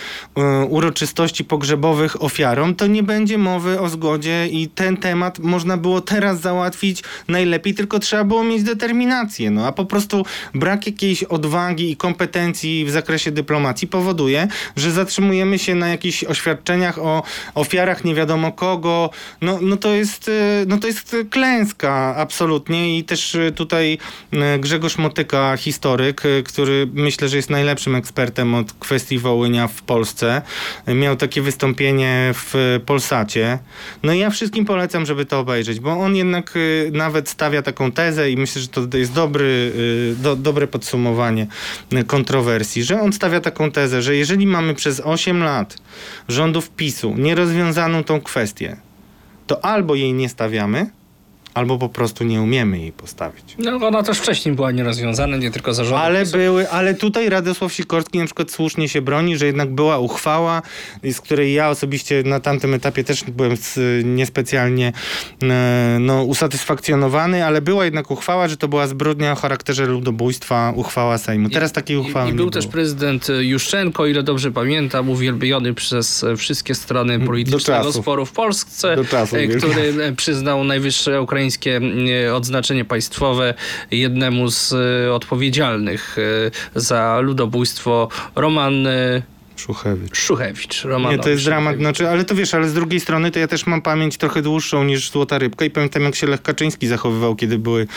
uroczystości 0.70 1.44
pogrzebowych 1.44 2.24
ofiarom, 2.24 2.76
to 2.76 2.88
nie 2.88 3.04
będzie 3.04 3.38
mowy 3.38 3.80
o 3.80 3.90
zgodzie 3.90 4.48
i 4.48 4.68
ten 4.68 4.98
temat 4.98 5.40
można 5.40 5.78
było 5.78 6.02
teraz 6.02 6.42
załatwić 6.42 7.04
najlepiej, 7.28 7.74
tylko 7.74 8.00
trzeba 8.00 8.24
było 8.24 8.44
mieć 8.44 8.64
determinację. 8.64 9.52
No, 9.52 9.68
a 9.68 9.72
po 9.72 9.86
prostu 9.86 10.26
brak 10.54 10.88
jakiejś 10.88 11.24
odwagi 11.24 11.92
i 11.92 11.98
kompetencji 11.98 12.86
w 12.86 12.92
zakresie 12.92 13.32
dyplomacji 13.32 13.88
powoduje, 13.88 14.48
że 14.76 14.92
zatrzymujemy 14.92 15.60
się 15.60 15.76
na 15.76 15.88
jakichś 15.88 16.24
oświadczeniach 16.24 17.00
o 17.00 17.24
ofiarach 17.56 18.04
nie 18.04 18.16
wiadomo 18.16 18.52
kogo. 18.52 19.10
No, 19.42 19.60
no, 19.62 19.78
to, 19.78 19.94
jest, 19.94 20.32
no 20.68 20.78
to 20.78 20.88
jest 20.88 21.16
klęska 21.30 21.45
absolutnie 22.16 22.98
i 22.98 23.04
też 23.04 23.36
e, 23.36 23.52
tutaj 23.52 23.98
e, 24.34 24.60
Grzegorz 24.60 24.98
Motyka, 24.98 25.58
historyk, 25.58 26.26
e, 26.26 26.44
który 26.44 26.88
myślę, 26.94 27.30
że 27.30 27.38
jest 27.38 27.50
najlepszym 27.50 27.96
ekspertem 27.96 28.56
od 28.56 28.74
kwestii 28.74 29.20
Wołynia 29.20 29.68
w 29.68 29.82
Polsce, 29.82 30.42
miał 30.88 31.16
takie 31.16 31.42
wystąpienie 31.42 32.32
w 32.34 32.80
Polsacie. 32.86 33.60
No 34.04 34.14
i 34.14 34.20
ja 34.20 34.30
wszystkim 34.30 34.66
polecam, 34.66 35.06
żeby 35.06 35.26
to 35.26 35.40
obejrzeć, 35.40 35.80
bo 35.80 35.92
on 35.92 36.16
jednak 36.16 36.54
nawet 36.92 37.30
stawia 37.30 37.62
taką 37.62 37.92
tezę 37.92 38.32
i 38.32 38.38
myślę, 38.38 38.62
że 38.62 38.68
to 38.68 38.98
jest 38.98 39.14
dobry, 39.14 39.72
do, 40.18 40.36
dobre 40.36 40.68
podsumowanie 40.68 41.48
kontrowersji, 42.08 42.84
że 42.84 43.02
on 43.02 43.14
stawia 43.14 43.42
taką 43.42 43.72
tezę, 43.72 44.02
że 44.02 44.16
jeżeli 44.16 44.48
mamy 44.48 44.74
przez 44.74 45.00
8 45.00 45.44
lat 45.44 45.78
rządów 46.28 46.70
PiSu 46.70 47.16
nierozwiązaną 47.18 48.04
tą 48.04 48.22
kwestię, 48.22 48.78
to 49.48 49.66
albo 49.66 49.96
jej 49.96 50.14
nie 50.14 50.30
stawiamy, 50.30 50.90
albo 51.56 51.78
po 51.78 51.90
prostu 51.90 52.24
nie 52.24 52.42
umiemy 52.42 52.80
jej 52.80 52.92
postawić. 52.92 53.56
No, 53.58 53.88
ona 53.88 54.04
też 54.04 54.18
wcześniej 54.18 54.56
była 54.56 54.72
nierozwiązana, 54.72 55.38
nie 55.38 55.52
tylko 55.52 55.74
zarząd. 55.74 56.02
Ale 56.02 56.26
były, 56.26 56.70
ale 56.70 56.94
tutaj 56.94 57.30
Radosław 57.30 57.74
Sikorski 57.74 58.20
na 58.20 58.26
przykład 58.26 58.52
słusznie 58.52 58.90
się 58.90 59.02
broni, 59.02 59.38
że 59.38 59.46
jednak 59.46 59.74
była 59.76 60.00
uchwała, 60.00 60.62
z 61.04 61.22
której 61.22 61.54
ja 61.54 61.70
osobiście 61.70 62.24
na 62.26 62.40
tamtym 62.40 62.74
etapie 62.74 63.04
też 63.04 63.24
byłem 63.24 63.58
niespecjalnie 64.04 64.94
e, 65.44 65.98
no, 66.00 66.24
usatysfakcjonowany, 66.24 67.46
ale 67.46 67.62
była 67.62 67.86
jednak 67.86 68.12
uchwała, 68.12 68.48
że 68.48 68.58
to 68.58 68.68
była 68.68 68.88
zbrodnia 68.88 69.32
o 69.32 69.36
charakterze 69.36 69.86
ludobójstwa, 69.86 70.74
uchwała 70.76 71.18
Sejmu. 71.18 71.50
Teraz 71.50 71.72
takiej 71.72 71.98
uchwały 71.98 72.26
I, 72.26 72.30
i 72.30 72.32
nie 72.32 72.38
był 72.38 72.46
było. 72.46 72.52
też 72.52 72.68
prezydent 72.68 73.28
Juszczenko, 73.40 74.04
o 74.04 74.06
ile 74.06 74.24
dobrze 74.24 74.52
pamiętam, 74.52 75.10
uwielbiony 75.10 75.74
przez 75.74 76.24
e, 76.24 76.38
wszystkie 76.38 76.76
strony 76.76 77.20
politycznego 77.20 77.94
sporu 77.94 78.26
w 78.26 78.32
Polsce, 78.32 78.94
e, 79.34 79.48
który 79.48 79.94
e, 80.04 80.14
przyznał 80.14 80.64
najwyższe 80.64 81.22
ukraińskie 81.22 81.45
e, 82.28 82.36
odznaczenie 82.36 82.86
państwowe 82.86 83.54
jednemu 83.92 84.50
z 84.50 84.74
e, 84.74 85.14
odpowiedzialnych 85.14 86.18
e, 86.18 86.80
za 86.80 87.20
ludobójstwo 87.20 88.10
Roman 88.36 88.88
Szuchewicz. 89.58 90.18
Szuchewicz. 90.18 90.84
Roman 90.84 91.12
Nie, 91.12 91.20
to 91.20 91.30
jest 91.30 91.46
dramat, 91.46 91.78
znaczy, 91.78 92.10
ale 92.10 92.26
to 92.26 92.36
wiesz, 92.36 92.54
ale 92.54 92.70
z 92.70 92.74
drugiej 92.74 93.00
strony 93.00 93.32
to 93.32 93.40
ja 93.40 93.48
też 93.48 93.66
mam 93.66 93.82
pamięć 93.82 94.18
trochę 94.18 94.42
dłuższą 94.42 94.84
niż 94.84 95.12
Złota 95.12 95.38
Rybka 95.38 95.66
i 95.66 95.70
pamiętam 95.70 96.04
jak 96.04 96.16
się 96.16 96.28
Lech 96.28 96.42
Kaczyński 96.42 96.88
zachowywał, 96.88 97.36
kiedy 97.36 97.60
były 97.60 97.88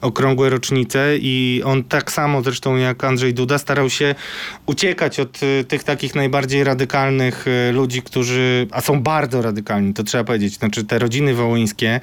okrągłe 0.00 0.50
rocznice 0.50 1.18
i 1.20 1.62
on 1.64 1.84
tak 1.84 2.12
samo 2.12 2.42
zresztą 2.42 2.76
jak 2.76 3.04
Andrzej 3.04 3.34
Duda 3.34 3.58
starał 3.58 3.90
się 3.90 4.14
uciekać 4.66 5.20
od 5.20 5.42
y, 5.42 5.64
tych 5.64 5.84
takich 5.84 6.14
najbardziej 6.14 6.64
radykalnych 6.64 7.46
y, 7.68 7.72
ludzi, 7.72 8.02
którzy, 8.02 8.66
a 8.70 8.80
są 8.80 9.02
bardzo 9.02 9.42
radykalni, 9.42 9.94
to 9.94 10.02
trzeba 10.02 10.24
powiedzieć, 10.24 10.54
znaczy 10.54 10.84
te 10.84 10.98
rodziny 10.98 11.34
wołyńskie 11.34 12.00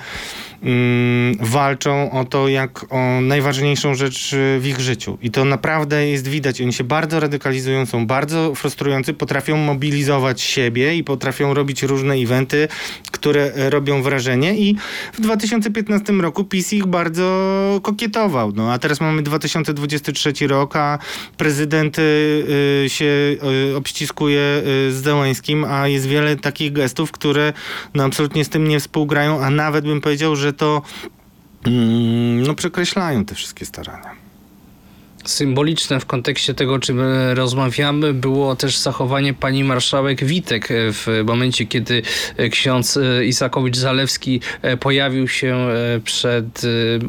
mm, 0.63 1.38
walczą 1.39 2.11
o 2.11 2.26
to 2.26 2.47
jak 2.47 2.86
o 2.93 3.22
najważniejszą 3.22 3.95
rzecz 3.95 4.34
y, 4.34 4.59
w 4.59 4.68
ich 4.68 4.80
życiu 4.80 5.18
i 5.22 5.32
to 5.32 5.45
naprawdę 5.45 6.07
jest 6.07 6.28
widać, 6.28 6.61
oni 6.61 6.74
się 6.74 6.84
bardzo 6.84 7.20
radykalizują, 7.20 7.86
są 7.86 8.07
bardzo 8.07 8.55
frustrujący 8.55 9.05
potrafią 9.14 9.58
mobilizować 9.58 10.41
siebie 10.41 10.95
i 10.95 11.03
potrafią 11.03 11.53
robić 11.53 11.84
różne 11.84 12.14
eventy, 12.14 12.68
które 13.12 13.53
e, 13.53 13.70
robią 13.70 14.01
wrażenie 14.01 14.58
i 14.58 14.76
w 15.14 15.22
2015 15.22 16.14
roku 16.14 16.43
PiS 16.43 16.74
ich 16.74 16.86
bardzo 16.86 17.80
kokietował. 17.84 18.51
No, 18.56 18.74
a 18.74 18.80
teraz 18.80 19.01
mamy 19.01 19.22
2023 19.22 20.47
rok, 20.47 20.76
a 20.76 20.99
prezydent 21.38 21.99
y, 21.99 22.01
y, 22.86 22.89
się 22.89 23.36
y, 23.72 23.76
obściskuje 23.76 24.41
y, 24.88 24.91
z 24.91 24.95
Zełańskim, 24.95 25.64
a 25.64 25.88
jest 25.88 26.06
wiele 26.06 26.36
takich 26.36 26.74
gestów, 26.74 27.12
które 27.12 27.53
no, 27.93 28.03
absolutnie 28.03 28.45
z 28.45 28.49
tym 28.49 28.68
nie 28.68 28.80
współgrają, 28.80 29.43
a 29.43 29.49
nawet 29.49 29.86
bym 29.86 30.01
powiedział, 30.01 30.36
że 30.36 30.53
to 30.53 30.82
mm, 31.66 32.41
no, 32.41 32.53
przekreślają 32.53 33.26
te 33.26 33.36
wszystkie 33.36 33.66
starania. 33.66 34.24
Symboliczne 35.26 35.99
w 35.99 36.05
kontekście 36.05 36.53
tego, 36.53 36.73
o 36.73 36.80
czym 36.80 36.99
e, 37.01 37.36
rozmawiamy, 37.36 38.13
było 38.13 38.55
też 38.55 38.78
zachowanie 38.78 39.34
pani 39.34 39.63
marszałek 39.63 40.26
Witek 40.26 40.71
e, 40.71 40.76
w 40.91 41.07
momencie, 41.26 41.65
kiedy 41.65 42.01
e, 42.38 42.49
ksiądz 42.49 42.99
Isakowicz-Zalewski 43.23 44.39
pojawił 44.80 45.28
się 45.28 45.67
przed 46.03 46.61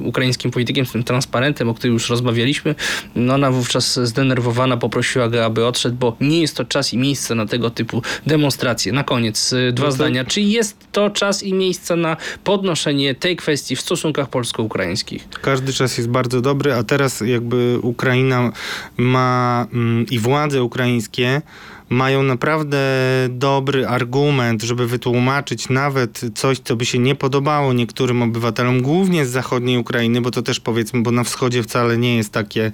ukraińskim 0.05 0.51
politykiem 0.51 0.87
z 0.87 0.93
tym 0.93 1.05
transparentem, 1.05 1.69
o 1.69 1.75
którym 1.75 1.95
już 1.95 2.11
rozmawialiśmy. 2.11 2.75
No 3.17 3.35
ona 3.35 3.51
wówczas 3.51 4.01
zdenerwowana 4.03 4.77
poprosiła 4.77 5.29
go, 5.29 5.45
aby 5.45 5.67
odszedł, 5.67 5.97
bo 5.97 6.17
nie 6.21 6.41
jest 6.41 6.57
to 6.57 6.65
czas 6.65 6.93
i 6.93 6.99
miejsce 6.99 7.35
na 7.35 7.47
tego 7.47 7.71
typu 7.71 8.03
demonstracje. 8.27 8.93
Na 8.93 9.05
koniec 9.05 9.55
dwa 9.73 9.85
No 9.85 9.91
to- 9.91 9.97
zdania. 9.97 10.25
Czy 10.25 10.41
jest 10.41 10.77
to 10.93 11.11
czas 11.11 11.43
i 11.43 11.55
miejsce 11.55 11.97
na 11.97 12.17
podnoszenie 12.45 13.15
tej 13.15 13.37
kwestii 13.37 13.77
w 13.77 13.81
stosunkach 13.81 14.29
polsko-ukraińskich? 14.29 15.29
Każdy 15.43 15.73
czas 15.73 15.99
jest 15.99 16.11
bardzo 16.11 16.41
dobry, 16.41 16.75
a 16.75 16.83
teraz 16.83 17.21
jakby 17.21 17.79
Ukraina 17.83 18.06
ma 18.97 19.67
mm, 19.73 20.07
i 20.11 20.19
władze 20.19 20.63
ukraińskie 20.63 21.43
mają 21.89 22.23
naprawdę 22.23 22.79
dobry 23.31 23.87
argument, 23.87 24.63
żeby 24.63 24.87
wytłumaczyć 24.87 25.69
nawet 25.69 26.21
coś, 26.35 26.59
co 26.59 26.77
by 26.77 26.87
się 26.87 26.99
nie 26.99 27.15
podobało 27.15 27.73
niektórym 27.73 28.23
obywatelom, 28.23 28.83
głównie 28.83 29.27
z 29.27 29.31
zachodniej 29.31 29.79
Ukrainy, 29.79 30.21
bo 30.21 30.31
to 30.31 30.43
też 30.43 30.61
powiedzmy, 30.61 31.03
bo 31.03 31.11
na 31.11 31.25
wschodzie 31.25 31.63
wcale 31.63 31.99
nie 31.99 32.17
jest 32.17 32.33
takie 32.33 32.73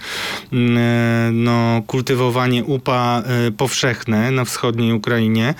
mm, 0.52 0.78
e, 0.78 1.30
no, 1.32 1.82
kultywowanie 1.86 2.64
upa 2.64 3.22
e, 3.26 3.50
powszechne 3.50 4.30
na 4.30 4.44
wschodniej 4.44 4.92
Ukrainie. 4.92 5.54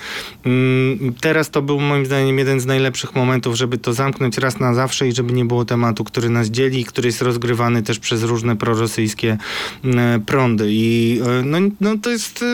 Mm, 0.45 1.13
Teraz 1.21 1.49
to 1.49 1.61
był 1.61 1.79
moim 1.79 2.05
zdaniem 2.05 2.37
jeden 2.37 2.59
z 2.59 2.65
najlepszych 2.65 3.15
momentów, 3.15 3.55
żeby 3.55 3.77
to 3.77 3.93
zamknąć 3.93 4.37
raz 4.37 4.59
na 4.59 4.73
zawsze 4.73 5.07
i 5.07 5.11
żeby 5.11 5.33
nie 5.33 5.45
było 5.45 5.65
tematu, 5.65 6.03
który 6.03 6.29
nas 6.29 6.47
dzieli 6.47 6.79
i 6.79 6.85
który 6.85 7.07
jest 7.07 7.21
rozgrywany 7.21 7.83
też 7.83 7.99
przez 7.99 8.23
różne 8.23 8.55
prorosyjskie 8.55 9.37
mm, 9.83 10.21
prądy. 10.21 10.65
I 10.69 11.19
e, 11.25 11.43
no, 11.45 11.57
no 11.81 11.97
to 11.97 12.09
jest 12.09 12.45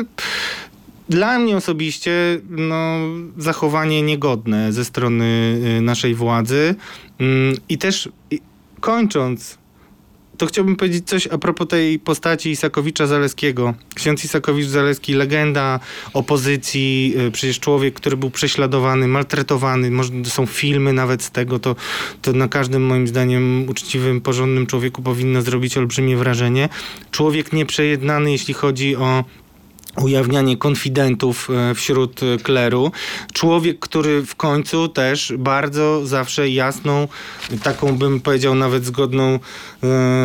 dla 1.10 1.40
mnie 1.40 1.58
osobiście 1.58 2.12
no, 2.50 3.00
zachowanie 3.38 4.02
niegodne 4.02 4.74
ze 4.74 4.86
strony 4.86 5.26
y, 5.78 5.82
naszej 5.82 6.16
władzy. 6.16 6.76
Mm, 7.20 7.56
I 7.70 7.78
też 7.78 8.10
kończąc, 8.80 9.58
to 10.38 10.46
chciałbym 10.46 10.76
powiedzieć 10.76 11.08
coś 11.08 11.28
a 11.28 11.38
propos 11.38 11.68
tej 11.68 12.00
postaci 12.00 12.52
Isakowicza-Zaleskiego. 12.56 13.74
Ksiądz 13.96 14.26
Isakowicz-Zaleski, 14.26 15.16
legenda 15.16 15.80
opozycji, 16.14 17.14
y, 17.28 17.32
przecież 17.32 17.60
człowiek, 17.60 17.94
który 17.94 18.18
był 18.18 18.30
prześladowany, 18.30 19.08
maltretowany, 19.08 19.92
może 19.92 20.12
są 20.26 20.46
filmy 20.46 20.94
nawet 20.94 21.24
z 21.24 21.32
tego, 21.32 21.60
to, 21.60 21.76
to 22.22 22.34
na 22.34 22.48
każdym 22.48 22.86
moim 22.86 23.08
zdaniem 23.08 23.70
uczciwym, 23.70 24.22
porządnym 24.22 24.68
człowieku 24.68 25.02
powinno 25.02 25.42
zrobić 25.42 25.78
olbrzymie 25.78 26.18
wrażenie. 26.18 26.70
Człowiek 27.12 27.54
nieprzejednany, 27.54 28.32
jeśli 28.32 28.54
chodzi 28.54 28.96
o 28.96 29.24
ujawnianie 30.02 30.58
konfidentów 30.58 31.50
e, 31.50 31.76
wśród 31.76 32.24
e, 32.24 32.38
kleru. 32.38 32.92
Człowiek, 33.34 33.80
który 33.80 34.26
w 34.26 34.36
końcu 34.36 34.88
też 34.88 35.34
bardzo 35.38 36.08
zawsze 36.08 36.50
jasną, 36.50 37.08
taką 37.64 37.98
bym 37.98 38.20
powiedział 38.20 38.56
nawet 38.56 38.86
zgodną 38.86 39.26
e, 39.34 39.40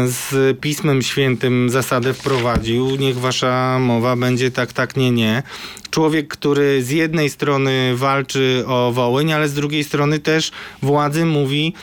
z 0.06 0.60
Pismem 0.60 1.02
Świętym 1.02 1.70
zasadę 1.70 2.14
wprowadził. 2.14 2.96
Niech 2.96 3.18
wasza 3.18 3.78
mowa 3.78 4.16
będzie 4.16 4.50
tak, 4.50 4.72
tak, 4.72 4.96
nie, 4.96 5.10
nie. 5.10 5.42
Człowiek, 5.90 6.28
który 6.28 6.82
z 6.82 6.90
jednej 6.90 7.30
strony 7.30 7.92
walczy 7.96 8.64
o 8.66 8.92
Wołyń, 8.92 9.32
ale 9.32 9.48
z 9.48 9.54
drugiej 9.54 9.84
strony 9.84 10.18
też 10.18 10.52
władzy 10.82 11.24
mówi, 11.24 11.74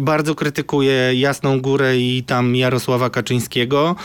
bardzo 0.00 0.34
krytykuje 0.34 1.14
Jasną 1.14 1.60
Górę 1.60 1.98
i 1.98 2.22
tam 2.26 2.56
Jarosława 2.56 3.10
Kaczyńskiego, 3.10 3.96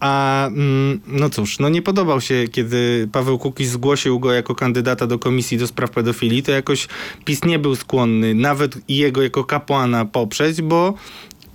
a 0.00 0.46
mm, 0.46 1.00
no 1.06 1.30
cóż, 1.30 1.58
no 1.58 1.68
nie 1.68 1.82
podobał 1.82 2.20
się, 2.20 2.41
kiedy 2.48 3.08
Paweł 3.12 3.38
Kukiz 3.38 3.70
zgłosił 3.70 4.20
go 4.20 4.32
jako 4.32 4.54
kandydata 4.54 5.06
do 5.06 5.18
komisji 5.18 5.58
do 5.58 5.66
spraw 5.66 5.90
pedofilii, 5.90 6.42
to 6.42 6.52
jakoś 6.52 6.88
PiS 7.24 7.44
nie 7.44 7.58
był 7.58 7.76
skłonny 7.76 8.34
nawet 8.34 8.78
i 8.88 8.96
jego 8.96 9.22
jako 9.22 9.44
kapłana 9.44 10.04
poprzeć, 10.04 10.62
bo 10.62 10.94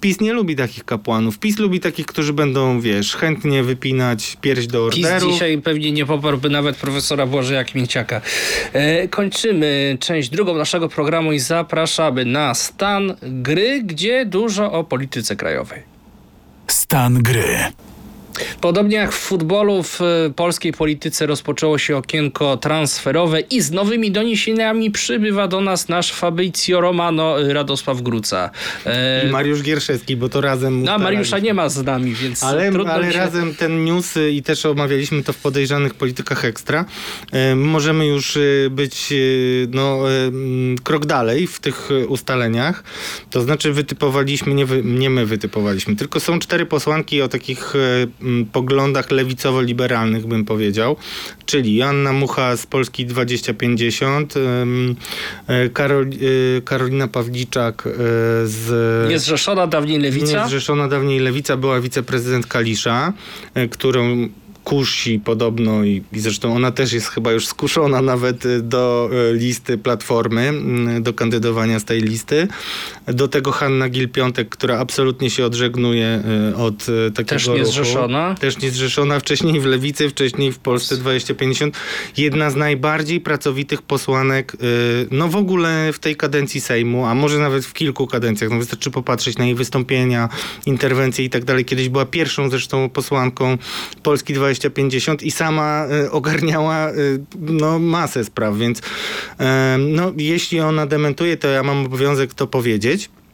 PiS 0.02 0.20
nie 0.22 0.34
lubi 0.34 0.56
takich 0.56 0.86
kapłanów. 0.86 1.40
PiS 1.40 1.60
lubi 1.60 1.80
takich, 1.80 2.06
którzy 2.06 2.34
będą, 2.34 2.82
wiesz, 2.82 3.16
chętnie 3.16 3.64
wypinać 3.64 4.38
pierś 4.42 4.68
do 4.68 4.90
PiS 4.90 5.06
orderu. 5.06 5.32
dzisiaj 5.32 5.62
pewnie 5.62 5.92
nie 5.92 6.06
poparłby 6.06 6.50
nawet 6.50 6.78
profesora 6.78 7.26
Błażeja 7.26 7.64
Kmieciaka. 7.64 8.22
E, 8.74 9.08
kończymy 9.08 9.98
część 10.00 10.30
drugą 10.30 10.56
naszego 10.56 10.90
programu 10.90 11.34
i 11.34 11.40
zapraszamy 11.40 12.26
na 12.26 12.54
stan 12.54 13.16
gry, 13.22 13.82
gdzie 13.84 14.26
dużo 14.26 14.72
o 14.72 14.84
polityce 14.84 15.36
krajowej. 15.36 15.82
Stan 16.68 17.24
gry. 17.24 17.58
Podobnie 18.62 18.98
jak 18.98 19.12
w 19.12 19.20
futbolu, 19.20 19.84
w 19.84 20.02
e, 20.02 20.06
polskiej 20.36 20.74
polityce 20.74 21.26
rozpoczęło 21.26 21.78
się 21.78 21.98
okienko 21.98 22.58
transferowe 22.58 23.40
i 23.40 23.62
z 23.62 23.72
nowymi 23.72 24.12
doniesieniami 24.12 24.92
przybywa 24.92 25.48
do 25.48 25.62
nas 25.62 25.90
nasz 25.90 26.12
Fabrizio 26.12 26.82
Romano 26.82 27.42
e, 27.42 27.54
Radosław 27.54 28.02
Gruca. 28.02 28.50
E, 28.86 29.28
I 29.28 29.32
Mariusz 29.32 29.64
Gierszewski, 29.64 30.16
bo 30.18 30.30
to 30.30 30.42
razem 30.42 30.84
no, 30.84 30.94
a 30.94 30.98
Mariusza 30.98 31.40
nie 31.40 31.54
ma 31.54 31.70
z 31.70 31.84
nami, 31.84 32.14
więc 32.14 32.44
Ale, 32.44 32.72
ale 32.88 33.12
się... 33.12 33.18
razem 33.18 33.56
ten 33.56 33.86
news 33.86 34.18
y, 34.18 34.32
i 34.32 34.44
też 34.44 34.66
omawialiśmy 34.66 35.24
to 35.24 35.34
w 35.34 35.38
podejrzanych 35.38 35.94
politykach 35.94 36.46
ekstra. 36.46 36.86
E, 37.32 37.56
możemy 37.56 38.08
już 38.08 38.36
y, 38.36 38.68
być 38.72 39.08
y, 39.12 39.68
no, 39.72 40.12
mm, 40.28 40.78
krok 40.78 41.06
dalej 41.06 41.48
w 41.48 41.60
tych 41.60 41.90
ustaleniach. 42.08 42.84
To 43.30 43.42
znaczy 43.42 43.74
wytypowaliśmy, 43.74 44.54
nie, 44.54 44.66
wy, 44.66 44.82
nie 44.84 45.10
my 45.10 45.26
wytypowaliśmy, 45.26 45.96
tylko 45.96 46.20
są 46.20 46.40
cztery 46.40 46.66
posłanki 46.66 47.22
o 47.22 47.28
takich 47.28 47.74
poglądach 48.52 49.12
lewicowo-liberalnych, 49.12 50.26
bym 50.26 50.46
powiedział. 50.46 50.96
Czyli 51.46 51.76
Joanna 51.76 52.14
Mucha 52.14 52.58
z 52.58 52.66
Polski 52.66 53.06
2050, 53.06 54.38
ym, 54.38 54.96
y, 55.50 55.70
Karol, 55.70 56.10
y, 56.14 56.62
Karolina 56.66 57.08
Pawliczak 57.08 57.88
y, 57.88 57.92
z... 58.48 59.10
Niezrzeszona 59.10 59.68
dawniej 59.68 60.00
lewica. 60.00 60.44
Niezrzeszona 60.44 60.88
dawniej 60.88 61.20
lewica 61.20 61.58
była 61.58 61.82
wiceprezydent 61.82 62.48
Kalisza, 62.48 63.14
e, 63.54 63.68
którą 63.68 64.30
kusi 64.68 65.20
podobno 65.20 65.84
i, 65.84 66.04
i 66.14 66.20
zresztą 66.20 66.56
ona 66.56 66.72
też 66.72 66.94
jest 66.94 67.08
chyba 67.08 67.32
już 67.32 67.48
skuszona 67.48 68.02
nawet 68.02 68.46
e, 68.46 68.62
do 68.62 69.10
e, 69.30 69.34
listy 69.34 69.78
Platformy, 69.78 70.42
m, 70.42 71.04
do 71.04 71.14
kandydowania 71.14 71.80
z 71.80 71.86
tej 71.86 72.02
listy. 72.02 72.48
Do 73.08 73.28
tego 73.28 73.52
Hanna 73.52 73.90
Gil-Piątek, 73.90 74.50
która 74.50 74.80
absolutnie 74.80 75.30
się 75.30 75.46
odżegnuje 75.46 76.06
e, 76.54 76.56
od 76.56 76.86
takiego 77.16 77.30
Też 77.30 77.48
ruchu. 77.48 77.60
niezrzeszona. 77.60 78.36
Też 78.40 78.58
niezrzeszona, 78.58 79.20
wcześniej 79.20 79.60
w 79.60 79.66
Lewicy, 79.66 80.10
wcześniej 80.10 80.52
w 80.52 80.60
Polsce 80.60 80.98
2050. 80.98 81.78
Jedna 82.18 82.50
z 82.50 82.56
najbardziej 82.56 83.22
pracowitych 83.22 83.82
posłanek, 83.82 84.54
y, 84.54 84.58
no 85.12 85.28
w 85.28 85.36
ogóle 85.36 85.94
w 85.94 86.00
tej 86.00 86.16
kadencji 86.16 86.62
Sejmu, 86.62 87.06
a 87.06 87.16
może 87.16 87.40
nawet 87.40 87.66
w 87.66 87.74
kilku 87.74 88.08
kadencjach. 88.08 88.50
No 88.50 88.58
wystarczy 88.58 88.92
popatrzeć 88.92 89.38
na 89.38 89.46
jej 89.46 89.56
wystąpienia, 89.56 90.30
interwencje 90.66 91.26
i 91.26 91.30
tak 91.30 91.46
dalej. 91.46 91.66
Kiedyś 91.66 91.90
była 91.90 92.06
pierwszą 92.06 92.50
zresztą 92.50 92.90
posłanką 92.90 93.58
Polski 94.04 94.34
2050 94.60 95.24
i 95.24 95.32
sama 95.32 95.88
y, 96.06 96.12
ogarniała 96.12 96.92
y, 96.92 97.20
no, 97.40 97.80
masę 97.80 98.24
spraw, 98.24 98.58
więc 98.58 98.80
y, 98.80 98.84
no, 99.78 100.14
jeśli 100.18 100.60
ona 100.60 100.86
dementuje, 100.86 101.38
to 101.38 101.48
ja 101.48 101.64
mam 101.64 101.86
obowiązek 101.86 102.34
to 102.34 102.48
powiedzieć. 102.48 103.06
e, 103.06 103.27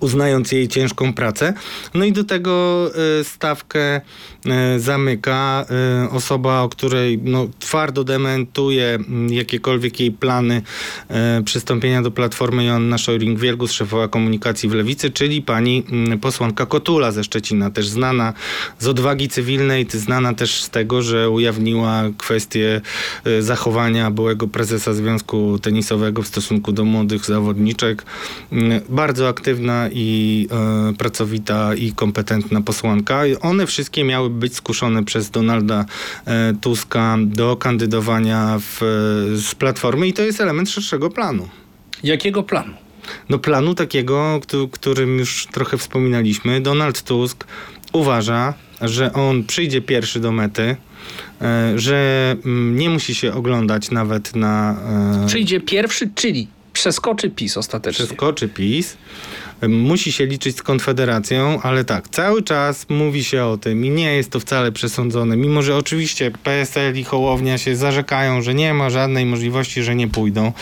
uznając 0.00 0.52
jej 0.52 0.68
ciężką 0.68 1.12
pracę. 1.14 1.54
No 1.94 2.04
i 2.04 2.12
do 2.12 2.24
tego 2.24 2.90
e, 3.20 3.24
stawkę 3.24 4.00
e, 4.46 4.78
zamyka 4.78 5.66
e, 6.04 6.10
osoba, 6.10 6.60
o 6.62 6.68
której 6.68 7.18
no, 7.22 7.46
twardo 7.58 8.04
dementuje 8.04 8.94
m, 8.94 9.32
jakiekolwiek 9.32 10.00
jej 10.00 10.10
plany 10.10 10.62
e, 11.08 11.42
przystąpienia 11.44 12.02
do 12.02 12.10
Platformy 12.10 12.64
Joanna 12.64 12.96
Szojring-Wielgus, 12.96 13.72
szefowa 13.72 14.08
komunikacji 14.08 14.68
w 14.68 14.72
Lewicy, 14.72 15.10
czyli 15.10 15.42
pani 15.42 15.84
m, 15.92 16.18
posłanka 16.20 16.66
Kotula 16.66 17.12
ze 17.12 17.24
Szczecina, 17.24 17.70
też 17.70 17.88
znana 17.88 18.32
z 18.78 18.86
odwagi 18.88 19.28
cywilnej, 19.28 19.86
znana 19.90 20.34
też 20.34 20.62
z 20.62 20.70
tego, 20.70 21.02
że 21.02 21.30
ujawniła 21.30 22.02
kwestię 22.18 22.80
e, 23.24 23.42
zachowania 23.42 24.10
byłego 24.10 24.48
prezesa 24.48 24.94
Związku 24.94 25.58
Tenisowego 25.58 26.22
w 26.22 26.26
stosunku 26.26 26.72
do 26.72 26.84
młodych 26.84 27.24
zawodniczek. 27.24 28.04
Mm, 28.52 28.80
Bardzo 28.88 29.28
aktywna 29.28 29.53
aktywna 29.54 29.88
i 29.92 30.48
e, 30.90 30.92
pracowita 30.94 31.74
i 31.74 31.92
kompetentna 31.92 32.60
posłanka. 32.60 33.26
I 33.26 33.36
One 33.36 33.66
wszystkie 33.66 34.04
miały 34.04 34.30
być 34.30 34.54
skuszone 34.56 35.04
przez 35.04 35.30
Donalda 35.30 35.84
e, 36.26 36.54
Tuska 36.60 37.16
do 37.26 37.56
kandydowania 37.56 38.58
w, 38.60 38.78
z 39.36 39.54
Platformy 39.54 40.08
i 40.08 40.12
to 40.12 40.22
jest 40.22 40.40
element 40.40 40.70
szerszego 40.70 41.10
planu. 41.10 41.48
Jakiego 42.02 42.42
planu? 42.42 42.74
No 43.28 43.38
planu 43.38 43.74
takiego, 43.74 44.40
któ- 44.42 44.68
którym 44.68 45.18
już 45.18 45.46
trochę 45.46 45.78
wspominaliśmy. 45.78 46.60
Donald 46.60 47.02
Tusk 47.02 47.44
uważa, 47.92 48.54
że 48.80 49.12
on 49.12 49.44
przyjdzie 49.44 49.80
pierwszy 49.82 50.20
do 50.20 50.32
mety, 50.32 50.76
e, 51.42 51.72
że 51.78 52.36
mm, 52.44 52.76
nie 52.76 52.90
musi 52.90 53.14
się 53.14 53.34
oglądać 53.34 53.90
nawet 53.90 54.36
na... 54.36 54.76
e, 55.22 55.26
Przyjdzie 55.26 55.60
pierwszy, 55.60 56.10
czyli 56.14 56.48
przeskoczy 56.72 57.30
PiS 57.30 57.56
ostatecznie. 57.56 58.06
przeskoczy 58.06 58.48
PiS, 58.48 58.96
musi 59.68 60.12
się 60.12 60.26
liczyć 60.26 60.56
z 60.56 60.62
Konfederacją, 60.62 61.60
ale 61.62 61.84
tak, 61.84 62.08
cały 62.08 62.42
czas 62.42 62.86
mówi 62.88 63.24
się 63.24 63.44
o 63.44 63.56
tym 63.56 63.84
i 63.84 63.90
nie 63.90 64.16
jest 64.16 64.30
to 64.30 64.40
wcale 64.40 64.72
przesądzone, 64.72 65.36
mimo 65.36 65.62
że 65.62 65.76
oczywiście 65.76 66.30
PSL 66.30 66.98
i 66.98 67.04
Hołownia 67.04 67.58
się 67.58 67.76
zarzekają, 67.76 68.42
że 68.42 68.54
nie 68.54 68.74
ma 68.74 68.90
żadnej 68.90 69.26
możliwości, 69.26 69.82
że 69.82 69.94
nie 69.94 70.08
pójdą 70.08 70.52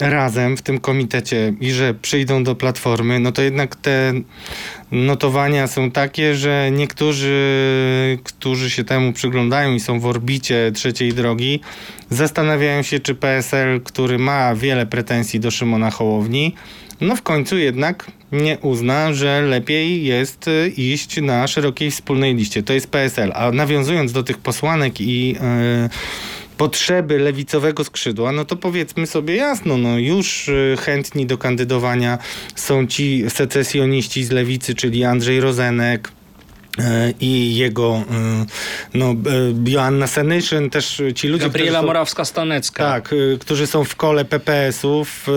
razem 0.00 0.56
w 0.56 0.62
tym 0.62 0.80
komitecie 0.80 1.54
i 1.60 1.70
że 1.70 1.94
przyjdą 1.94 2.44
do 2.44 2.54
Platformy, 2.54 3.20
no 3.20 3.32
to 3.32 3.42
jednak 3.42 3.76
te 3.76 4.12
notowania 4.92 5.66
są 5.66 5.90
takie, 5.90 6.34
że 6.34 6.70
niektórzy, 6.72 8.18
którzy 8.24 8.70
się 8.70 8.84
temu 8.84 9.12
przyglądają 9.12 9.74
i 9.74 9.80
są 9.80 10.00
w 10.00 10.06
orbicie 10.06 10.72
trzeciej 10.74 11.12
drogi, 11.12 11.60
zastanawiają 12.10 12.82
się, 12.82 13.00
czy 13.00 13.14
PSL, 13.14 13.80
który 13.80 14.18
ma 14.18 14.54
wiele 14.54 14.86
pretensji 14.86 15.40
do 15.40 15.50
Szymona 15.50 15.90
Hołowni, 15.90 16.54
no 17.00 17.16
w 17.16 17.22
końcu 17.22 17.58
jednak 17.58 18.10
nie 18.32 18.58
uzna, 18.58 19.12
że 19.12 19.42
lepiej 19.42 20.04
jest 20.04 20.48
y, 20.48 20.72
iść 20.76 21.22
na 21.22 21.46
szerokiej 21.46 21.90
wspólnej 21.90 22.34
liście. 22.34 22.62
To 22.62 22.72
jest 22.72 22.90
PSL. 22.90 23.32
A 23.34 23.50
nawiązując 23.50 24.12
do 24.12 24.22
tych 24.22 24.38
posłanek 24.38 25.00
i 25.00 25.28
yy, 25.28 25.38
potrzeby 26.56 27.18
lewicowego 27.18 27.84
skrzydła, 27.84 28.32
no 28.32 28.44
to 28.44 28.56
powiedzmy 28.56 29.06
sobie 29.06 29.36
jasno, 29.36 29.76
no 29.76 29.98
już 29.98 30.48
y, 30.48 30.76
chętni 30.80 31.26
do 31.26 31.38
kandydowania 31.38 32.18
są 32.54 32.86
ci 32.86 33.24
secesjoniści 33.28 34.24
z 34.24 34.30
lewicy, 34.30 34.74
czyli 34.74 35.04
Andrzej 35.04 35.40
Rozenek, 35.40 36.12
i 37.20 37.56
jego 37.56 38.04
y, 38.42 38.98
no, 38.98 39.10
e, 39.10 39.14
Joanna 39.70 40.06
Senyszyn, 40.06 40.70
też 40.70 41.02
ci 41.14 41.28
ludzie, 41.28 41.44
Gabriela 41.44 41.82
Morawska-Stanecka. 41.82 42.78
tak, 42.78 43.12
y, 43.12 43.38
którzy 43.40 43.66
są 43.66 43.84
w 43.84 43.96
kole 43.96 44.24
PPS-u 44.24 45.04
w 45.04 45.28
y, 45.28 45.32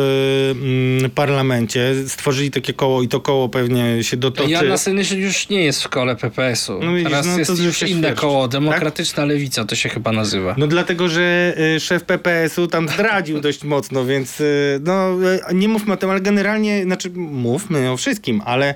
mm, 0.51 1.11
parlamencie, 1.11 1.93
stworzyli 2.07 2.51
takie 2.51 2.73
koło 2.73 3.01
i 3.01 3.07
to 3.07 3.19
koło 3.19 3.49
pewnie 3.49 4.03
się 4.03 4.17
dotoczy. 4.17 4.49
Joanna 4.49 4.77
Senyszyn 4.77 5.19
już 5.19 5.49
nie 5.49 5.63
jest 5.63 5.79
w 5.79 5.83
szkole 5.83 6.15
PPS-u. 6.15 6.79
No 6.83 7.03
Teraz 7.03 7.25
no 7.25 7.33
to 7.33 7.39
jest 7.39 7.63
już 7.63 7.83
inne 7.83 8.13
koło. 8.13 8.47
tak? 8.47 8.51
Demokratyczna 8.51 9.25
Lewica 9.25 9.65
to 9.65 9.75
się 9.75 9.89
chyba 9.89 10.11
nazywa. 10.11 10.55
No 10.57 10.67
dlatego, 10.67 11.09
że 11.09 11.55
y, 11.75 11.79
szef 11.79 12.03
PPS-u 12.03 12.67
tam 12.67 12.89
zdradził 12.89 13.41
dość 13.41 13.63
mocno, 13.63 14.05
więc 14.05 14.43
no 14.85 15.17
nie 15.53 15.67
mówmy 15.67 15.93
o 15.93 15.97
tym, 15.97 16.09
ale 16.09 16.21
generalnie, 16.21 16.83
znaczy 16.83 17.09
mówmy 17.15 17.91
o 17.91 17.97
wszystkim, 17.97 18.41
ale 18.45 18.75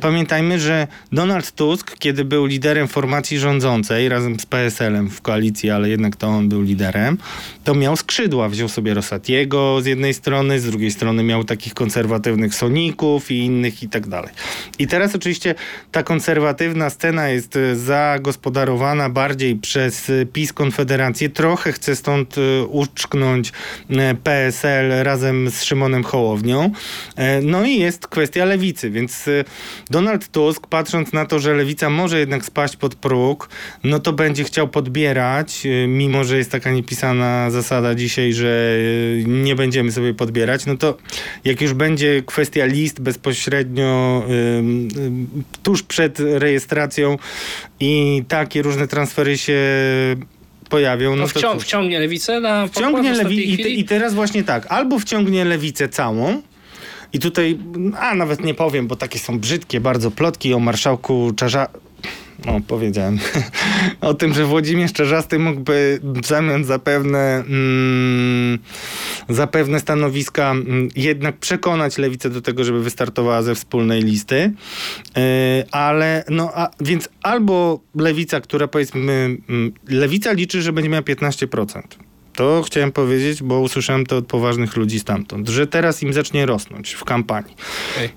pamiętajmy, 0.00 0.60
że 0.60 0.86
Donald 1.12 1.52
Tusk, 1.52 2.01
kiedy 2.02 2.24
był 2.24 2.46
liderem 2.46 2.88
formacji 2.88 3.38
rządzącej 3.38 4.08
razem 4.08 4.40
z 4.40 4.46
PSL-em 4.46 5.10
w 5.10 5.20
koalicji, 5.20 5.70
ale 5.70 5.88
jednak 5.88 6.16
to 6.16 6.26
on 6.26 6.48
był 6.48 6.62
liderem, 6.62 7.18
to 7.64 7.74
miał 7.74 7.96
skrzydła. 7.96 8.48
Wziął 8.48 8.68
sobie 8.68 8.94
Rosatiego 8.94 9.80
z 9.82 9.86
jednej 9.86 10.14
strony, 10.14 10.60
z 10.60 10.64
drugiej 10.64 10.90
strony 10.90 11.22
miał 11.22 11.44
takich 11.44 11.74
konserwatywnych 11.74 12.54
Soników 12.54 13.30
i 13.30 13.38
innych 13.38 13.82
i 13.82 13.88
tak 13.88 14.06
dalej. 14.06 14.30
I 14.78 14.86
teraz 14.86 15.14
oczywiście 15.14 15.54
ta 15.92 16.02
konserwatywna 16.02 16.90
scena 16.90 17.28
jest 17.28 17.56
y, 17.56 17.76
zagospodarowana 17.76 19.08
bardziej 19.08 19.56
przez 19.56 20.10
y, 20.10 20.26
PiS 20.32 20.52
Konfederację. 20.52 21.28
Trochę 21.28 21.72
chce 21.72 21.96
stąd 21.96 22.38
y, 22.38 22.62
uczknąć 22.66 23.52
PSL 24.24 25.02
razem 25.02 25.50
z 25.50 25.62
Szymonem 25.62 26.04
Hołownią. 26.04 26.70
E, 27.16 27.42
No 27.42 27.64
i 27.64 27.78
jest 27.78 28.06
kwestia 28.06 28.44
lewicy, 28.44 28.90
więc 28.90 29.24
Donald 29.90 30.28
Tusk, 30.28 30.66
patrząc 30.66 31.12
na 31.12 31.26
to, 31.26 31.38
że 31.38 31.54
lewica 31.54 31.91
może 31.92 32.18
jednak 32.18 32.44
spaść 32.44 32.76
pod 32.76 32.94
próg, 32.94 33.48
no 33.84 33.98
to 33.98 34.12
będzie 34.12 34.44
chciał 34.44 34.68
podbierać, 34.68 35.66
y, 35.66 35.86
mimo 35.88 36.24
że 36.24 36.38
jest 36.38 36.50
taka 36.52 36.70
niepisana 36.70 37.50
zasada 37.50 37.94
dzisiaj, 37.94 38.32
że 38.32 38.76
y, 38.78 39.24
nie 39.26 39.54
będziemy 39.56 39.92
sobie 39.92 40.14
podbierać, 40.14 40.66
no 40.66 40.76
to 40.76 40.96
jak 41.44 41.60
już 41.60 41.72
będzie 41.74 42.22
kwestia 42.26 42.64
list 42.66 43.00
bezpośrednio 43.00 44.22
ym, 44.58 44.88
tuż 45.62 45.82
przed 45.82 46.20
rejestracją 46.20 47.16
i 47.80 48.22
takie 48.28 48.62
różne 48.62 48.88
transfery 48.88 49.38
się 49.38 49.58
pojawią, 50.68 51.10
no 51.16 51.22
No 51.22 51.26
wcią- 51.28 51.60
wciągnie 51.60 52.00
lewicę 52.00 52.40
na 52.40 52.66
Wciągnie 52.66 53.12
lewi- 53.14 53.32
i, 53.38 53.58
te? 53.58 53.68
I 53.68 53.84
teraz 53.84 54.14
właśnie 54.14 54.44
tak, 54.44 54.66
albo 54.68 54.98
wciągnie 54.98 55.44
lewicę 55.44 55.88
całą, 55.88 56.42
i 57.14 57.18
tutaj, 57.18 57.58
a 58.00 58.14
nawet 58.14 58.44
nie 58.44 58.54
powiem, 58.54 58.86
bo 58.86 58.96
takie 58.96 59.18
są 59.18 59.38
brzydkie 59.38 59.80
bardzo 59.80 60.10
plotki 60.10 60.54
o 60.54 60.58
marszałku 60.58 61.32
Czarza... 61.36 61.68
No, 62.46 62.60
powiedziałem 62.68 63.18
o 64.00 64.14
tym, 64.14 64.34
że 64.34 64.46
Włodzimierz 64.46 64.92
Czarzasty 64.92 65.38
mógłby 65.38 66.00
w 66.02 66.26
zamian 66.26 66.64
za 66.64 66.78
pewne, 66.78 67.44
mm, 67.48 68.58
stanowiska 69.78 70.50
mm, 70.50 70.88
jednak 70.96 71.36
przekonać 71.36 71.98
lewicę 71.98 72.30
do 72.30 72.42
tego, 72.42 72.64
żeby 72.64 72.82
wystartowała 72.82 73.42
ze 73.42 73.54
wspólnej 73.54 74.02
listy. 74.02 74.52
Yy, 75.16 75.22
ale 75.70 76.24
no, 76.28 76.50
a, 76.54 76.70
więc 76.80 77.08
albo 77.22 77.80
lewica, 77.94 78.40
która 78.40 78.68
powiedzmy, 78.68 79.36
mm, 79.48 79.72
lewica 79.88 80.32
liczy, 80.32 80.62
że 80.62 80.72
będzie 80.72 80.90
miała 80.90 81.02
15%. 81.02 81.82
To 82.34 82.62
chciałem 82.66 82.92
powiedzieć, 82.92 83.42
bo 83.42 83.60
usłyszałem 83.60 84.06
to 84.06 84.16
od 84.16 84.26
poważnych 84.26 84.76
ludzi 84.76 85.00
stamtąd, 85.00 85.48
że 85.48 85.66
teraz 85.66 86.02
im 86.02 86.12
zacznie 86.12 86.46
rosnąć 86.46 86.92
w 86.92 87.04
kampanii. 87.04 87.54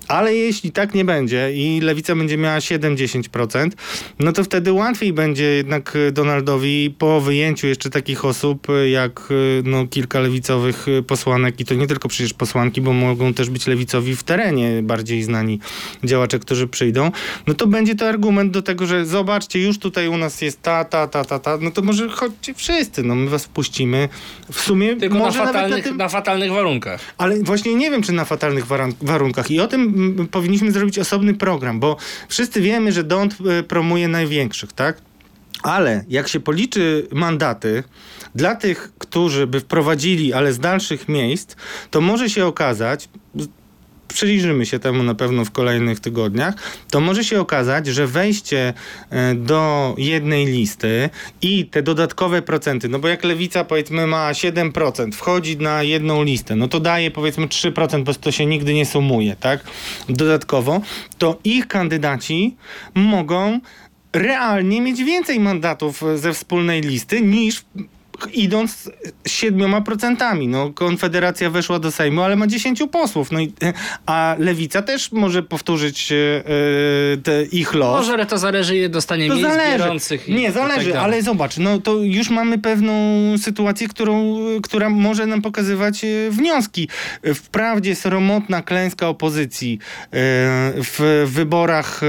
Ale 0.08 0.34
jeśli 0.34 0.72
tak 0.72 0.94
nie 0.94 1.04
będzie 1.04 1.52
i 1.54 1.80
lewica 1.80 2.16
będzie 2.16 2.36
miała 2.36 2.58
7-10%, 2.58 3.70
no 4.18 4.32
to 4.32 4.44
wtedy 4.44 4.72
łatwiej 4.72 5.12
będzie 5.12 5.44
jednak 5.44 5.96
y, 5.96 6.12
Donaldowi 6.12 6.94
po 6.98 7.20
wyjęciu 7.20 7.66
jeszcze 7.66 7.90
takich 7.90 8.24
osób 8.24 8.70
y, 8.70 8.88
jak 8.88 9.28
y, 9.30 9.62
no, 9.64 9.86
kilka 9.86 10.20
lewicowych 10.20 10.86
posłanek 11.06 11.60
i 11.60 11.64
to 11.64 11.74
nie 11.74 11.86
tylko 11.86 12.08
przecież 12.08 12.34
posłanki, 12.34 12.80
bo 12.80 12.92
mogą 12.92 13.34
też 13.34 13.50
być 13.50 13.66
lewicowi 13.66 14.16
w 14.16 14.22
terenie 14.22 14.82
bardziej 14.82 15.22
znani 15.22 15.60
działacze, 16.04 16.38
którzy 16.38 16.68
przyjdą, 16.68 17.10
no 17.46 17.54
to 17.54 17.66
będzie 17.66 17.94
to 17.94 18.08
argument 18.08 18.52
do 18.52 18.62
tego, 18.62 18.86
że 18.86 19.06
zobaczcie, 19.06 19.60
już 19.62 19.78
tutaj 19.78 20.08
u 20.08 20.16
nas 20.16 20.42
jest 20.42 20.62
ta, 20.62 20.84
ta, 20.84 21.06
ta, 21.06 21.24
ta, 21.24 21.38
ta, 21.38 21.58
no 21.60 21.70
to 21.70 21.82
może 21.82 22.08
chodźcie 22.08 22.54
wszyscy, 22.54 23.02
no 23.02 23.14
my 23.14 23.30
was 23.30 23.44
wpuścimy. 23.44 24.05
W 24.52 24.60
sumie 24.60 24.96
Tylko 24.96 25.18
na 25.18 25.24
może 25.24 25.38
nawet 25.38 25.54
na 25.54 25.60
fatalnych, 25.60 25.84
tym... 25.84 25.96
na 25.96 26.08
fatalnych 26.08 26.52
warunkach. 26.52 27.00
Ale 27.18 27.38
właśnie 27.42 27.74
nie 27.74 27.90
wiem, 27.90 28.02
czy 28.02 28.12
na 28.12 28.24
fatalnych 28.24 28.66
warunkach. 29.00 29.50
I 29.50 29.60
o 29.60 29.66
tym 29.66 29.82
mm, 29.82 30.28
powinniśmy 30.28 30.72
zrobić 30.72 30.98
osobny 30.98 31.34
program, 31.34 31.80
bo 31.80 31.96
wszyscy 32.28 32.60
wiemy, 32.60 32.92
że 32.92 33.04
Dąd 33.04 33.36
e, 33.58 33.62
promuje 33.62 34.08
największych, 34.08 34.72
tak? 34.72 35.00
Ale 35.62 36.04
jak 36.08 36.28
się 36.28 36.40
policzy 36.40 37.08
mandaty 37.12 37.82
dla 38.34 38.54
tych, 38.54 38.92
którzy 38.98 39.46
by 39.46 39.60
wprowadzili, 39.60 40.32
ale 40.32 40.52
z 40.52 40.58
dalszych 40.58 41.08
miejsc, 41.08 41.56
to 41.90 42.00
może 42.00 42.30
się 42.30 42.46
okazać, 42.46 43.08
przyjrzymy 44.16 44.66
się 44.66 44.78
temu 44.78 45.02
na 45.02 45.14
pewno 45.14 45.44
w 45.44 45.50
kolejnych 45.50 46.00
tygodniach, 46.00 46.54
to 46.90 47.00
może 47.00 47.24
się 47.24 47.40
okazać, 47.40 47.86
że 47.86 48.06
wejście 48.06 48.74
e, 49.10 49.34
do 49.34 49.94
jednej 49.98 50.46
listy 50.46 51.10
i 51.42 51.66
te 51.66 51.82
dodatkowe 51.82 52.42
procenty, 52.42 52.88
no 52.88 52.98
bo 52.98 53.08
jak 53.08 53.24
lewica 53.24 53.64
powiedzmy 53.64 54.06
ma 54.06 54.32
7%, 54.32 55.12
wchodzi 55.12 55.56
na 55.56 55.82
jedną 55.82 56.22
listę, 56.22 56.56
no 56.56 56.68
to 56.68 56.80
daje 56.80 57.10
powiedzmy 57.10 57.46
3%, 57.46 58.02
bo 58.02 58.14
to 58.14 58.32
się 58.32 58.46
nigdy 58.46 58.74
nie 58.74 58.86
sumuje, 58.86 59.36
tak? 59.40 59.60
Dodatkowo, 60.08 60.80
to 61.18 61.38
ich 61.44 61.68
kandydaci 61.68 62.56
mogą 62.94 63.60
realnie 64.12 64.80
mieć 64.80 65.04
więcej 65.04 65.40
mandatów 65.40 66.02
ze 66.14 66.32
wspólnej 66.32 66.80
listy 66.80 67.20
niż 67.20 67.64
idąc 68.32 68.72
z 68.72 68.90
siedmioma 69.26 69.80
procentami. 69.80 70.48
No, 70.48 70.72
Konfederacja 70.72 71.50
weszła 71.50 71.78
do 71.78 71.90
Sejmu, 71.90 72.22
ale 72.22 72.36
ma 72.36 72.46
10 72.46 72.82
posłów. 72.92 73.32
No 73.32 73.40
i, 73.40 73.52
a 74.06 74.36
Lewica 74.38 74.82
też 74.82 75.12
może 75.12 75.42
powtórzyć 75.42 76.12
e, 76.12 76.16
te 77.22 77.42
ich 77.44 77.74
los. 77.74 77.96
Może 77.96 78.12
ale 78.12 78.26
to 78.26 78.38
zależy, 78.38 78.76
ile 78.76 78.88
dostanie 78.88 79.28
To 79.28 79.34
miejsc 79.34 79.50
zależy. 79.50 80.18
Nie, 80.28 80.48
i 80.48 80.52
zależy, 80.52 80.92
tak 80.92 81.02
ale 81.02 81.22
zobacz, 81.22 81.56
no 81.56 81.80
to 81.80 81.94
już 81.94 82.30
mamy 82.30 82.58
pewną 82.58 82.92
sytuację, 83.38 83.88
którą, 83.88 84.36
która 84.62 84.90
może 84.90 85.26
nam 85.26 85.42
pokazywać 85.42 86.04
e, 86.04 86.30
wnioski. 86.30 86.88
Wprawdzie 87.34 87.94
sromotna 87.94 88.62
klęska 88.62 89.08
opozycji 89.08 89.78
w 90.12 91.24
wyborach 91.26 92.00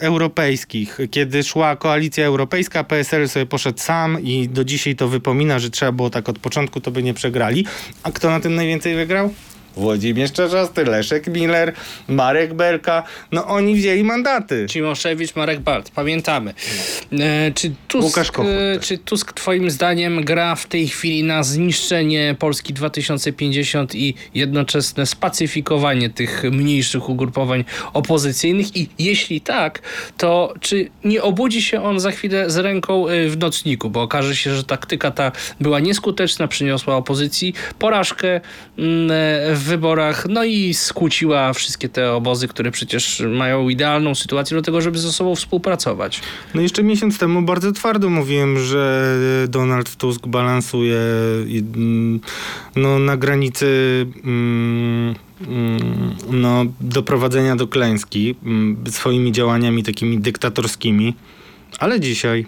europejskich, 0.00 0.98
kiedy 1.10 1.42
szła 1.42 1.76
koalicja 1.76 2.26
europejska, 2.26 2.84
PSL 2.84 3.28
sobie 3.28 3.46
poszedł 3.46 3.78
sam 3.80 4.22
i 4.22 4.48
do 4.48 4.64
dzisiaj 4.64 4.96
to 4.96 5.08
wypomina, 5.08 5.51
że 5.58 5.70
trzeba 5.70 5.92
było 5.92 6.10
tak 6.10 6.28
od 6.28 6.38
początku, 6.38 6.80
to 6.80 6.90
by 6.90 7.02
nie 7.02 7.14
przegrali. 7.14 7.66
A 8.02 8.10
kto 8.10 8.30
na 8.30 8.40
tym 8.40 8.54
najwięcej 8.54 8.94
wygrał? 8.94 9.34
Włodzimierz 9.76 10.32
Czarzasty, 10.32 10.84
Leszek 10.84 11.26
Miller, 11.26 11.72
Marek 12.08 12.54
Belka, 12.54 13.02
no 13.32 13.46
oni 13.46 13.74
wzięli 13.74 14.04
mandaty. 14.04 14.66
Cimoszewicz, 14.68 15.36
Marek 15.36 15.60
Balt, 15.60 15.90
pamiętamy. 15.90 16.54
E, 17.20 17.52
czy, 17.52 17.72
Tusk, 17.88 18.04
Łukasz 18.04 18.30
Kochut 18.30 18.50
e, 18.50 18.78
też. 18.78 18.86
czy 18.86 18.98
Tusk 18.98 19.32
twoim 19.32 19.70
zdaniem 19.70 20.24
gra 20.24 20.54
w 20.54 20.66
tej 20.66 20.88
chwili 20.88 21.24
na 21.24 21.42
zniszczenie 21.42 22.36
Polski 22.38 22.72
2050 22.72 23.94
i 23.94 24.14
jednoczesne 24.34 25.06
spacyfikowanie 25.06 26.10
tych 26.10 26.42
mniejszych 26.42 27.08
ugrupowań 27.08 27.64
opozycyjnych 27.92 28.76
i 28.76 28.88
jeśli 28.98 29.40
tak, 29.40 29.80
to 30.16 30.54
czy 30.60 30.90
nie 31.04 31.22
obudzi 31.22 31.62
się 31.62 31.82
on 31.82 32.00
za 32.00 32.10
chwilę 32.10 32.50
z 32.50 32.56
ręką 32.56 33.08
e, 33.08 33.28
w 33.28 33.38
nocniku, 33.38 33.90
bo 33.90 34.02
okaże 34.02 34.36
się, 34.36 34.54
że 34.54 34.64
taktyka 34.64 35.10
ta 35.10 35.32
była 35.60 35.80
nieskuteczna, 35.80 36.48
przyniosła 36.48 36.96
opozycji 36.96 37.54
porażkę 37.78 38.40
mm, 38.78 39.10
e, 39.10 39.54
wyborach, 39.62 40.26
no 40.28 40.44
i 40.44 40.74
skłóciła 40.74 41.52
wszystkie 41.52 41.88
te 41.88 42.12
obozy, 42.12 42.48
które 42.48 42.70
przecież 42.70 43.22
mają 43.28 43.68
idealną 43.68 44.14
sytuację 44.14 44.56
do 44.56 44.62
tego, 44.62 44.80
żeby 44.80 44.98
ze 44.98 45.12
sobą 45.12 45.34
współpracować. 45.34 46.20
No 46.54 46.60
jeszcze 46.60 46.82
miesiąc 46.82 47.18
temu 47.18 47.42
bardzo 47.42 47.72
twardo 47.72 48.10
mówiłem, 48.10 48.58
że 48.58 49.16
Donald 49.48 49.96
Tusk 49.96 50.26
balansuje 50.26 50.98
mm, 51.76 52.20
no, 52.76 52.98
na 52.98 53.16
granicy 53.16 53.66
mm, 54.24 55.14
mm, 55.48 56.14
no, 56.30 56.64
doprowadzenia 56.80 57.56
do 57.56 57.68
klęski 57.68 58.34
mm, 58.44 58.84
swoimi 58.90 59.32
działaniami 59.32 59.82
takimi 59.82 60.18
dyktatorskimi. 60.18 61.14
Ale 61.78 62.00
dzisiaj 62.00 62.46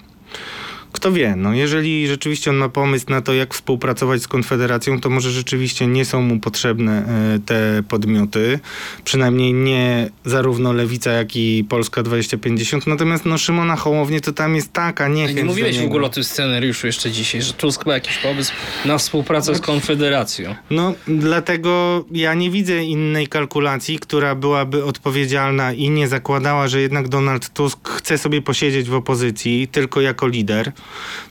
kto 0.95 1.13
wie, 1.13 1.37
no 1.37 1.55
jeżeli 1.55 2.09
rzeczywiście 2.09 2.51
on 2.51 2.57
ma 2.57 2.69
pomysł 2.69 3.07
na 3.09 3.21
to, 3.21 3.35
jak 3.35 3.55
współpracować 3.55 4.23
z 4.23 4.29
Konfederacją, 4.29 5.01
to 5.01 5.11
może 5.11 5.31
rzeczywiście 5.31 5.87
nie 5.87 6.05
są 6.05 6.23
mu 6.23 6.41
potrzebne 6.41 7.07
e, 7.35 7.39
te 7.39 7.83
podmioty. 7.89 8.59
Przynajmniej 9.05 9.53
nie 9.55 10.11
zarówno 10.25 10.73
Lewica, 10.73 11.13
jak 11.13 11.37
i 11.37 11.65
Polska 11.69 12.03
2050. 12.03 12.87
Natomiast 12.87 13.25
no 13.25 13.39
Szymona 13.39 13.77
Hołownię 13.77 14.21
to 14.21 14.33
tam 14.33 14.55
jest 14.57 14.73
taka 14.73 15.09
niechęć 15.09 15.37
Nie 15.37 15.45
mówiłeś 15.45 15.79
w 15.79 15.85
ogóle 15.85 16.07
o 16.07 16.09
tym 16.09 16.25
scenariuszu 16.25 16.87
jeszcze 16.87 17.11
dzisiaj, 17.11 17.43
że 17.43 17.53
Tusk 17.53 17.87
ma 17.87 17.95
jakiś 17.95 18.19
pomysł 18.19 18.53
na 18.85 18.99
współpracę 18.99 19.55
z 19.55 19.61
Konfederacją. 19.61 20.55
No, 20.71 20.95
dlatego 21.09 22.05
ja 22.13 22.35
nie 22.35 22.51
widzę 22.51 22.85
innej 22.85 23.27
kalkulacji, 23.27 23.99
która 23.99 24.35
byłaby 24.35 24.85
odpowiedzialna 24.85 25.73
i 25.73 25.91
nie 25.91 26.09
zakładała, 26.09 26.69
że 26.69 26.81
jednak 26.81 27.09
Donald 27.09 27.49
Tusk 27.49 27.89
chce 27.89 28.19
sobie 28.19 28.43
posiedzieć 28.43 28.89
w 28.89 28.95
opozycji 28.95 29.69
tylko 29.69 30.01
jako 30.01 30.27
lider, 30.27 30.73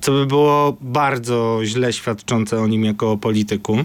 co 0.01 0.11
by 0.11 0.25
było 0.25 0.77
bardzo 0.81 1.59
źle 1.63 1.93
świadczące 1.93 2.61
o 2.61 2.67
nim 2.67 2.85
jako 2.85 3.11
o 3.11 3.17
polityku, 3.17 3.77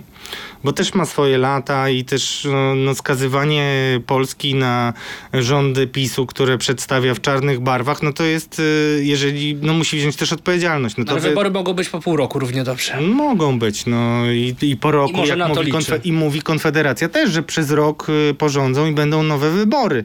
bo 0.64 0.72
też 0.72 0.94
ma 0.94 1.04
swoje 1.06 1.38
lata 1.38 1.88
i 1.88 2.04
też 2.04 2.46
no, 2.52 2.74
no, 2.74 2.94
skazywanie 2.94 4.00
Polski 4.06 4.54
na 4.54 4.92
rządy 5.34 5.86
PiSu, 5.86 6.26
które 6.26 6.58
przedstawia 6.58 7.14
w 7.14 7.20
czarnych 7.20 7.60
barwach, 7.60 8.02
no 8.02 8.12
to 8.12 8.24
jest, 8.24 8.58
y, 8.60 9.00
jeżeli, 9.04 9.54
no 9.62 9.72
musi 9.72 9.98
wziąć 9.98 10.16
też 10.16 10.32
odpowiedzialność. 10.32 10.96
No 10.96 11.04
to 11.04 11.10
Ale 11.10 11.20
wy- 11.20 11.28
wybory 11.28 11.50
mogą 11.50 11.72
być 11.74 11.88
po 11.88 12.00
pół 12.00 12.16
roku 12.16 12.38
równie 12.38 12.64
dobrze. 12.64 13.00
Mogą 13.00 13.58
być, 13.58 13.86
no 13.86 14.32
i, 14.32 14.54
i 14.62 14.76
po 14.76 14.90
roku, 14.90 15.24
I 15.24 15.28
jak 15.28 15.48
mówi, 15.48 15.72
konfe- 15.72 16.00
i 16.04 16.12
mówi 16.12 16.42
Konfederacja 16.42 17.08
też, 17.08 17.30
że 17.30 17.42
przez 17.42 17.70
rok 17.70 18.06
y, 18.30 18.34
porządzą 18.34 18.86
i 18.86 18.92
będą 18.92 19.22
nowe 19.22 19.50
wybory. 19.50 20.04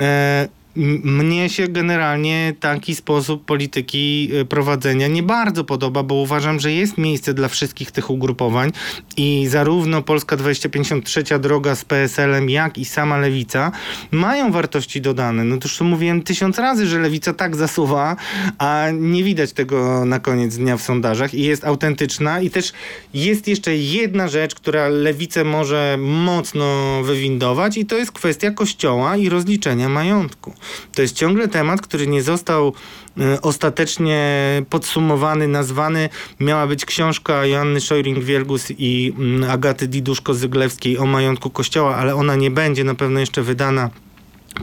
E, 0.00 0.48
mnie 0.76 1.48
się 1.48 1.68
generalnie 1.68 2.54
taki 2.60 2.94
sposób 2.94 3.44
polityki 3.44 4.28
y, 4.40 4.44
prowadzenia 4.44 5.08
nie 5.08 5.22
bardzo 5.22 5.64
podoba, 5.64 6.02
bo 6.02 6.14
uważam, 6.14 6.60
że 6.60 6.72
jest 6.72 6.98
miejsce 6.98 7.34
dla 7.34 7.48
wszystkich 7.48 7.90
tych 7.90 8.10
ugrupowań 8.10 8.72
i 9.16 9.46
zarówno 9.48 10.02
Polska 10.02 10.36
2053 10.36 11.24
droga 11.38 11.74
z 11.74 11.84
PSL-em, 11.84 12.50
jak 12.50 12.78
i 12.78 12.84
sama 12.84 13.18
Lewica 13.18 13.72
mają 14.10 14.52
wartości 14.52 15.00
dodane. 15.00 15.44
No 15.44 15.56
to 15.56 15.68
już 15.68 15.78
to 15.78 15.84
mówiłem 15.84 16.22
tysiąc 16.22 16.58
razy, 16.58 16.86
że 16.86 16.98
Lewica 16.98 17.32
tak 17.32 17.56
zasuwa, 17.56 18.16
a 18.58 18.86
nie 18.92 19.24
widać 19.24 19.52
tego 19.52 20.04
na 20.04 20.20
koniec 20.20 20.56
dnia 20.56 20.76
w 20.76 20.82
sondażach 20.82 21.34
i 21.34 21.42
jest 21.42 21.64
autentyczna 21.64 22.40
i 22.40 22.50
też 22.50 22.72
jest 23.14 23.48
jeszcze 23.48 23.76
jedna 23.76 24.28
rzecz, 24.28 24.54
która 24.54 24.88
Lewicę 24.88 25.44
może 25.44 25.96
mocno 26.00 27.02
wywindować 27.02 27.76
i 27.76 27.86
to 27.86 27.96
jest 27.96 28.12
kwestia 28.12 28.50
kościoła 28.50 29.16
i 29.16 29.28
rozliczenia 29.28 29.88
majątku. 29.88 30.52
To 30.94 31.02
jest 31.02 31.16
ciągle 31.16 31.48
temat, 31.48 31.80
który 31.80 32.06
nie 32.06 32.22
został 32.22 32.72
e, 33.20 33.40
ostatecznie 33.42 34.22
podsumowany, 34.70 35.48
nazwany. 35.48 36.08
Miała 36.40 36.66
być 36.66 36.84
książka 36.84 37.46
Joanny 37.46 37.80
Szojring-Wielgus 37.80 38.74
i 38.78 39.12
mm, 39.18 39.50
Agaty 39.50 39.88
Diduszko-Zyglewskiej 39.88 40.98
o 40.98 41.06
majątku 41.06 41.50
kościoła, 41.50 41.96
ale 41.96 42.14
ona 42.14 42.36
nie 42.36 42.50
będzie 42.50 42.84
na 42.84 42.94
pewno 42.94 43.20
jeszcze 43.20 43.42
wydana 43.42 43.90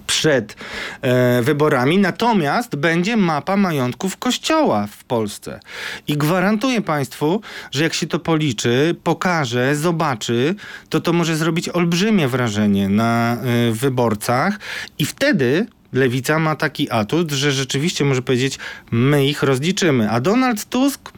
przed 0.07 0.55
e, 1.01 1.41
wyborami, 1.41 1.97
natomiast 1.97 2.75
będzie 2.75 3.17
mapa 3.17 3.57
majątków 3.57 4.17
kościoła 4.17 4.87
w 4.87 5.03
Polsce. 5.03 5.59
I 6.07 6.17
gwarantuję 6.17 6.81
Państwu, 6.81 7.41
że 7.71 7.83
jak 7.83 7.93
się 7.93 8.07
to 8.07 8.19
policzy, 8.19 8.95
pokaże, 9.03 9.75
zobaczy, 9.75 10.55
to 10.89 11.01
to 11.01 11.13
może 11.13 11.35
zrobić 11.35 11.69
olbrzymie 11.69 12.27
wrażenie 12.27 12.89
na 12.89 13.33
e, 13.35 13.71
wyborcach 13.71 14.59
i 14.99 15.05
wtedy 15.05 15.65
Lewica 15.93 16.39
ma 16.39 16.55
taki 16.55 16.91
atut, 16.91 17.31
że 17.31 17.51
rzeczywiście 17.51 18.05
może 18.05 18.21
powiedzieć, 18.21 18.59
my 18.91 19.25
ich 19.25 19.43
rozliczymy. 19.43 20.09
A 20.11 20.19
Donald 20.19 20.65
Tusk 20.65 21.11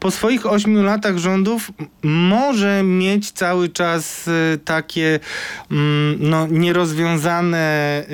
po 0.00 0.10
swoich 0.10 0.46
ośmiu 0.46 0.82
latach 0.82 1.18
rządów 1.18 1.70
może 2.02 2.82
mieć 2.82 3.30
cały 3.30 3.68
czas 3.68 4.28
y, 4.28 4.58
takie 4.64 5.20
mm, 5.70 6.16
no, 6.20 6.46
nierozwiązane, 6.46 8.04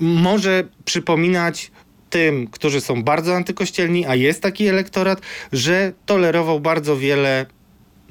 y, 0.00 0.04
może 0.04 0.64
przypominać 0.84 1.70
tym, 2.10 2.46
którzy 2.46 2.80
są 2.80 3.02
bardzo 3.02 3.36
antykościelni, 3.36 4.06
a 4.06 4.14
jest 4.14 4.42
taki 4.42 4.66
elektorat, 4.66 5.20
że 5.52 5.92
tolerował 6.06 6.60
bardzo 6.60 6.96
wiele 6.96 7.46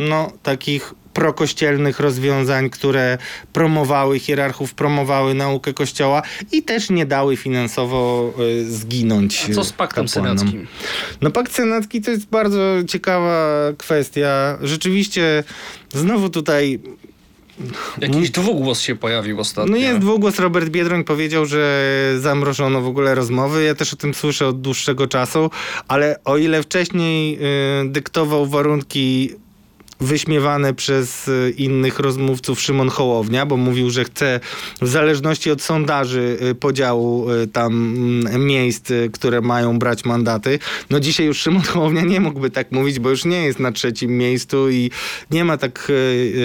no, 0.09 0.31
takich 0.43 0.93
prokościelnych 1.13 1.99
rozwiązań, 1.99 2.69
które 2.69 3.17
promowały 3.53 4.19
hierarchów, 4.19 4.73
promowały 4.73 5.33
naukę 5.33 5.73
kościoła 5.73 6.21
i 6.51 6.63
też 6.63 6.89
nie 6.89 7.05
dały 7.05 7.37
finansowo 7.37 8.33
y, 8.39 8.71
zginąć 8.71 9.45
A 9.51 9.53
co 9.53 9.63
z 9.63 9.73
paktem 9.73 10.05
kapłanom. 10.07 10.37
senackim? 10.37 10.67
No 11.21 11.31
pakt 11.31 11.53
senacki 11.53 12.01
to 12.01 12.11
jest 12.11 12.25
bardzo 12.25 12.59
ciekawa 12.87 13.47
kwestia. 13.77 14.57
Rzeczywiście 14.61 15.43
znowu 15.93 16.29
tutaj 16.29 16.79
Jakiś 18.01 18.31
dwugłos 18.31 18.81
się 18.81 18.95
pojawił 18.95 19.39
ostatnio. 19.39 19.71
no 19.71 19.77
jest 19.77 19.99
dwugłos. 19.99 20.39
Robert 20.39 20.69
Biedroń 20.69 21.03
powiedział, 21.03 21.45
że 21.45 21.89
zamrożono 22.19 22.81
w 22.81 22.87
ogóle 22.87 23.15
rozmowy. 23.15 23.63
Ja 23.63 23.75
też 23.75 23.93
o 23.93 23.95
tym 23.95 24.13
słyszę 24.13 24.47
od 24.47 24.61
dłuższego 24.61 25.07
czasu, 25.07 25.49
ale 25.87 26.19
o 26.25 26.37
ile 26.37 26.63
wcześniej 26.63 27.39
y, 27.85 27.89
dyktował 27.89 28.45
warunki 28.45 29.29
wyśmiewane 30.01 30.73
przez 30.73 31.27
y, 31.27 31.53
innych 31.57 31.99
rozmówców 31.99 32.61
Szymon 32.61 32.89
Hołownia, 32.89 33.45
bo 33.45 33.57
mówił, 33.57 33.89
że 33.89 34.03
chce 34.03 34.39
w 34.81 34.87
zależności 34.87 35.51
od 35.51 35.61
sondaży 35.61 36.37
y, 36.51 36.55
podziału 36.55 37.31
y, 37.31 37.47
tam 37.47 37.73
mm, 37.73 38.45
miejsc, 38.45 38.89
które 39.13 39.41
mają 39.41 39.79
brać 39.79 40.05
mandaty. 40.05 40.59
No 40.89 40.99
dzisiaj 40.99 41.25
już 41.25 41.37
Szymon 41.37 41.61
Hołownia 41.61 42.01
nie 42.01 42.19
mógłby 42.19 42.49
tak 42.49 42.71
mówić, 42.71 42.99
bo 42.99 43.09
już 43.09 43.25
nie 43.25 43.43
jest 43.43 43.59
na 43.59 43.71
trzecim 43.71 44.17
miejscu 44.17 44.69
i 44.69 44.91
nie 45.31 45.45
ma 45.45 45.57
tak 45.57 45.91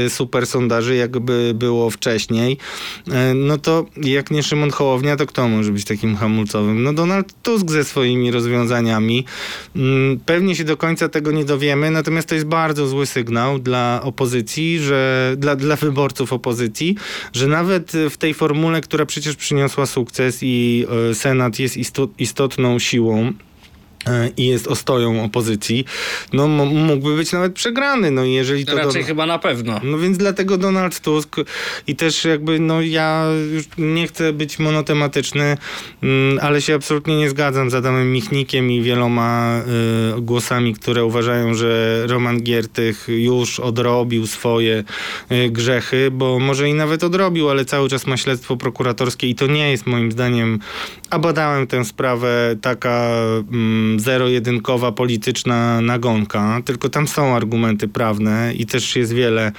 super 0.08 0.46
sondaży, 0.46 0.96
jakby 0.96 1.52
było 1.54 1.90
wcześniej. 1.90 2.58
No 3.34 3.58
to 3.58 3.86
jak 4.02 4.30
nie 4.30 4.42
Szymon 4.42 4.70
Hołownia, 4.70 5.16
to 5.16 5.26
kto 5.26 5.48
może 5.48 5.72
być 5.72 5.84
takim 5.84 6.16
hamulcowym? 6.16 6.82
No 6.82 6.92
Donald 6.92 7.42
Tusk 7.42 7.70
ze 7.70 7.84
swoimi 7.84 8.30
rozwiązaniami. 8.30 9.24
Mm, 9.76 10.20
Pewnie 10.26 10.56
się 10.56 10.64
do 10.64 10.76
końca 10.76 11.08
tego 11.08 11.32
nie 11.32 11.44
dowiemy, 11.44 11.90
natomiast 11.90 12.28
to 12.28 12.34
jest 12.34 12.46
bardzo 12.46 12.86
zły 12.86 13.06
sygnał 13.06 13.45
dla 13.58 14.00
opozycji, 14.02 14.78
że 14.78 15.34
dla, 15.38 15.56
dla 15.56 15.76
wyborców 15.76 16.32
opozycji, 16.32 16.96
że 17.32 17.46
nawet 17.46 17.92
w 18.10 18.16
tej 18.16 18.34
formule, 18.34 18.80
która 18.80 19.06
przecież 19.06 19.36
przyniosła 19.36 19.86
sukces 19.86 20.38
i 20.42 20.86
e, 21.10 21.14
Senat 21.14 21.58
jest 21.58 21.76
isto- 21.76 22.08
istotną 22.18 22.78
siłą 22.78 23.32
i 24.36 24.46
jest 24.46 24.66
ostoją 24.66 25.24
opozycji, 25.24 25.84
no 26.32 26.48
mógłby 26.48 27.16
być 27.16 27.32
nawet 27.32 27.52
przegrany. 27.52 28.10
No 28.10 28.24
jeżeli 28.24 28.66
to 28.66 28.76
Raczej 28.76 29.02
do... 29.02 29.06
chyba 29.06 29.26
na 29.26 29.38
pewno. 29.38 29.80
No 29.84 29.98
więc 29.98 30.18
dlatego 30.18 30.58
Donald 30.58 31.00
Tusk 31.00 31.36
i 31.86 31.96
też 31.96 32.24
jakby 32.24 32.60
no 32.60 32.80
ja 32.80 33.26
już 33.52 33.64
nie 33.78 34.06
chcę 34.06 34.32
być 34.32 34.58
monotematyczny, 34.58 35.56
mm, 36.02 36.38
ale 36.42 36.62
się 36.62 36.74
absolutnie 36.74 37.16
nie 37.16 37.30
zgadzam 37.30 37.70
z 37.70 37.74
Adamem 37.74 38.12
Michnikiem 38.12 38.70
i 38.70 38.82
wieloma 38.82 39.60
y, 40.18 40.20
głosami, 40.20 40.74
które 40.74 41.04
uważają, 41.04 41.54
że 41.54 42.02
Roman 42.06 42.42
Giertych 42.42 43.06
już 43.08 43.60
odrobił 43.60 44.26
swoje 44.26 44.84
y, 45.32 45.50
grzechy, 45.50 46.10
bo 46.10 46.38
może 46.38 46.68
i 46.68 46.74
nawet 46.74 47.04
odrobił, 47.04 47.50
ale 47.50 47.64
cały 47.64 47.88
czas 47.88 48.06
ma 48.06 48.16
śledztwo 48.16 48.56
prokuratorskie 48.56 49.28
i 49.28 49.34
to 49.34 49.46
nie 49.46 49.70
jest 49.70 49.86
moim 49.86 50.12
zdaniem, 50.12 50.58
a 51.10 51.18
badałem 51.18 51.66
tę 51.66 51.84
sprawę, 51.84 52.56
taka 52.60 53.10
tam 53.95 53.95
zero-jedynkowa 54.00 54.92
polityczna 54.92 55.80
nagonka, 55.80 56.60
tylko 56.64 56.88
tam 56.88 57.08
są 57.08 57.36
argumenty 57.36 57.88
prawne 57.88 58.52
i 58.54 58.66
też 58.66 58.96
jest 58.96 59.12
wiele 59.12 59.52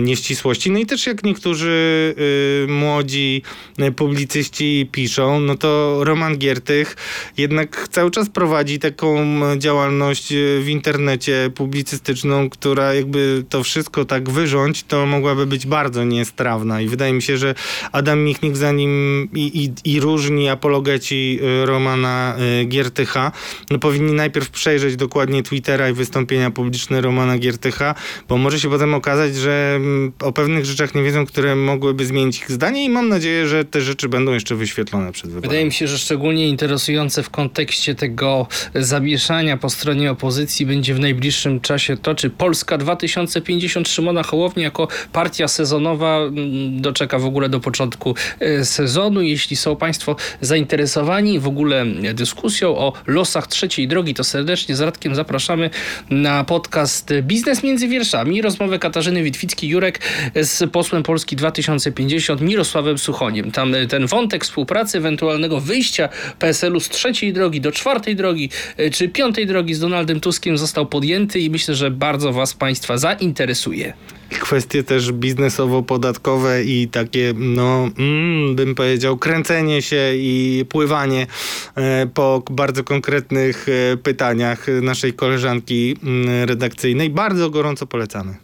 nieścisłości. 0.00 0.70
No 0.70 0.78
i 0.78 0.86
też 0.86 1.06
jak 1.06 1.24
niektórzy 1.24 2.14
y, 2.18 2.66
młodzi 2.72 3.42
y, 3.80 3.92
publicyści 3.92 4.88
piszą, 4.92 5.40
no 5.40 5.56
to 5.56 6.00
Roman 6.04 6.38
Giertych 6.38 6.96
jednak 7.36 7.88
cały 7.90 8.10
czas 8.10 8.28
prowadzi 8.28 8.78
taką 8.78 9.18
działalność 9.58 10.32
y, 10.32 10.60
w 10.62 10.68
internecie 10.68 11.50
publicystyczną, 11.54 12.50
która 12.50 12.94
jakby 12.94 13.44
to 13.48 13.62
wszystko 13.62 14.04
tak 14.04 14.30
wyrządź, 14.30 14.82
to 14.82 15.06
mogłaby 15.06 15.46
być 15.46 15.66
bardzo 15.66 16.04
niestrawna 16.04 16.80
i 16.80 16.88
wydaje 16.88 17.12
mi 17.12 17.22
się, 17.22 17.36
że 17.36 17.54
Adam 17.92 18.20
Michnik 18.20 18.56
zanim 18.56 19.28
i, 19.34 19.64
i, 19.64 19.92
i 19.94 20.00
różni 20.00 20.48
apologeci 20.48 21.38
Romana 21.64 22.36
Giertycha 22.66 23.32
no, 23.70 23.78
powinni 23.78 24.12
najpierw 24.12 24.50
przejrzeć 24.50 24.96
dokładnie 24.96 25.42
Twittera 25.42 25.88
i 25.88 25.92
wystąpienia 25.92 26.50
publiczne 26.50 27.00
Romana 27.00 27.38
Giertycha, 27.38 27.94
bo 28.28 28.36
może 28.36 28.60
się 28.60 28.70
potem 28.70 28.94
okazać, 28.94 29.36
że 29.36 29.72
mm, 29.76 30.12
o 30.20 30.32
pewnych 30.32 30.64
rzeczach 30.64 30.94
nie 30.94 31.02
wiedzą, 31.02 31.26
które 31.26 31.56
mogłyby 31.56 32.06
zmienić 32.06 32.38
ich 32.38 32.50
zdanie 32.50 32.84
i 32.84 32.88
mam 32.88 33.08
nadzieję, 33.08 33.48
że 33.48 33.64
te 33.64 33.80
rzeczy 33.80 34.08
będą 34.08 34.32
jeszcze 34.32 34.54
wyświetlone 34.54 35.12
przed 35.12 35.30
wyborami. 35.30 35.48
Wydaje 35.48 35.64
mi 35.64 35.72
się, 35.72 35.88
że 35.88 35.98
szczególnie 35.98 36.48
interesujące 36.48 37.22
w 37.22 37.30
kontekście 37.30 37.94
tego 37.94 38.46
zamieszania 38.74 39.56
po 39.56 39.70
stronie 39.70 40.10
opozycji 40.10 40.66
będzie 40.66 40.94
w 40.94 41.00
najbliższym 41.00 41.60
czasie 41.60 41.96
to, 41.96 42.14
czy 42.14 42.30
Polska 42.30 42.78
2050 42.78 43.88
Szymona 43.88 44.22
Hołowni 44.22 44.62
jako 44.62 44.88
partia 45.12 45.48
sezonowa 45.48 46.18
mm, 46.18 46.80
doczeka 46.80 47.18
w 47.18 47.24
ogóle 47.24 47.48
do 47.48 47.60
początku 47.60 48.14
e, 48.40 48.64
sezonu. 48.64 49.22
Jeśli 49.22 49.56
są 49.56 49.76
Państwo 49.76 50.16
zainteresowani 50.40 51.40
w 51.40 51.46
ogóle 51.46 51.86
dyskusją 52.14 52.78
o 52.78 52.92
losach 53.06 53.37
trzeciej 53.46 53.88
drogi, 53.88 54.14
to 54.14 54.24
serdecznie 54.24 54.76
z 54.76 54.80
Radkiem 54.80 55.14
zapraszamy 55.14 55.70
na 56.10 56.44
podcast 56.44 57.12
Biznes 57.22 57.62
między 57.62 57.88
wierszami. 57.88 58.42
Rozmowę 58.42 58.78
Katarzyny 58.78 59.22
Witwicki-Jurek 59.22 60.00
z 60.34 60.70
posłem 60.70 61.02
Polski 61.02 61.36
2050 61.36 62.40
Mirosławem 62.40 62.98
Suchoniem. 62.98 63.50
Tam 63.52 63.74
e, 63.74 63.86
ten 63.86 64.06
wątek 64.06 64.44
współpracy, 64.44 64.98
ewentualnego 64.98 65.60
wyjścia 65.60 66.08
PSL-u 66.38 66.80
z 66.80 66.88
trzeciej 66.88 67.32
drogi 67.32 67.60
do 67.60 67.72
czwartej 67.72 68.16
drogi, 68.16 68.50
e, 68.76 68.90
czy 68.90 69.08
piątej 69.08 69.46
drogi 69.46 69.74
z 69.74 69.80
Donaldem 69.80 70.20
Tuskiem 70.20 70.58
został 70.58 70.86
podjęty 70.86 71.40
i 71.40 71.50
myślę, 71.50 71.74
że 71.74 71.90
bardzo 71.90 72.32
Was 72.32 72.54
Państwa 72.54 72.96
zainteresuje. 72.96 73.92
Kwestie 74.30 74.84
też 74.84 75.12
biznesowo-podatkowe 75.12 76.64
i 76.64 76.88
takie, 76.88 77.34
no, 77.36 77.90
mm, 77.98 78.56
bym 78.56 78.74
powiedział, 78.74 79.16
kręcenie 79.16 79.82
się 79.82 80.12
i 80.14 80.64
pływanie 80.68 81.26
e, 81.74 82.06
po 82.14 82.42
bardzo 82.50 82.84
konkretnych 82.84 83.66
e, 83.68 83.96
pytaniach 83.96 84.66
naszej 84.82 85.12
koleżanki 85.12 85.96
mm, 86.02 86.48
redakcyjnej. 86.48 87.10
Bardzo 87.10 87.50
gorąco 87.50 87.86
polecamy. 87.86 88.34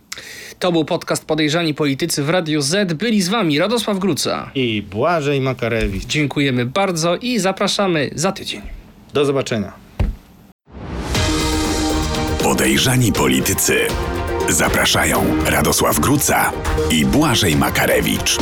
To 0.58 0.72
był 0.72 0.84
podcast 0.84 1.24
Podejrzani 1.24 1.74
Politycy 1.74 2.22
w 2.22 2.30
Radiu 2.30 2.60
Z. 2.60 2.92
Byli 2.92 3.22
z 3.22 3.28
Wami 3.28 3.58
Radosław 3.58 3.98
Gruca. 3.98 4.50
I 4.54 4.82
Błażej 4.90 5.40
Makarewicz. 5.40 6.04
Dziękujemy 6.04 6.66
bardzo 6.66 7.16
i 7.16 7.38
zapraszamy 7.38 8.10
za 8.14 8.32
tydzień. 8.32 8.62
Do 9.12 9.24
zobaczenia. 9.24 9.72
Podejrzani 12.42 13.12
politycy. 13.12 13.74
Zapraszają 14.48 15.24
Radosław 15.46 16.00
Gruca 16.00 16.52
i 16.90 17.06
Błażej 17.06 17.56
Makarewicz. 17.56 18.38